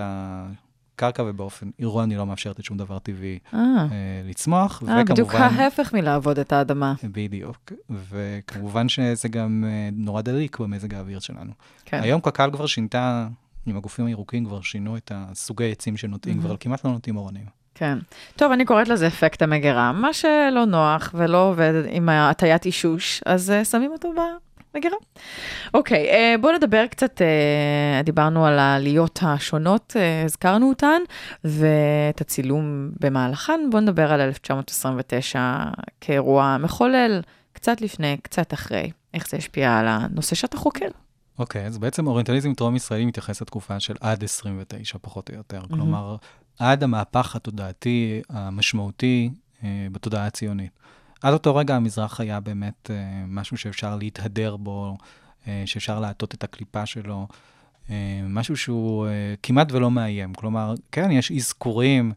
הקרקע, 0.94 1.22
ובאופן 1.26 1.70
אירוני 1.78 2.16
לא 2.16 2.26
מאפשרת 2.26 2.58
לשום 2.58 2.76
דבר 2.76 2.98
טבעי 2.98 3.38
אה, 3.54 3.58
uh, 3.58 3.90
לצמוח, 4.28 4.82
אה, 4.88 5.04
בדיוק 5.04 5.28
וכמובן... 5.28 5.54
ההפך 5.54 5.94
מלעבוד 5.94 6.38
את 6.38 6.52
האדמה. 6.52 6.94
בדיוק, 7.04 7.72
וכמובן 7.90 8.88
שזה 8.88 9.28
גם 9.28 9.64
uh, 9.66 9.94
נורא 9.96 10.22
דליק 10.22 10.58
במזג 10.58 10.94
האוויר 10.94 11.18
שלנו. 11.18 11.52
כן. 11.84 12.02
היום 12.02 12.20
קק"ל 12.20 12.50
כבר 12.52 12.66
שינתה, 12.66 13.26
עם 13.66 13.76
הגופים 13.76 14.06
הירוקים 14.06 14.44
כבר 14.44 14.60
שינו 14.60 14.96
את 14.96 15.12
הסוגי 15.14 15.72
עצים 15.72 15.96
שנוטעים, 15.96 16.40
כבר 16.40 16.56
כמעט 16.56 16.84
לא 16.84 16.90
נוטעים 16.90 17.16
אורנים. 17.16 17.44
כן. 17.74 17.98
טוב, 18.36 18.52
אני 18.52 18.64
קוראת 18.64 18.88
לזה 18.88 19.06
אפקט 19.06 19.42
המגירה. 19.42 19.92
מה 19.92 20.12
שלא 20.12 20.64
נוח 20.66 21.14
ולא 21.14 21.48
עובד 21.48 21.72
עם 21.90 22.08
הטיית 22.08 22.64
אישוש, 22.66 23.22
אז 23.26 23.52
uh, 23.60 23.64
שמים 23.64 23.92
אותו 23.92 24.12
במגירה. 24.74 24.96
אוקיי, 25.74 26.34
uh, 26.34 26.38
בואו 26.40 26.52
נדבר 26.52 26.86
קצת, 26.86 27.20
uh, 27.20 28.04
דיברנו 28.04 28.46
על 28.46 28.58
העליות 28.58 29.18
השונות, 29.22 29.96
uh, 29.96 30.26
הזכרנו 30.26 30.68
אותן, 30.68 31.02
ואת 31.44 32.20
הצילום 32.20 32.90
במהלכן. 33.00 33.60
בואו 33.70 33.82
נדבר 33.82 34.12
על 34.12 34.20
1929 34.20 35.64
כאירוע 36.00 36.56
מחולל, 36.60 37.20
קצת 37.52 37.80
לפני, 37.80 38.16
קצת 38.22 38.54
אחרי. 38.54 38.90
איך 39.14 39.28
זה 39.28 39.36
השפיע 39.36 39.78
על 39.78 39.86
הנושא 39.88 40.34
שאתה 40.34 40.56
חוקר. 40.56 40.88
אוקיי, 41.38 41.66
אז 41.66 41.78
בעצם 41.78 42.06
אוריינטליזם 42.06 42.54
טרום-ישראלי 42.54 43.04
מתייחס 43.04 43.42
לתקופה 43.42 43.80
של 43.80 43.94
עד 44.00 44.24
29, 44.24 44.98
פחות 45.02 45.30
או 45.30 45.34
יותר. 45.34 45.60
כלומר, 45.68 46.16
עד 46.58 46.82
המהפך 46.82 47.36
התודעתי 47.36 48.22
המשמעותי 48.28 49.30
אה, 49.64 49.86
בתודעה 49.92 50.26
הציונית. 50.26 50.83
עד 51.24 51.32
אותו 51.32 51.56
רגע 51.56 51.76
המזרח 51.76 52.20
היה 52.20 52.40
באמת 52.40 52.90
אה, 52.90 53.24
משהו 53.26 53.56
שאפשר 53.56 53.96
להתהדר 53.96 54.56
בו, 54.56 54.96
אה, 55.48 55.62
שאפשר 55.66 56.00
להטות 56.00 56.34
את 56.34 56.44
הקליפה 56.44 56.86
שלו, 56.86 57.26
אה, 57.90 58.20
משהו 58.28 58.56
שהוא 58.56 59.06
כמעט 59.42 59.72
ולא 59.72 59.90
מאיים. 59.90 60.34
כלומר, 60.34 60.74
כן, 60.92 61.10
יש 61.10 61.32
אזכורים 61.32 62.12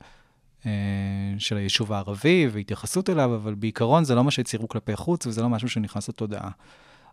של 1.37 1.57
היישוב 1.57 1.93
הערבי 1.93 2.47
והתייחסות 2.51 3.09
אליו, 3.09 3.35
אבל 3.35 3.53
בעיקרון 3.53 4.03
זה 4.03 4.15
לא 4.15 4.23
מה 4.23 4.31
שציירו 4.31 4.67
כלפי 4.67 4.95
חוץ, 4.95 5.27
וזה 5.27 5.41
לא 5.41 5.49
משהו 5.49 5.69
שנכנס 5.69 6.09
לתודעה. 6.09 6.49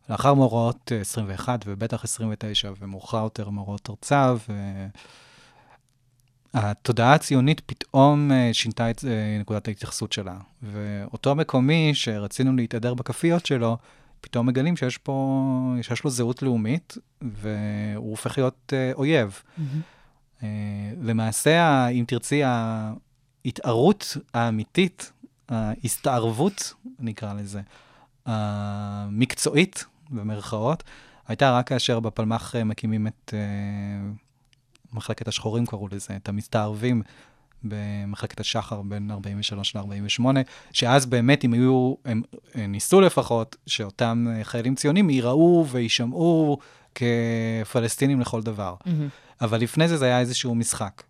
לאחר 0.08 0.34
מאורעות 0.34 0.92
אה, 0.92 1.00
21, 1.00 1.64
ובטח 1.66 2.04
29, 2.04 2.70
ומאוחר 2.80 3.22
יותר 3.22 3.48
מאורעות 3.48 3.90
ארצה, 3.90 4.34
והתודעה 6.54 7.14
הציונית 7.14 7.60
פתאום 7.66 8.32
אה, 8.32 8.50
שינתה 8.52 8.90
את 8.90 9.04
אה, 9.04 9.38
נקודת 9.40 9.68
ההתייחסות 9.68 10.12
שלה. 10.12 10.36
ואותו 10.62 11.34
מקומי 11.34 11.90
שרצינו 11.94 12.56
להתהדר 12.56 12.94
בכפיות 12.94 13.46
שלו, 13.46 13.76
פתאום 14.20 14.46
מגלים 14.46 14.76
שיש 14.76 14.98
פה, 14.98 15.74
שיש 15.82 16.04
לו 16.04 16.10
זהות 16.10 16.42
לאומית, 16.42 16.98
והוא 17.22 18.10
הופך 18.10 18.38
להיות 18.38 18.72
אה, 18.76 18.92
אויב. 18.92 19.42
אה, 20.42 20.48
למעשה, 21.02 21.88
אם 21.88 22.04
תרצי, 22.06 22.42
ההתערות 22.44 24.16
האמיתית, 24.34 25.12
ההסתערבות, 25.48 26.74
נקרא 26.98 27.34
לזה, 27.34 27.60
המקצועית, 28.26 29.84
במרכאות, 30.10 30.82
הייתה 31.28 31.58
רק 31.58 31.68
כאשר 31.68 32.00
בפלמ"ח 32.00 32.56
מקימים 32.56 33.06
את 33.06 33.34
מחלקת 34.94 35.28
השחורים, 35.28 35.66
קראו 35.66 35.88
לזה, 35.88 36.16
את 36.16 36.28
המסתערבים 36.28 37.02
במחלקת 37.64 38.40
השחר 38.40 38.82
בין 38.82 39.10
43 39.10 39.76
ל-48, 39.76 40.24
שאז 40.72 41.06
באמת, 41.06 41.44
אם 41.44 41.52
היו, 41.52 41.94
הם, 42.04 42.22
הם 42.54 42.72
ניסו 42.72 43.00
לפחות, 43.00 43.56
שאותם 43.66 44.26
אה, 44.30 44.44
חיילים 44.44 44.74
ציונים 44.74 45.10
ייראו 45.10 45.66
ויישמעו 45.70 46.58
כפלסטינים 46.94 48.20
לכל 48.20 48.42
דבר. 48.42 48.74
אבל 49.40 49.60
לפני 49.60 49.88
זה 49.88 49.96
זה 49.96 50.04
היה 50.04 50.20
איזשהו 50.20 50.54
משחק. 50.54 51.02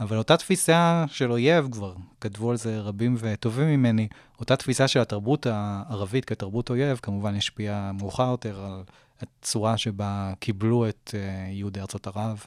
אבל 0.00 0.16
אותה 0.16 0.36
תפיסה 0.36 1.04
של 1.08 1.32
אויב, 1.32 1.68
כבר 1.72 1.94
כתבו 2.20 2.50
על 2.50 2.56
זה 2.56 2.80
רבים 2.80 3.16
וטובים 3.18 3.68
ממני, 3.68 4.08
אותה 4.40 4.56
תפיסה 4.56 4.88
של 4.88 5.00
התרבות 5.00 5.46
הערבית 5.46 6.24
כתרבות 6.24 6.70
אויב, 6.70 6.98
כמובן 7.02 7.34
השפיעה 7.34 7.92
מאוחר 7.92 8.30
יותר 8.30 8.64
על 8.64 8.82
הצורה 9.22 9.78
שבה 9.78 10.32
קיבלו 10.40 10.88
את 10.88 11.14
uh, 11.14 11.52
יהודי 11.52 11.80
ארצות 11.80 12.06
ערב, 12.06 12.46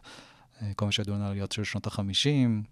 כל 0.76 0.86
מה 0.86 0.92
שידעו 0.92 1.16
על 1.16 1.22
העליות 1.22 1.52
של 1.52 1.64
שנות 1.64 1.88
ה-50, 1.88 2.64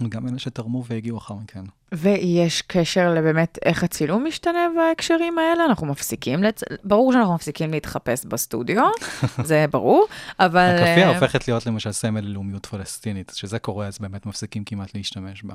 וגם 0.00 0.28
אלה 0.28 0.38
שתרמו 0.38 0.84
והגיעו 0.86 1.18
אחר 1.18 1.34
מכן. 1.34 1.64
ויש 1.92 2.62
קשר 2.62 3.14
לבאמת 3.14 3.58
איך 3.64 3.84
הצילום 3.84 4.24
משתנה 4.24 4.66
בהקשרים 4.76 5.38
האלה? 5.38 5.64
אנחנו 5.64 5.86
מפסיקים, 5.86 6.42
לצ... 6.42 6.60
ברור 6.84 7.12
שאנחנו 7.12 7.34
מפסיקים 7.34 7.70
להתחפש 7.70 8.26
בסטודיו, 8.26 8.84
זה 9.44 9.64
ברור, 9.70 10.06
אבל... 10.40 10.74
הכאפיה 10.74 11.08
אה, 11.08 11.14
הופכת 11.14 11.48
להיות 11.48 11.66
למשל 11.66 11.92
סמל 11.92 12.20
ללאומיות 12.20 12.66
פלסטינית, 12.66 13.32
שזה 13.34 13.58
קורה, 13.58 13.86
אז 13.86 13.98
באמת 13.98 14.26
מפסיקים 14.26 14.64
כמעט 14.64 14.94
להשתמש 14.94 15.42
בה. 15.42 15.54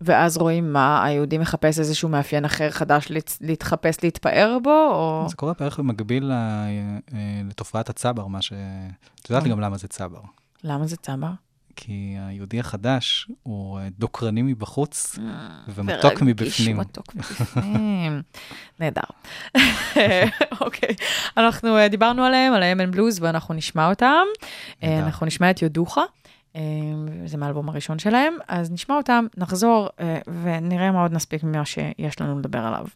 ואז 0.00 0.36
רואים 0.36 0.72
מה, 0.72 1.04
היהודי 1.04 1.38
מחפש 1.38 1.78
איזשהו 1.78 2.08
מאפיין 2.08 2.44
אחר 2.44 2.70
חדש 2.70 3.06
להת- 3.10 3.38
להתחפש, 3.40 3.96
להתפאר 4.02 4.58
בו, 4.62 4.88
או... 4.92 5.26
זה 5.28 5.36
קורה 5.36 5.52
בערך 5.60 5.78
במקביל 5.78 6.32
אה, 6.32 6.66
לתופעת 7.48 7.90
הצבר, 7.90 8.26
מה 8.26 8.42
ש... 8.42 8.52
את 9.20 9.30
יודעת 9.30 9.44
אה. 9.44 9.50
גם 9.50 9.60
למה 9.60 9.76
זה 9.76 9.88
צבר. 9.88 10.20
למה 10.64 10.86
זה 10.86 10.96
צבר? 10.96 11.30
כי 11.76 12.16
היהודי 12.18 12.60
החדש 12.60 13.28
הוא 13.42 13.78
אה, 13.78 13.88
דוקרני 13.98 14.42
מבחוץ 14.42 15.18
ומתוק 15.68 16.04
ורגיש 16.04 16.22
מבפנים. 16.22 16.76
מתוק 16.76 17.14
מבפנים. 17.14 18.22
נהדר. 18.80 19.02
אוקיי, 20.60 20.94
אנחנו 21.36 21.76
אה, 21.76 21.88
דיברנו 21.88 22.24
עליהם, 22.24 22.52
על 22.52 22.62
האמן 22.62 22.90
בלוז, 22.90 23.22
ואנחנו 23.22 23.54
נשמע 23.54 23.90
אותם. 23.90 24.24
אה. 24.82 24.98
אנחנו 24.98 25.26
נשמע 25.26 25.50
את 25.50 25.62
יודוחה. 25.62 26.02
אה, 26.56 26.62
זה 27.26 27.36
מהאלבום 27.36 27.68
הראשון 27.68 27.98
שלהם, 27.98 28.34
אז 28.48 28.70
נשמע 28.70 28.96
אותם, 28.96 29.26
נחזור 29.36 29.88
אה, 30.00 30.18
ונראה 30.42 30.90
מה 30.90 31.02
עוד 31.02 31.12
נספיק 31.12 31.44
ממה 31.44 31.64
שיש 31.64 32.20
לנו 32.20 32.38
לדבר 32.38 32.58
עליו. 32.58 32.86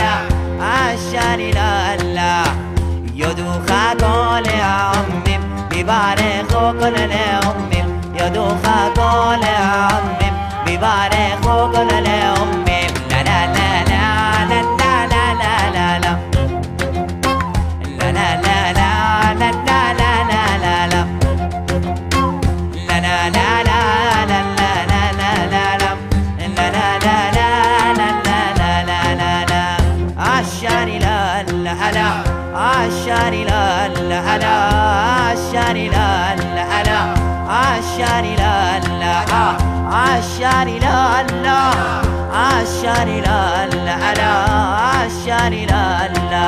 على 0.00 0.28
عشان 0.60 1.40
لا 1.50 1.94
يا 1.94 2.42
أمي 3.16 4.46
عمي 4.62 5.38
بيبارخوا 5.70 6.72
كل 6.72 7.12
عمي 7.12 7.84
يدوخا 8.20 8.88
كل 8.96 9.44
عمي 9.44 10.30
بيبارخوا 10.66 11.66
كل 11.72 12.06
عمي 12.06 12.65
عشاني 40.16 40.78
لا 40.78 41.22
لا 41.22 41.60
عشاني 42.32 43.20
لا 43.20 43.66
لا 43.66 44.14
لا 44.14 44.32
عشاني 44.90 45.66
لا 45.66 46.08
لا 46.30 46.46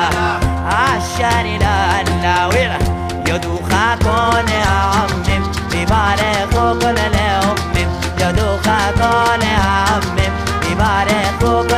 عشاني 0.65 1.57
لا 1.57 2.03
لا 2.03 2.45
ويلا 2.45 2.79
يدوخاكم 3.27 4.47
يا 4.47 4.65
عمم 4.65 5.43
ببارخكم 5.71 6.99
يدو 8.21 8.57
خاكون 8.65 9.41
يا 9.41 9.59
عمي 9.59 10.27
ببالي 10.61 11.21
خوكو 11.41 11.68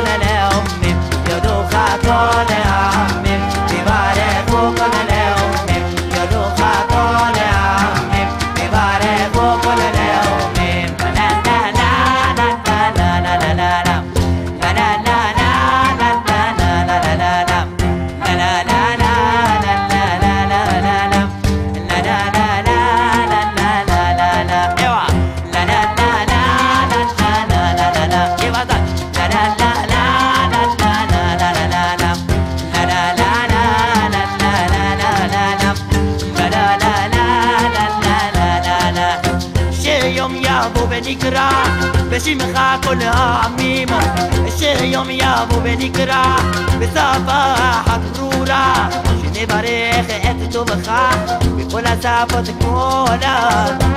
مشامخها 42.21 42.77
كلها 42.77 43.41
عميمة. 43.45 43.99
الشي 44.47 44.73
الشهيوم 44.73 45.09
يابو 45.09 45.59
بنكرة 45.59 46.35
بصفاح 46.81 47.85
مرورة 47.87 48.89
شيني 49.21 49.45
باريخ 49.45 50.25
أنت 50.25 50.53
تبخا 50.53 51.09
بكل 51.43 51.85
صافة 52.03 52.53
كولا. 52.61 53.37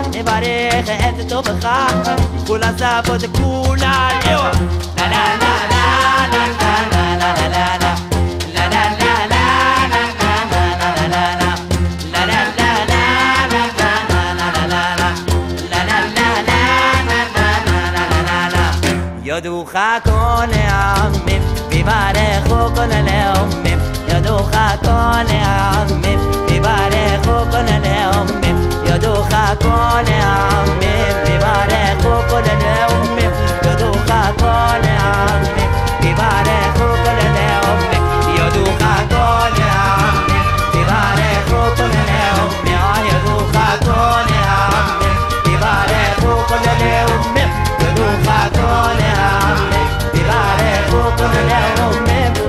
شيني 0.05 0.23
باريخ 0.23 0.91
أنت 0.91 1.21
تبخا 1.31 1.87
بكل 2.37 2.65
صافة 2.81 3.29
كولا. 3.37 4.09
أيوه. 4.29 4.51
لا 4.97 5.07
لا 5.13 5.37
لا. 5.41 5.44
يدوخك 19.37 20.03
كون 20.05 20.51
يا 20.51 20.73
عمي 20.73 21.41
بيبارخوكن 21.71 22.89
لأمي 22.89 23.79
يدوخك 24.09 24.79
كون 24.85 25.29
يا 25.35 25.47
عمي 25.47 26.19
بيبارخوكن 26.49 27.67
لأمي 27.83 28.51
يدوخك 28.87 29.59
كون 29.63 30.07
يا 30.07 30.25
عمي 30.25 30.95
بيبارخوكن 31.27 32.47
لأمي 32.63 33.27
يدوخك 33.67 34.35
كون 34.41 34.85
يا 34.85 35.01
عمي 35.03 35.65
بيبارخوكن 36.01 37.19
لأمي 37.35 37.99
يدوخك 38.39 39.03
كون 39.11 39.55
يا 39.63 39.75
عمي 39.91 40.41
بيبارخوكن 40.75 41.91
لأمي 42.09 42.75
يدوخك 43.11 43.79
كون 43.85 44.29
يا 44.37 44.55
عمي 44.63 45.11
بيبارخوكن 45.45 46.65
لأمي 46.81 47.45
يدوخك 47.81 48.53
كون 48.55 48.99
يا 49.01 49.14
coming 51.25 51.49
down 51.49 51.81
on 51.81 51.95
remember 52.03 52.44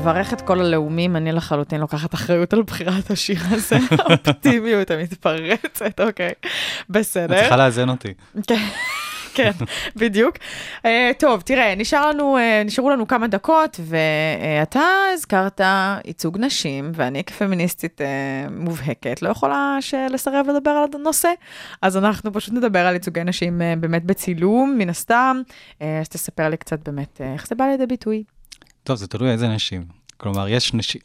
לברך 0.00 0.32
את 0.32 0.40
כל 0.40 0.60
הלאומים, 0.60 1.16
אני 1.16 1.32
לחלוטין 1.32 1.80
לוקחת 1.80 2.14
אחריות 2.14 2.52
על 2.52 2.62
בחירת 2.62 3.10
השיר 3.10 3.38
הזה, 3.50 3.76
האופטימיות 3.98 4.90
המתפרצת, 4.90 6.00
אוקיי, 6.00 6.28
את 6.30 6.46
בסדר. 6.90 7.40
צריכה 7.40 7.56
לאזן 7.56 7.88
אותי. 7.88 8.14
כן, 8.46 8.66
כן, 9.34 9.50
בדיוק. 9.96 10.36
Uh, 10.82 10.86
טוב, 11.18 11.40
תראה, 11.40 11.74
נשאר 11.74 12.08
לנו, 12.08 12.38
uh, 12.38 12.66
נשארו 12.66 12.90
לנו 12.90 13.08
כמה 13.08 13.26
דקות, 13.26 13.80
ואתה 13.80 14.82
הזכרת 15.14 15.60
ייצוג 16.04 16.38
נשים, 16.38 16.92
ואני 16.94 17.24
כפמיניסטית 17.24 18.00
uh, 18.00 18.50
מובהקת 18.50 19.22
לא 19.22 19.28
יכולה 19.28 19.78
לסרב 20.10 20.46
לדבר 20.48 20.70
על 20.70 20.84
הנושא, 20.94 21.30
אז 21.82 21.96
אנחנו 21.96 22.32
פשוט 22.32 22.54
נדבר 22.54 22.86
על 22.86 22.94
ייצוגי 22.94 23.24
נשים 23.24 23.60
uh, 23.60 23.80
באמת 23.80 24.04
בצילום, 24.04 24.76
מן 24.78 24.88
הסתם. 24.88 25.42
Uh, 25.46 25.84
אז 26.00 26.08
תספר 26.08 26.48
לי 26.48 26.56
קצת 26.56 26.88
באמת 26.88 27.20
uh, 27.20 27.24
איך 27.34 27.46
זה 27.46 27.54
בא 27.54 27.64
לידי 27.64 27.86
ביטוי, 27.86 28.22
טוב, 28.84 28.96
זה 28.96 29.06
תלוי 29.06 29.30
איזה 29.30 29.48
נשים. 29.48 29.84
כלומר, 30.16 30.48
יש 30.48 30.74
נשים, 30.74 31.00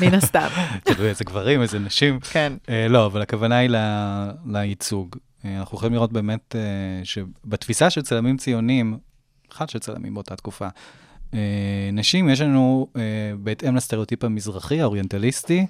מן 0.00 0.14
הסתם. 0.14 0.48
תלוי 0.84 1.08
איזה 1.08 1.24
גברים, 1.24 1.62
איזה 1.62 1.78
נשים. 1.78 2.20
כן. 2.20 2.52
אה, 2.68 2.88
לא, 2.88 3.06
אבל 3.06 3.22
הכוונה 3.22 3.56
היא 3.56 3.70
ל- 3.70 4.30
לייצוג. 4.52 5.16
אה, 5.44 5.58
אנחנו 5.58 5.76
יכולים 5.76 5.94
לראות 5.94 6.12
באמת 6.12 6.56
אה, 6.58 6.60
שבתפיסה 7.04 7.90
של 7.90 8.02
צלמים 8.02 8.36
ציונים, 8.36 8.98
אחד 9.52 9.68
של 9.68 9.78
צלמים 9.78 10.14
באותה 10.14 10.36
תקופה, 10.36 10.68
אה, 11.34 11.38
נשים, 11.92 12.28
יש 12.28 12.40
לנו, 12.40 12.86
אה, 12.96 13.02
בהתאם 13.38 13.76
לסטריאוטיפ 13.76 14.24
המזרחי, 14.24 14.80
האוריינטליסטי, 14.80 15.66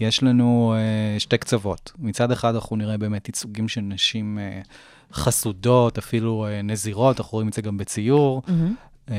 יש 0.00 0.22
לנו 0.22 0.74
אה, 0.76 1.20
שתי 1.20 1.38
קצוות. 1.38 1.92
מצד 1.98 2.30
אחד 2.30 2.54
אנחנו 2.54 2.76
נראה 2.76 2.98
באמת 2.98 3.28
ייצוגים 3.28 3.68
של 3.68 3.80
נשים 3.80 4.38
אה, 4.38 4.60
חסודות, 5.12 5.98
אפילו 5.98 6.46
אה, 6.46 6.62
נזירות, 6.62 7.20
אנחנו 7.20 7.32
רואים 7.32 7.48
את 7.48 7.52
זה 7.52 7.62
גם 7.62 7.76
בציור. 7.76 8.42
מהמם. 8.48 8.74
אה, 9.10 9.16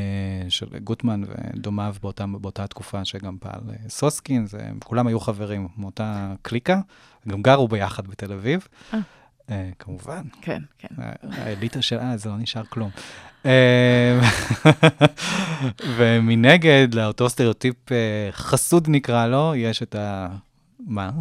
של 0.49 0.65
גוטמן 0.83 1.21
ודומיו 1.27 1.95
באותה, 2.01 2.25
באותה 2.27 2.67
תקופה 2.67 3.05
שגם 3.05 3.37
פעל 3.39 3.61
אה, 3.69 3.89
סוסקין, 3.89 4.45
זה, 4.45 4.69
כולם 4.83 5.07
היו 5.07 5.19
חברים 5.19 5.67
מאותה 5.77 6.33
קליקה, 6.41 6.79
גם 7.27 7.41
גרו 7.41 7.67
ביחד 7.67 8.07
בתל 8.07 8.33
אביב, 8.33 8.67
אה. 8.93 8.99
כמובן. 9.79 10.21
כן, 10.41 10.61
כן. 10.79 10.95
האליטה 11.31 11.81
של 11.81 11.99
אז, 11.99 12.23
זה 12.23 12.29
לא 12.29 12.37
נשאר 12.37 12.63
כלום. 12.65 12.89
ומנגד, 15.97 16.87
לאותו 16.93 17.29
סטריאוטיפ 17.29 17.75
חסוד 18.31 18.87
נקרא 18.89 19.27
לו, 19.27 19.55
יש 19.55 19.83
את 19.83 19.95
ה... 19.95 20.27
מה? 20.79 21.11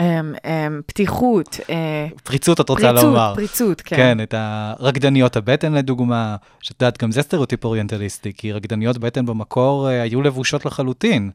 אמ, 0.00 0.04
אמ, 0.44 0.80
פתיחות, 0.86 1.60
אה, 1.70 2.06
פריצות 2.24 2.60
את 2.60 2.68
רוצה 2.68 2.82
פריצות, 2.82 3.04
לומר. 3.04 3.32
פריצות, 3.34 3.80
כן. 3.80 3.96
כן, 3.96 4.20
את 4.22 4.34
הרקדניות 4.36 5.36
הבטן 5.36 5.72
לדוגמה, 5.72 6.36
שאת 6.60 6.82
יודעת, 6.82 7.02
גם 7.02 7.12
זה 7.12 7.22
סטריאוטיפ 7.22 7.64
אוריינטליסטי, 7.64 8.32
כי 8.36 8.52
רקדניות 8.52 8.98
בטן 8.98 9.26
במקור 9.26 9.88
אה, 9.90 10.02
היו 10.02 10.22
לבושות 10.22 10.66
לחלוטין. 10.66 11.30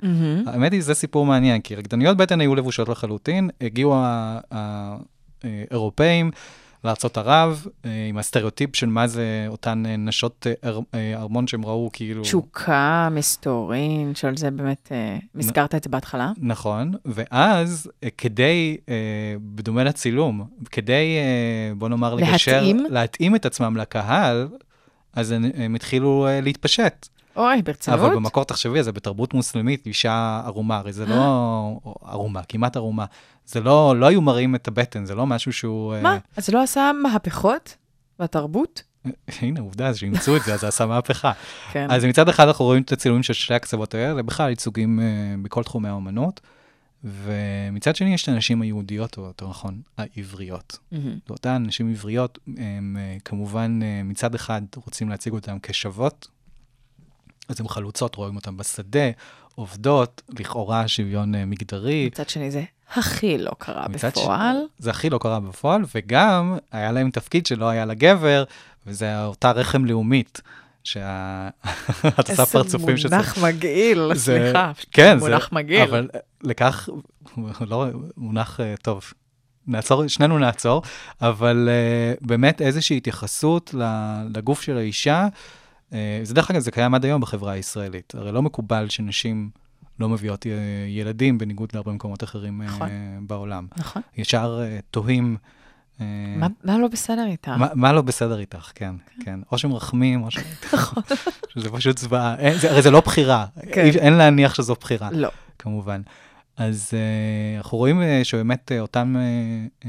האמת 0.47 0.71
היא, 0.73 0.81
זה 0.81 0.93
סיפור 0.93 1.25
מעניין, 1.25 1.61
כי 1.61 1.75
רקדניות 1.75 2.17
בטן 2.17 2.41
היו 2.41 2.55
לבושות 2.55 2.89
לחלוטין, 2.89 3.49
הגיעו 3.61 3.93
ה- 3.95 4.39
ה- 4.53 4.95
האירופאים 5.43 6.31
לארצות 6.83 7.17
ערב, 7.17 7.65
אה, 7.85 8.05
עם 8.09 8.17
הסטריאוטיפ 8.17 8.75
של 8.75 8.87
מה 8.87 9.07
זה 9.07 9.45
אותן 9.47 9.83
אה, 9.85 9.97
נשות 9.97 10.47
אה, 10.47 10.69
אר- 10.69 10.79
ארמון 11.15 11.47
שהם 11.47 11.65
ראו 11.65 11.89
כאילו... 11.93 12.21
תשוקה, 12.21 13.09
מסתורין, 13.11 14.15
שעל 14.15 14.37
זה 14.37 14.51
באמת 14.51 14.91
הזכרת 15.35 15.75
את 15.75 15.83
זה 15.83 15.89
בהתחלה. 15.89 16.31
נכון, 16.37 16.91
ואז 17.05 17.91
כדי, 18.17 18.77
בדומה 19.41 19.83
לצילום, 19.83 20.45
כדי, 20.71 21.17
בוא 21.77 21.89
נאמר, 21.89 22.15
לגשר, 22.15 22.51
להתאים? 22.51 22.85
להתאים 22.89 23.35
את 23.35 23.45
עצמם 23.45 23.77
לקהל, 23.77 24.47
אז 25.13 25.31
הם, 25.31 25.45
הם 25.55 25.75
התחילו 25.75 26.27
להתפשט. 26.41 27.07
אוי, 27.35 27.61
ברצינות? 27.61 27.99
אבל 27.99 28.15
במקור 28.15 28.43
תחשבי 28.43 28.83
זה, 28.83 28.91
בתרבות 28.91 29.33
מוסלמית, 29.33 29.85
אישה 29.85 30.41
ערומה, 30.45 30.77
הרי 30.77 30.93
זה 30.93 31.05
לא 31.05 31.79
ערומה, 32.05 32.41
כמעט 32.43 32.75
ערומה. 32.75 33.05
זה 33.51 33.59
לא, 33.59 33.95
לא 33.99 34.05
היו 34.05 34.21
מראים 34.21 34.55
את 34.55 34.67
הבטן, 34.67 35.05
זה 35.05 35.15
לא 35.15 35.27
משהו 35.27 35.53
שהוא... 35.53 35.93
אה, 35.93 36.01
מה? 36.01 36.17
אז 36.37 36.45
זה 36.45 36.53
לא 36.53 36.63
עשה 36.63 36.91
מהפכות 37.03 37.77
בתרבות? 38.19 38.83
הנה, 39.41 39.59
עובדה, 39.59 39.87
אז 39.87 39.97
שאימצו 39.97 40.37
את 40.37 40.41
זה, 40.43 40.53
אז 40.53 40.61
זה 40.61 40.67
עשה 40.67 40.85
מהפכה. 40.85 41.31
כן. 41.71 41.87
אז 41.91 42.05
מצד 42.05 42.29
אחד 42.29 42.47
אנחנו 42.47 42.65
רואים 42.65 42.83
את 42.83 42.91
הצילומים 42.91 43.23
של 43.23 43.33
שתי 43.33 43.53
הקצוות 43.53 43.95
האלה, 43.95 44.23
בכלל 44.23 44.49
ייצוגים 44.49 44.99
אה, 44.99 45.05
בכל 45.41 45.63
תחומי 45.63 45.89
האומנות, 45.89 46.41
ומצד 47.03 47.95
שני 47.95 48.13
יש 48.13 48.23
את 48.23 48.29
הנשים 48.29 48.61
היהודיות, 48.61 49.17
או 49.17 49.23
יותר 49.23 49.49
נכון, 49.49 49.81
העבריות. 49.97 50.77
מהמם. 50.91 51.17
ואותן 51.29 51.63
נשים 51.67 51.89
עבריות, 51.89 52.39
הם 52.57 52.97
אה, 52.99 53.17
כמובן 53.25 53.79
מצד 54.03 54.35
אחד 54.35 54.61
רוצים 54.75 55.09
להציג 55.09 55.33
אותן 55.33 55.57
כשוות, 55.63 56.27
אז 57.49 57.59
הן 57.61 57.67
חלוצות, 57.67 58.15
רואים 58.15 58.35
אותן 58.35 58.57
בשדה, 58.57 59.09
עובדות, 59.55 60.21
לכאורה 60.39 60.87
שוויון 60.87 61.35
מגדרי. 61.45 62.07
מצד 62.07 62.29
שני 62.29 62.51
זה 62.51 62.63
הכי 62.95 63.37
לא 63.37 63.51
קרה 63.57 63.87
מצד 63.89 64.15
ש- 64.15 64.19
בפועל. 64.19 64.55
זה 64.77 64.89
הכי 64.89 65.09
לא 65.09 65.17
קרה 65.17 65.39
בפועל, 65.39 65.81
וגם 65.95 66.57
היה 66.71 66.91
להם 66.91 67.11
תפקיד 67.11 67.45
שלא 67.45 67.69
היה 67.69 67.85
לגבר, 67.85 68.43
וזה 68.87 69.23
אותה 69.25 69.51
רחם 69.51 69.85
לאומית, 69.85 70.41
שה... 70.83 71.49
את 72.19 72.29
עושה 72.29 72.45
פרצופים 72.45 72.95
איזה 72.95 73.09
מונח 73.09 73.37
מגעיל, 73.37 74.15
סליחה. 74.15 74.71
כן, 74.91 75.19
זה... 75.19 75.29
מונח 75.29 75.49
מגעיל. 75.51 75.81
אבל 75.81 76.09
לכך, 76.43 76.89
לא 77.61 77.85
מונח 78.17 78.59
אה, 78.59 78.73
טוב. 78.81 79.13
נעצור, 79.67 80.07
שנינו 80.07 80.39
נעצור, 80.39 80.81
אבל 81.21 81.69
uh, 81.69 82.27
באמת 82.27 82.61
איזושהי 82.61 82.97
התייחסות 82.97 83.75
לגוף 84.35 84.61
של 84.61 84.77
האישה, 84.77 85.27
uh, 85.89 85.93
זה 86.23 86.33
דרך 86.33 86.51
אגב, 86.51 86.59
זה 86.59 86.71
קיים 86.71 86.93
עד 86.93 87.05
היום 87.05 87.21
בחברה 87.21 87.51
הישראלית. 87.51 88.15
הרי 88.15 88.31
לא 88.31 88.41
מקובל 88.41 88.89
שנשים 88.89 89.49
לא 90.01 90.09
מביאות 90.09 90.45
אה, 90.47 90.51
ילדים, 90.87 91.37
בניגוד 91.37 91.69
להרבה 91.73 91.91
מקומות 91.91 92.23
אחרים 92.23 92.61
אה, 92.61 92.67
נכון. 92.67 92.89
בעולם. 93.27 93.67
נכון. 93.77 94.01
ישר 94.17 94.59
אה, 94.63 94.79
תוהים. 94.91 95.37
מה- 96.37 96.47
מה 96.63 96.77
לא 96.77 96.87
בסדר 96.87 97.25
איתה? 97.27 97.57
מה, 97.57 97.67
מה 97.73 97.93
לא 97.93 98.01
בסדר 98.01 98.39
איתך, 98.39 98.71
כן, 98.75 98.95
כן. 99.23 99.39
או 99.51 99.57
שמרחמים, 99.57 100.23
או 100.23 100.31
ש... 100.31 100.37
שזה 101.53 101.69
פשוט 101.69 101.97
זוועה. 101.97 102.35
הרי 102.69 102.81
זה 102.81 102.91
לא 102.91 102.99
בחירה. 103.01 103.45
כן. 103.73 103.81
אי- 103.81 103.99
אין 103.99 104.13
להניח 104.13 104.53
שזו 104.53 104.75
בחירה, 104.81 105.09
לא. 105.11 105.29
כמובן. 105.59 106.01
אז 106.57 106.91
uh, 106.91 107.57
אנחנו 107.57 107.77
רואים 107.77 108.01
uh, 108.01 108.05
שבאמת 108.23 108.71
uh, 108.75 108.79
אותן 108.81 109.13
uh, 109.15 109.83
uh, 109.83 109.87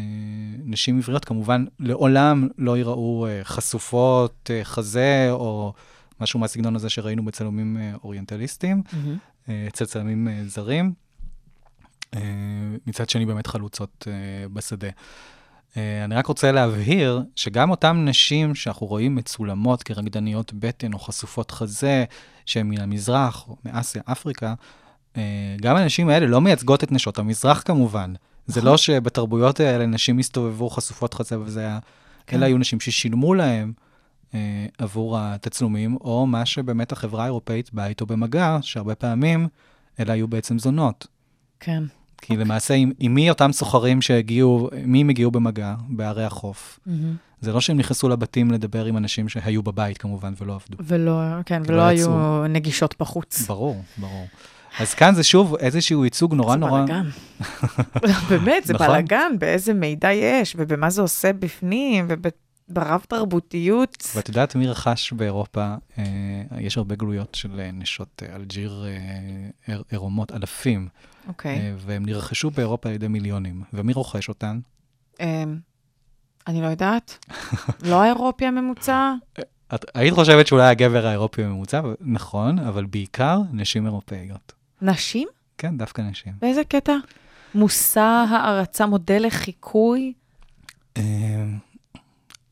נשים 0.64 0.98
עבריות 0.98 1.24
כמובן 1.24 1.64
לעולם 1.80 2.48
לא 2.58 2.76
ייראו 2.76 3.26
uh, 3.26 3.44
חשופות 3.44 4.50
uh, 4.50 4.64
חזה 4.64 5.28
או 5.30 5.72
משהו 6.20 6.40
מהסגנון 6.40 6.76
הזה 6.76 6.88
שראינו 6.88 7.24
בצלמים 7.24 7.76
uh, 7.76 7.98
אוריינטליסטיים, 8.04 8.82
מהמם. 8.92 9.16
Uh, 9.46 9.50
אצל 9.68 9.84
צלמים 9.84 10.28
uh, 10.28 10.48
זרים. 10.48 10.92
Uh, 12.14 12.18
מצד 12.86 13.08
שני 13.08 13.26
באמת 13.26 13.46
חלוצות 13.46 14.06
בשדה. 14.52 14.88
אני 15.76 16.14
רק 16.14 16.26
רוצה 16.26 16.52
להבהיר 16.52 17.22
שגם 17.36 17.70
אותן 17.70 18.04
נשים 18.08 18.54
שאנחנו 18.54 18.86
רואים 18.86 19.14
מצולמות 19.14 19.82
כרקדניות 19.82 20.52
בטן 20.52 20.92
או 20.92 20.98
חשופות 20.98 21.50
חזה, 21.50 22.04
שהן 22.46 22.68
מן 22.68 22.80
המזרח 22.80 23.48
או 23.48 23.56
מאסיה, 23.64 24.02
אפריקה, 24.04 24.54
גם 25.60 25.76
הנשים 25.76 26.08
האלה 26.08 26.26
לא 26.26 26.40
מייצגות 26.40 26.84
את 26.84 26.92
נשות 26.92 27.18
המזרח 27.18 27.62
כמובן. 27.62 28.12
זה 28.46 28.60
לא 28.60 28.76
שבתרבויות 28.76 29.60
האלה 29.60 29.86
נשים 29.86 30.18
הסתובבו 30.18 30.70
חשופות 30.70 31.14
חזה 31.14 31.40
וזה 31.40 31.60
היה, 31.60 31.78
כן. 32.26 32.36
אלא 32.36 32.46
היו 32.46 32.58
נשים 32.58 32.80
ששילמו 32.80 33.34
להם 33.34 33.72
עבור 34.78 35.18
התצלומים, 35.18 35.96
או 36.00 36.26
מה 36.26 36.46
שבאמת 36.46 36.92
החברה 36.92 37.22
האירופאית 37.22 37.74
באה 37.74 37.86
איתו 37.86 38.06
במגע, 38.06 38.58
שהרבה 38.62 38.94
פעמים 38.94 39.48
אלה 40.00 40.12
היו 40.12 40.28
בעצם 40.28 40.58
זונות. 40.58 41.06
כן. 41.60 41.82
כי 42.18 42.36
למעשה, 42.36 42.74
עם, 42.74 42.92
עם 42.98 43.14
מי 43.14 43.30
אותם 43.30 43.52
סוחרים 43.52 44.02
שהגיעו, 44.02 44.70
מי 44.84 45.00
הם 45.00 45.08
הגיעו 45.08 45.30
במגע 45.30 45.74
בערי 45.88 46.24
החוף? 46.24 46.78
מהמם. 46.86 47.16
זה 47.40 47.52
לא 47.52 47.60
שהם 47.60 47.76
נכנסו 47.76 48.08
לבתים 48.08 48.50
לדבר 48.50 48.84
עם 48.84 48.96
אנשים 48.96 49.28
שהיו 49.28 49.62
בבית 49.62 49.98
כמובן 49.98 50.32
ולא 50.40 50.54
עבדו. 50.54 50.78
ולא, 50.80 51.12
כן, 51.46 51.62
ולא 51.66 51.76
לא 51.76 51.82
היו 51.82 52.00
יצאו. 52.00 52.46
נגישות 52.46 52.94
בחוץ. 53.00 53.46
ברור, 53.46 53.82
ברור. 53.96 54.26
אז 54.78 54.94
כאן 54.94 55.14
זה 55.14 55.22
שוב 55.22 55.56
איזשהו 55.56 56.04
ייצוג 56.04 56.34
נורא 56.34 56.54
זה 56.54 56.56
נורא... 56.56 56.84
בלאגן. 56.84 57.08
באמת, 58.30 58.66
זה 58.66 58.72
נכון. 58.72 58.86
בלאגן, 58.86 59.32
באיזה 59.38 59.74
מידע 59.74 60.12
יש, 60.12 60.56
ובמה 60.58 60.90
זה 60.90 61.02
עושה 61.02 61.32
בפנים, 61.32 62.06
וברב 62.08 62.32
תרבותיות. 63.08 64.08
ואת 64.16 64.28
יודעת 64.28 64.56
מי 64.56 64.66
רכש 64.66 65.12
באירופה? 65.12 65.74
אה, 65.98 66.04
יש 66.60 66.76
הרבה 66.78 66.94
גלויות 66.94 67.34
של 67.34 67.60
אה, 67.60 67.70
נשות 67.72 68.22
אה, 68.28 68.36
אלג'יר 68.36 68.84
אה, 68.86 69.74
ער- 69.74 69.82
עירומות, 69.90 70.32
אלפים, 70.32 70.88
אוקיי. 71.28 71.56
אה, 71.58 71.74
והם 71.78 72.06
נרכשו 72.06 72.50
באירופה 72.50 72.88
על 72.88 72.94
ידי 72.94 73.08
מיליונים. 73.08 73.62
ומי 73.72 73.92
רוכש 73.92 74.28
אותן? 74.28 74.60
אמ, 75.20 75.58
אני 76.46 76.62
לא 76.62 76.66
יודעת. 76.66 77.26
לא 77.90 78.02
האירופי 78.02 78.46
הממוצע? 78.46 79.12
את 79.74 79.84
היית 79.94 80.14
חושבת 80.14 80.46
שאולי 80.46 80.68
הגבר 80.70 81.06
האירופי 81.06 81.44
הממוצע, 81.44 81.80
נכון, 82.00 82.58
אבל 82.58 82.84
בעיקר 82.86 83.40
נשים 83.52 83.86
אירופאיות. 83.86 84.52
נשים? 84.82 85.28
כן, 85.58 85.78
דווקא 85.78 86.02
נשים. 86.02 86.32
באיזה 86.40 86.64
קטע? 86.64 86.96
מושא, 87.54 88.00
הערצה, 88.30 88.86
מודל 88.86 89.26
לחיקוי? 89.26 90.12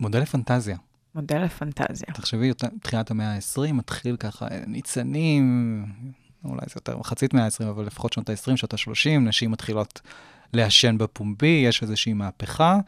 מודל 0.00 0.20
לפנטזיה. 0.20 0.76
מודל 1.14 1.38
לפנטזיה. 1.38 2.08
תחשבי, 2.14 2.52
תחילת 2.82 3.10
המאה 3.10 3.34
ה-20, 3.34 3.72
מתחיל 3.72 4.16
ככה 4.16 4.48
אה, 4.50 4.62
ניצנים, 4.66 5.84
אולי 6.44 6.60
זה 6.66 6.72
יותר 6.76 6.98
מחצית 6.98 7.34
מאה 7.34 7.44
ה-20, 7.44 7.68
אבל 7.70 7.86
לפחות 7.86 8.12
שנות 8.12 8.30
ה-20, 8.30 8.56
שנות 8.56 8.74
ה-30, 8.74 9.20
נשים 9.20 9.50
מתחילות 9.50 10.00
לעשן 10.52 10.98
בפומבי, 10.98 11.64
יש 11.66 11.82
איזושהי 11.82 12.12
מהפכה, 12.12 12.78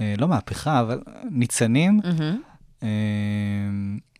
אה, 0.00 0.14
לא 0.18 0.28
מהפכה, 0.28 0.80
אבל 0.80 1.02
ניצנים, 1.30 2.00
מהמם. 2.04 2.40
אה, 2.82 2.88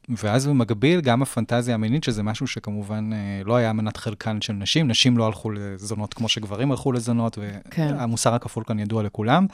ואז 0.09 0.47
במקביל 0.47 1.01
גם 1.01 1.22
הפנטזיה 1.22 1.74
המינית, 1.74 2.05
שזה 2.05 2.22
משהו 2.22 2.47
שכמובן 2.47 3.11
אה, 3.12 3.43
לא 3.45 3.57
היה 3.57 3.72
מנת 3.72 3.97
חלקן 3.97 4.41
של 4.41 4.53
נשים, 4.53 4.89
נשים 4.89 5.18
לא 5.18 5.27
הלכו 5.27 5.51
לזונות 5.51 6.14
כמו 6.14 6.29
שגברים 6.29 6.70
הלכו 6.70 6.93
לזונות, 6.93 7.39
כן. 7.70 7.95
והמוסר 7.99 8.35
הכפול 8.35 8.64
כאן 8.64 8.79
ידוע 8.79 9.03
לכולם, 9.03 9.47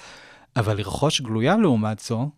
אבל 0.56 0.76
לרכוש 0.76 1.20
גלויה 1.20 1.56
לעומת 1.56 1.98
זו, 1.98 2.30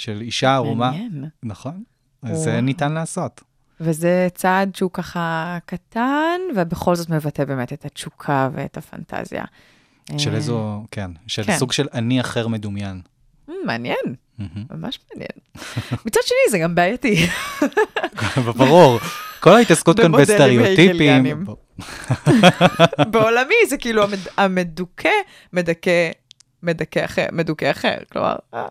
של 0.00 0.20
אישה 0.20 0.54
ערומה, 0.54 0.90
מעניין. 0.90 1.24
נכון, 1.42 1.82
אז 2.22 2.38
זה. 2.38 2.60
ניתן 2.60 2.92
לעשות. 2.92 3.40
וזה 3.80 4.28
צעד 4.34 4.74
שהוא 4.76 4.90
ככה 4.92 5.58
קטן, 5.66 6.40
ובכל 6.56 6.94
זאת 6.96 7.10
מבטא 7.10 7.44
באמת 7.44 7.72
את 7.72 7.84
התשוקה 7.84 8.48
ואת 8.52 8.76
הפנטזיה. 8.76 9.44
של 10.18 10.30
אה, 10.30 10.36
איזו, 10.36 10.84
כן, 10.90 11.10
של 11.26 11.42
כן. 11.44 11.56
סוג 11.58 11.72
של 11.72 11.86
אני 11.94 12.20
אחר 12.20 12.48
מדומיין. 12.48 13.00
מ, 13.48 13.52
מעניין. 13.64 13.96
ממש 14.70 14.98
מעניין. 15.10 15.30
מצד 16.06 16.20
שני, 16.24 16.50
זה 16.50 16.58
גם 16.58 16.74
בעייתי. 16.74 17.26
ברור, 18.58 18.98
כל 19.40 19.50
ההתעסקות 19.50 20.00
כאן 20.00 20.12
בסטריאוטיפים. 20.12 21.44
בעולמי 23.12 23.54
זה 23.68 23.76
כאילו 23.76 24.02
המד- 24.04 24.28
המדוכא 24.36 25.08
מדכא, 25.52 26.10
מדכא 26.62 27.04
אחר, 27.04 27.26
מדוכא 27.32 27.70
אחר. 27.70 27.94
כלומר, 28.12 28.36
אה, 28.54 28.66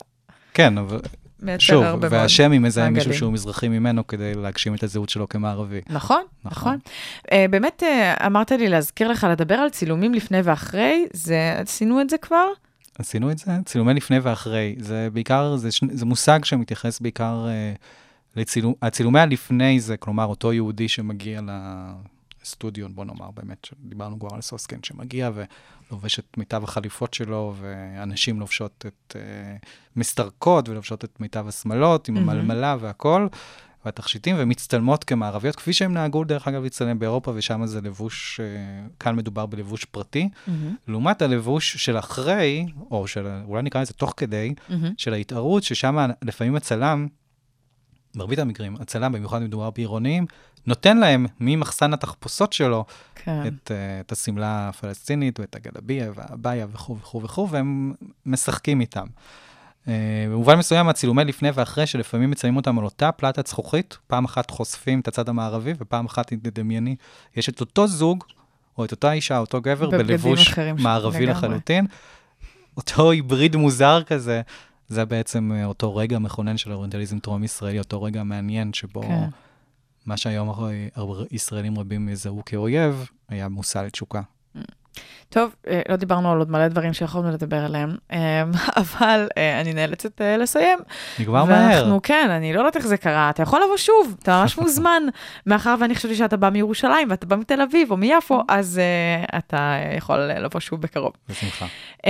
כן, 0.60 0.78
אבל 0.78 1.00
שוב, 1.60 1.84
מאוד. 1.84 2.06
והשמי 2.10 2.60
מזהה 2.60 2.90
מישהו. 2.90 3.14
שהוא 3.14 3.34
מזרחי 3.34 3.68
ממנו 3.68 4.08
כדי 4.08 4.34
להגשים 4.36 4.76
את 4.76 4.84
הזהות 4.84 5.10
שלו 5.10 5.30
כמערבי. 5.30 5.82
נכון, 5.90 6.24
נכון. 6.46 6.52
נכון. 6.52 6.78
אה, 7.32 7.46
באמת 7.50 7.84
אה, 7.84 8.26
אמרת 8.28 8.52
לי 8.52 8.68
להזכיר 8.70 9.08
לך 9.08 9.28
לדבר 9.32 9.56
על 9.56 9.70
צילומים 9.70 10.14
לפני 10.14 10.38
ואחרי, 10.44 11.06
זה, 11.14 11.54
עשינו 11.58 12.02
את 12.02 12.10
זה 12.10 12.18
כבר? 12.18 12.46
עשינו 13.00 13.32
את 13.32 13.38
זה? 13.38 13.52
צילומי 13.66 13.94
לפני 13.94 14.20
ואחרי. 14.20 14.76
זה 14.80 15.08
בעיקר, 15.14 15.56
זה, 15.56 15.72
שני- 15.72 15.98
זה 15.98 16.06
מושג 16.06 16.46
שמתייחס 16.46 17.00
בעיקר 17.00 17.46
אה, 17.50 17.74
לצילום, 18.36 18.74
הצילומי 18.82 19.20
הלפני 19.20 19.80
זה, 19.80 19.98
כלומר, 19.98 20.26
אותו 20.26 20.54
יהודי 20.54 20.88
שמגיע 20.88 21.42
לסטודיו, 22.50 22.90
בוא 22.90 23.06
נאמר, 23.06 23.32
באמת, 23.32 23.68
דיברנו 23.80 24.20
כבר 24.20 24.30
על 24.36 24.42
סוסקן, 24.42 24.84
שמגיע 24.84 25.30
ולובש 25.34 26.20
את 26.20 26.38
מיטב 26.38 26.64
החליפות 26.64 27.14
שלו, 27.14 27.54
ואנשים 27.60 28.40
לובשות 28.40 28.86
את, 28.88 29.16
אה, 29.16 29.56
מסתרקות 29.96 30.70
ולובשות 30.70 31.06
את 31.06 31.20
מיטב 31.20 31.48
השמלות, 31.48 32.08
עם. 32.08 32.18
המלמלה 32.18 32.76
והכול. 32.80 33.30
והתכשיטים, 33.86 34.36
ומצטלמות 34.40 35.04
כמערביות, 35.04 35.56
כפי 35.56 35.74
שהם 35.74 35.94
נהגו, 35.94 36.24
דרך 36.24 36.48
אגב, 36.48 36.64
להצטלם 36.64 37.00
באירופה, 37.00 37.32
ושם 37.36 37.66
זה 37.66 37.82
לבוש, 37.82 38.40
אה, 38.40 38.88
כאן 39.00 39.16
מדובר 39.16 39.46
בלבוש 39.46 39.86
פרטי. 39.86 40.30
לעומת 40.88 41.22
הלבוש 41.22 41.78
של 41.78 42.00
אחרי, 42.00 42.66
או 42.92 43.08
של, 43.08 43.28
אולי 43.46 43.62
נקרא 43.62 43.82
לזה 43.82 43.94
תוך 43.94 44.14
כדי, 44.18 44.54
מהמם. 44.70 44.94
של 44.98 45.14
ההתערות, 45.14 45.64
ששם 45.64 45.98
לפעמים 46.22 46.56
הצלם, 46.56 47.08
מרבית 48.16 48.40
המקרים, 48.40 48.76
הצלם, 48.80 49.12
במיוחד 49.12 49.38
אם 49.38 49.44
מדובר 49.44 49.70
בעירוניים, 49.70 50.26
נותן 50.68 50.98
להם 50.98 51.26
ממחסן 51.40 51.94
התחפושות 51.94 52.54
שלו 52.54 52.86
כן. 53.16 53.48
את, 53.48 53.72
uh, 53.72 54.06
את 54.06 54.12
השמלה 54.12 54.70
הפלסטינית 54.70 55.40
ואת 55.40 55.56
הגלביה 55.56 56.12
והבעיה 56.16 56.68
וכו' 56.74 56.98
וכו' 56.98 57.24
וכו', 57.24 57.50
והם 57.50 57.94
משחקים 58.26 58.82
איתם. 58.82 59.06
אה, 59.88 59.94
במובן 60.30 60.56
מסוים, 60.56 60.90
הצילומי 60.90 61.26
לפני 61.26 61.50
ואחרי, 61.54 61.88
שלפעמים 61.88 62.32
מצלמים 62.32 62.58
אותם 62.58 62.80
על 62.80 62.86
אותה 62.86 63.12
פלטת 63.12 63.48
זכוכית, 63.48 63.98
פעם 64.08 64.26
אחת 64.26 64.52
חושפים 64.52 65.00
את 65.00 65.08
הצד 65.08 65.30
המערבי, 65.30 65.74
ופעם 65.80 66.06
אחת, 66.06 66.34
אם 66.34 66.38
תדמייני, 66.44 66.96
יש 67.36 67.50
את 67.50 67.62
אותו 67.62 67.88
זוג, 67.88 68.24
או 68.78 68.86
את 68.86 68.92
אותה 68.92 69.12
אישה, 69.12 69.38
אותו 69.38 69.62
גבר, 69.62 69.90
בלבוש 69.90 70.54
מערבי 70.78 71.18
לגמרי. 71.18 71.32
לחלוטין. 71.32 71.86
אותו 72.78 73.12
היבריד 73.12 73.56
מוזר 73.56 74.04
כזה, 74.04 74.42
זה 74.88 75.06
בעצם 75.06 75.52
אה, 75.56 75.66
אותו 75.66 75.96
רגע 75.96 76.20
מכונן 76.20 76.58
של 76.58 76.72
האוריינטליזם 76.72 77.20
טרום-ישראלי, 77.20 77.80
אותו 77.80 78.04
רגע 78.04 78.24
מעניין 78.24 78.74
שבו 78.74 79.02
כן. 79.02 79.28
מה 80.10 80.18
שהיום 80.18 80.50
ישראלים 81.32 81.80
רבים 81.80 82.10
יזהו 82.10 82.42
כאויב, 82.46 83.10
היה 83.30 83.50
מושא 83.50 83.78
לתשוקה. 83.78 84.22
טוב, 85.30 85.56
אה, 85.68 85.82
לא 85.90 85.96
דיברנו 85.96 86.32
על 86.32 86.38
עוד 86.38 86.52
מלא 86.52 86.68
דברים 86.68 86.94
שיכולנו 86.94 87.32
לדבר 87.32 87.66
עליהם, 87.66 87.96
אה, 88.12 88.44
אבל 88.84 89.28
אה, 89.38 89.62
אני 89.62 89.74
נאלצת 89.74 90.22
אה, 90.22 90.38
לסיים. 90.38 90.80
נגמר 91.20 91.46
מהר. 91.46 91.72
ואנחנו, 91.76 92.02
כן, 92.02 92.28
אני 92.30 92.54
לא 92.54 92.60
יודעת 92.60 92.76
איך 92.76 92.88
זה 92.88 92.98
קרה, 92.98 93.30
אתה 93.30 93.44
יכול 93.44 93.62
לבוא 93.66 93.78
שוב, 93.78 94.16
אתה 94.24 94.42
ממש 94.42 94.58
מוזמן. 94.62 95.04
מאחר 95.46 95.76
ואני 95.80 95.96
חשבתי 95.96 96.16
שאתה 96.16 96.38
בא 96.38 96.50
מירושלים 96.50 97.10
ואתה 97.10 97.26
בא 97.26 97.36
מתל 97.36 97.62
אביב 97.62 97.92
או 97.92 97.98
מיפו, 97.98 98.42
אז 98.48 98.82
uh, 98.82 99.38
אתה 99.38 99.76
יכול 99.98 100.18
לבוא 100.18 100.60
שוב 100.60 100.82
בקרוב. 100.82 101.12
בשמחה. 101.30 101.66
Um, 101.98 102.06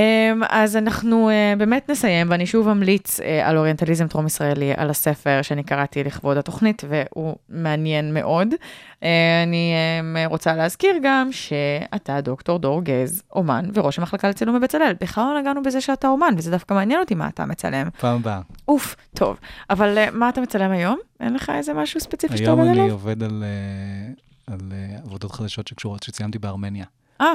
אז 0.50 0.78
אנחנו 0.78 1.30
uh, 1.30 1.60
באמת 1.60 1.90
נסיים, 1.90 2.28
ואני 2.32 2.46
שוב 2.46 2.68
אמליץ 2.68 3.20
uh, 3.20 3.24
על 3.44 3.58
אוריינטליזם 3.58 4.08
טרום-ישראלי, 4.08 4.74
על 4.78 4.90
הספר 4.90 5.42
שאני 5.42 5.64
קראתי 5.64 6.04
לכבוד 6.04 6.38
התוכנית, 6.38 6.84
והוא 6.90 7.36
מעניין 7.50 8.14
מאוד. 8.14 8.48
Uh, 8.54 9.06
אני 9.44 9.74
um, 10.02 10.30
רוצה 10.30 10.56
להזכיר 10.56 10.96
גם 11.04 11.32
שאתה 11.32 12.22
דוקטור 12.22 12.60
דור 12.60 12.79
גז, 12.82 13.24
אומן 13.36 13.66
וראש 13.74 14.00
המחלקה 14.00 14.30
לצילום 14.30 14.56
בבצלאל. 14.60 14.94
בכלל 15.02 15.24
לא 15.34 15.42
נגענו 15.42 15.64
בזה 15.64 15.82
שאתה 15.82 16.08
אומן, 16.08 16.34
וזה 16.38 16.52
דווקא 16.52 16.74
מעניין 16.74 17.00
אותי 17.00 17.16
מה 17.16 17.28
אתה 17.28 17.46
מצלם. 17.46 17.88
פעם 18.00 18.16
הבאה. 18.16 18.42
אוף, 18.68 18.96
טוב. 19.16 19.38
אבל 19.70 19.98
uh, 20.08 20.12
מה 20.12 20.30
אתה 20.30 20.42
מצלם 20.42 20.72
היום? 20.72 21.00
אין 21.20 21.34
לך 21.34 21.50
איזה 21.56 21.74
משהו 21.74 22.00
ספציפי 22.00 22.38
שאתה 22.38 22.50
היום 22.50 22.60
עובד 22.60 22.72
אני 22.72 22.80
עליו? 22.82 22.94
עובד 22.94 23.24
על, 23.24 23.44
אה, 23.44 24.54
על 24.54 24.60
אה, 24.72 24.98
עבודות 25.04 25.32
חדשות 25.32 25.68
שקשורות, 25.68 26.04
שציימתי 26.04 26.40
בארמניה. 26.40 26.86
אה, 27.22 27.28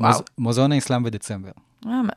וואו. 0.00 0.10
מוז- 0.12 0.22
מוזיאון 0.38 0.72
האסלאם 0.72 1.02
בדצמבר. 1.02 1.50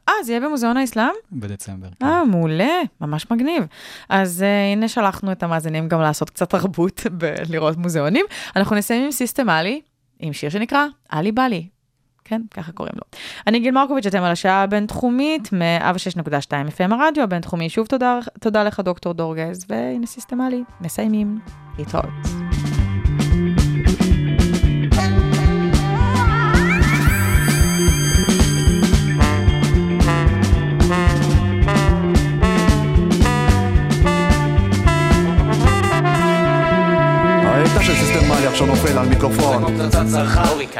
אה, 0.10 0.14
זה 0.24 0.32
יהיה 0.32 0.42
במוזיאון 0.48 0.78
האסלאם? 0.78 1.12
בדצמבר. 1.32 1.88
כן. 2.00 2.06
אה, 2.06 2.26
מעולה, 2.26 2.74
ממש 3.02 3.32
מגניב. 3.32 3.64
אז 4.10 4.42
uh, 4.44 4.74
הנה 4.74 4.88
שלחנו 4.88 5.32
את 5.32 5.44
המאזינים 5.44 5.88
גם 5.88 6.02
לעשות 6.02 6.30
קצת 6.30 6.50
תרבות 6.50 7.02
בלראות 7.12 7.78
מוזיאונים. 7.78 8.26
אנחנו 8.56 8.76
נסיים 8.76 9.06
עם 9.06 9.12
סיסטמלי, 9.12 9.82
עם 10.20 10.34
שיר 10.34 10.50
שנקרא 10.50 10.86
עלי 11.10 11.32
בלי. 11.32 11.68
כן, 12.26 12.42
ככה 12.52 12.72
קוראים 12.72 12.94
לו. 12.96 13.02
אני 13.48 13.60
גיל 13.60 13.74
מרקוביץ', 13.74 14.06
אתם 14.06 14.24
על 14.24 14.32
השעה 14.32 14.64
הבינתחומית, 14.64 15.50
מאב 15.54 15.96
6.2 15.96 16.50
FM 16.50 16.94
הרדיו 16.94 17.24
הבינתחומי. 17.24 17.70
שוב 17.70 17.88
תודה, 17.88 18.20
תודה 18.40 18.64
לך, 18.64 18.80
דוקטור 18.80 19.14
דורגז, 19.14 19.66
והנה 19.70 20.06
סיסטמלי, 20.06 20.64
מסיימים. 20.82 21.40
להתראות. 21.78 22.45
לי 38.40 38.48
עכשיו 38.48 38.68
נופל 38.68 38.98
על 38.98 39.06
מיקרופון. 39.06 39.64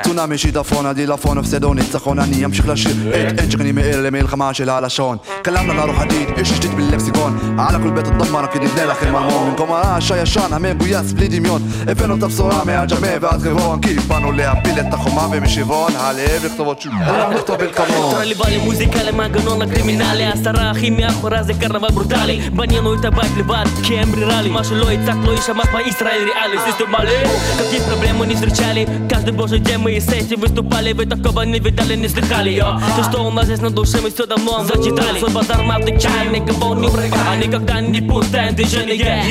צונאמי 0.04 0.38
שיטפון 0.38 0.86
הדילפון 0.86 1.38
הפסדו 1.38 1.74
ניצחון 1.74 2.20
אני 2.20 2.46
אמשיך 2.46 2.68
לשיר. 2.68 2.96
אה. 3.14 3.30
את 3.30 3.40
אין 3.40 3.52
שכני 3.52 3.72
מאלה 3.72 4.02
למלחמה 4.02 4.54
של 4.54 4.70
הלשון. 4.70 5.18
כלמנה 5.46 5.74
לרוח 5.74 6.02
עתיד 6.02 6.30
יש 6.38 6.52
אשתית 6.52 6.74
בלקסיקון. 6.74 7.56
על 7.60 7.76
הכל 7.76 7.90
בית 7.90 8.08
הדמר 8.08 8.48
כי 8.48 8.60
נבנה 8.60 8.86
לכם 8.86 9.16
המון 9.16 9.50
במקום 9.50 9.72
הרעש 9.72 10.12
הישן 10.12 10.54
המגויס 10.54 11.12
בלי 11.12 11.28
דמיון. 11.28 11.62
הבאנו 11.88 12.16
את 12.16 12.24
הבשורה 12.24 12.64
מהג'מא 12.66 13.18
ועד 13.22 13.42
חברון 13.42 13.82
כי 13.82 13.94
באנו 13.94 14.32
להפיל 14.32 14.80
את 14.80 14.94
החומה 14.94 15.28
ומשיבון. 15.32 15.92
הלב 15.96 16.46
לכתובות 16.46 16.82
שוב 16.82 16.94
אנחנו 16.94 17.32
אה. 17.32 17.38
נכתובל 17.38 17.74
כמוהו 17.74 18.16
למוזיקה 18.48 19.04
למנגנון 19.04 19.62
הקרימינלי. 19.62 20.26
עשרה 20.26 20.72
אחים 20.72 20.98
מאחורה 20.98 21.44
זה 21.44 21.54
קרנבל 21.54 21.90
ברוטלי. 21.90 22.50
בנינו 22.50 22.94
את 22.94 23.06
הבית 23.06 23.32
לבד 23.38 23.66
כי 23.84 24.00
אין 24.00 24.12
ברירה 24.12 24.42
לי. 24.42 24.50
מה 24.50 24.64
שלא 24.64 24.92
הצעת 24.92 25.18
לא 25.24 25.32
יישמע 25.32 25.64
מה 25.74 25.82
ישראל 25.82 26.22
ריאלי. 26.24 26.58
סיסטום 26.66 26.92
מלא 26.92 27.12
Какие 27.58 27.80
проблемы 27.82 28.26
не 28.28 28.36
встречали 28.36 28.88
Каждый 29.10 29.34
божий 29.34 29.60
день 29.60 29.78
мы 29.78 30.00
с 30.00 30.10
этим 30.10 30.40
выступали 30.40 30.94
Вы 30.94 31.06
такого 31.06 31.42
не 31.42 31.60
видали, 31.60 31.96
не 31.96 32.08
слыхали 32.08 32.50
йо. 32.52 32.80
То, 32.96 33.04
что 33.04 33.24
у 33.24 33.32
нас 33.32 33.46
здесь 33.46 33.62
на 33.62 33.70
душе, 33.70 34.00
мы 34.02 34.10
все 34.12 34.26
давно 34.26 34.64
зачитали 34.64 35.20
Свой 35.20 35.32
базар 35.32 35.62
мы 35.64 35.76
отвечаем, 35.76 36.34
никого 36.34 36.76
не 36.76 36.88
А 36.88 37.36
никогда 37.36 37.82
не 37.82 38.02
путаем 38.02 38.56
движение 38.56 39.24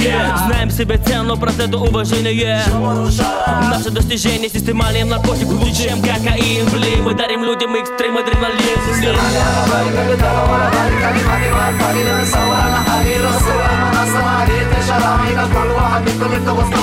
Знаем 0.47 0.71
себе 0.71 0.99
цену, 0.99 1.37
проценту 1.37 1.79
уважения 1.81 2.63
Наше 3.71 3.91
достижение 3.91 4.49
системалием 4.49 5.09
наркотик 5.09 5.49
Лучше, 5.49 5.89
чем 5.89 6.01
кокаин, 6.01 6.67
блин 6.71 7.03
Мы 7.05 7.15
дарим 7.15 7.45
людям 7.45 7.75
экстрим, 7.75 8.17
адреналин 8.17 8.75
السما 14.05 14.47
ليه 14.49 14.81
تشرع 14.81 15.17
كل 15.55 15.71
واحد 15.71 16.03
منكم 16.09 16.33
انتوا 16.33 16.55
بصوا 16.55 16.83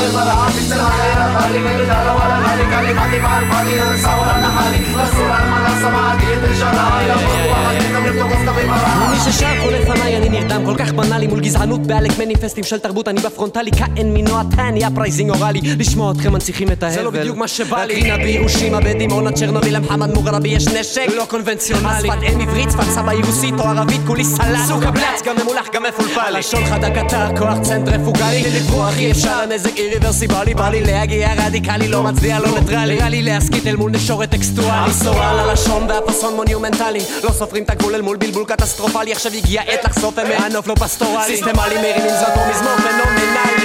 في 0.49 0.57
السرعة 0.57 1.39
خلي 1.39 1.59
من 1.59 1.67
الدار 1.67 2.15
ولا 2.15 2.37
غالي 2.39 2.63
كلماتي 2.63 3.19
مع 3.19 3.39
الفاضي 3.39 3.81
انسى 3.81 4.07
انا 4.07 4.49
حالي 4.49 4.77
الصورة 5.03 5.33
على 5.33 5.67
السما 5.75 6.17
ليه 6.19 6.53
تشرع 6.53 6.95
عينك 6.97 7.17
كل 7.17 7.49
واحد 7.49 7.75
منكم 7.83 8.05
انتوا 8.07 8.27
بصوا 8.27 8.61
للزرعة 8.61 9.09
מי 9.11 9.31
ששר 9.31 9.47
כל 9.63 9.69
לפניי 9.69 10.17
אני 10.17 10.29
נרדם 10.29 10.61
כל 10.65 10.75
כך 10.77 10.91
בנאלי 10.91 11.27
מול 11.27 11.39
גזענות 11.39 11.87
בעלק 11.87 12.19
מניפסטים 12.19 12.63
של 12.63 12.79
תרבות 12.79 13.07
אני 13.07 13.21
בפרונטלי 13.21 13.71
כאין 13.71 14.13
מנוע 14.13 14.43
טניה 14.55 14.89
פרייזינג 14.95 15.29
אוראלי 15.29 15.61
לשמוע 15.79 16.11
אתכם 16.11 16.33
מנציחים 16.33 16.71
את 16.71 16.83
ההבל 16.83 16.95
זה 16.95 17.03
לא 17.03 17.09
בדיוק 17.09 17.37
מה 17.37 17.47
שבא 17.47 17.85
לי 17.85 17.93
הקרינה 17.93 18.17
בירושימה 18.17 18.79
בדימונה 18.79 19.31
צ'רנוביל 19.31 19.75
למחמד 19.75 20.13
מוגרבי 20.13 20.49
יש 20.49 20.67
נשק 20.67 21.07
לא 21.17 21.25
קונבנציונלי 21.29 21.89
אז 21.89 22.03
שפת 22.03 22.33
אם 22.33 22.41
עברית 22.41 22.71
שפת 22.71 22.83
סבא 22.83 23.13
יבוסית 23.13 23.53
או 23.59 23.63
ערבית 23.63 24.01
כולי 24.07 24.23
סלאט 24.23 24.65
סוכה 24.67 24.91
בלאץ 24.91 25.21
גם 25.25 25.35
ממולח 25.41 25.67
גם 25.73 25.83
מפולפל 25.83 26.37
לשון 26.37 26.65
חדה 26.65 26.89
קטר 27.11 27.37
כוח 27.37 27.59
צנטריפוגלי 27.61 28.43
לברוח 28.55 28.97
אי 28.97 29.11
אפשר 29.11 29.31
הנזק 29.31 29.77
איריברסיבלי 29.77 30.53
בא 30.53 30.69
לי 30.69 30.81
להגיע 30.81 31.29
רדיקלי 31.37 31.87
לא 31.87 32.03
מצביע 32.03 32.39
לא 32.39 32.59
ניטרלי. 32.59 32.95
נראה 32.95 33.09
לי 33.09 33.21
להסכית 33.21 33.67
אל 33.67 33.75
מול 33.75 33.91
נשורת 33.91 34.29
טקסטואלי. 34.29 34.89
מסורה 34.89 35.31
על 35.31 35.39
הלשון 35.39 35.87
והפסון 35.89 36.35
מונומנטלי 36.35 36.99
לא 37.23 37.31
סופרים 37.31 37.63
את 37.63 37.69
הגבול 37.69 37.95
אל 37.95 38.01
מול 38.01 38.17
בלבול 38.17 38.45
קטסטרופלי. 38.45 39.11
עכשיו 39.11 39.31
הגיע 39.33 39.61
עת 39.61 39.85
לחשוף 39.85 40.15
מהנוף 40.19 40.67
לא 40.67 40.75
פסטורלי. 40.75 41.25
סיסטמלי 41.25 41.75
מרימים 41.75 42.15
זרקור 42.19 42.43
מזמור 42.49 42.75
פנומנלי 42.75 43.60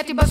get 0.00 0.06
the 0.06 0.14
bus 0.14 0.29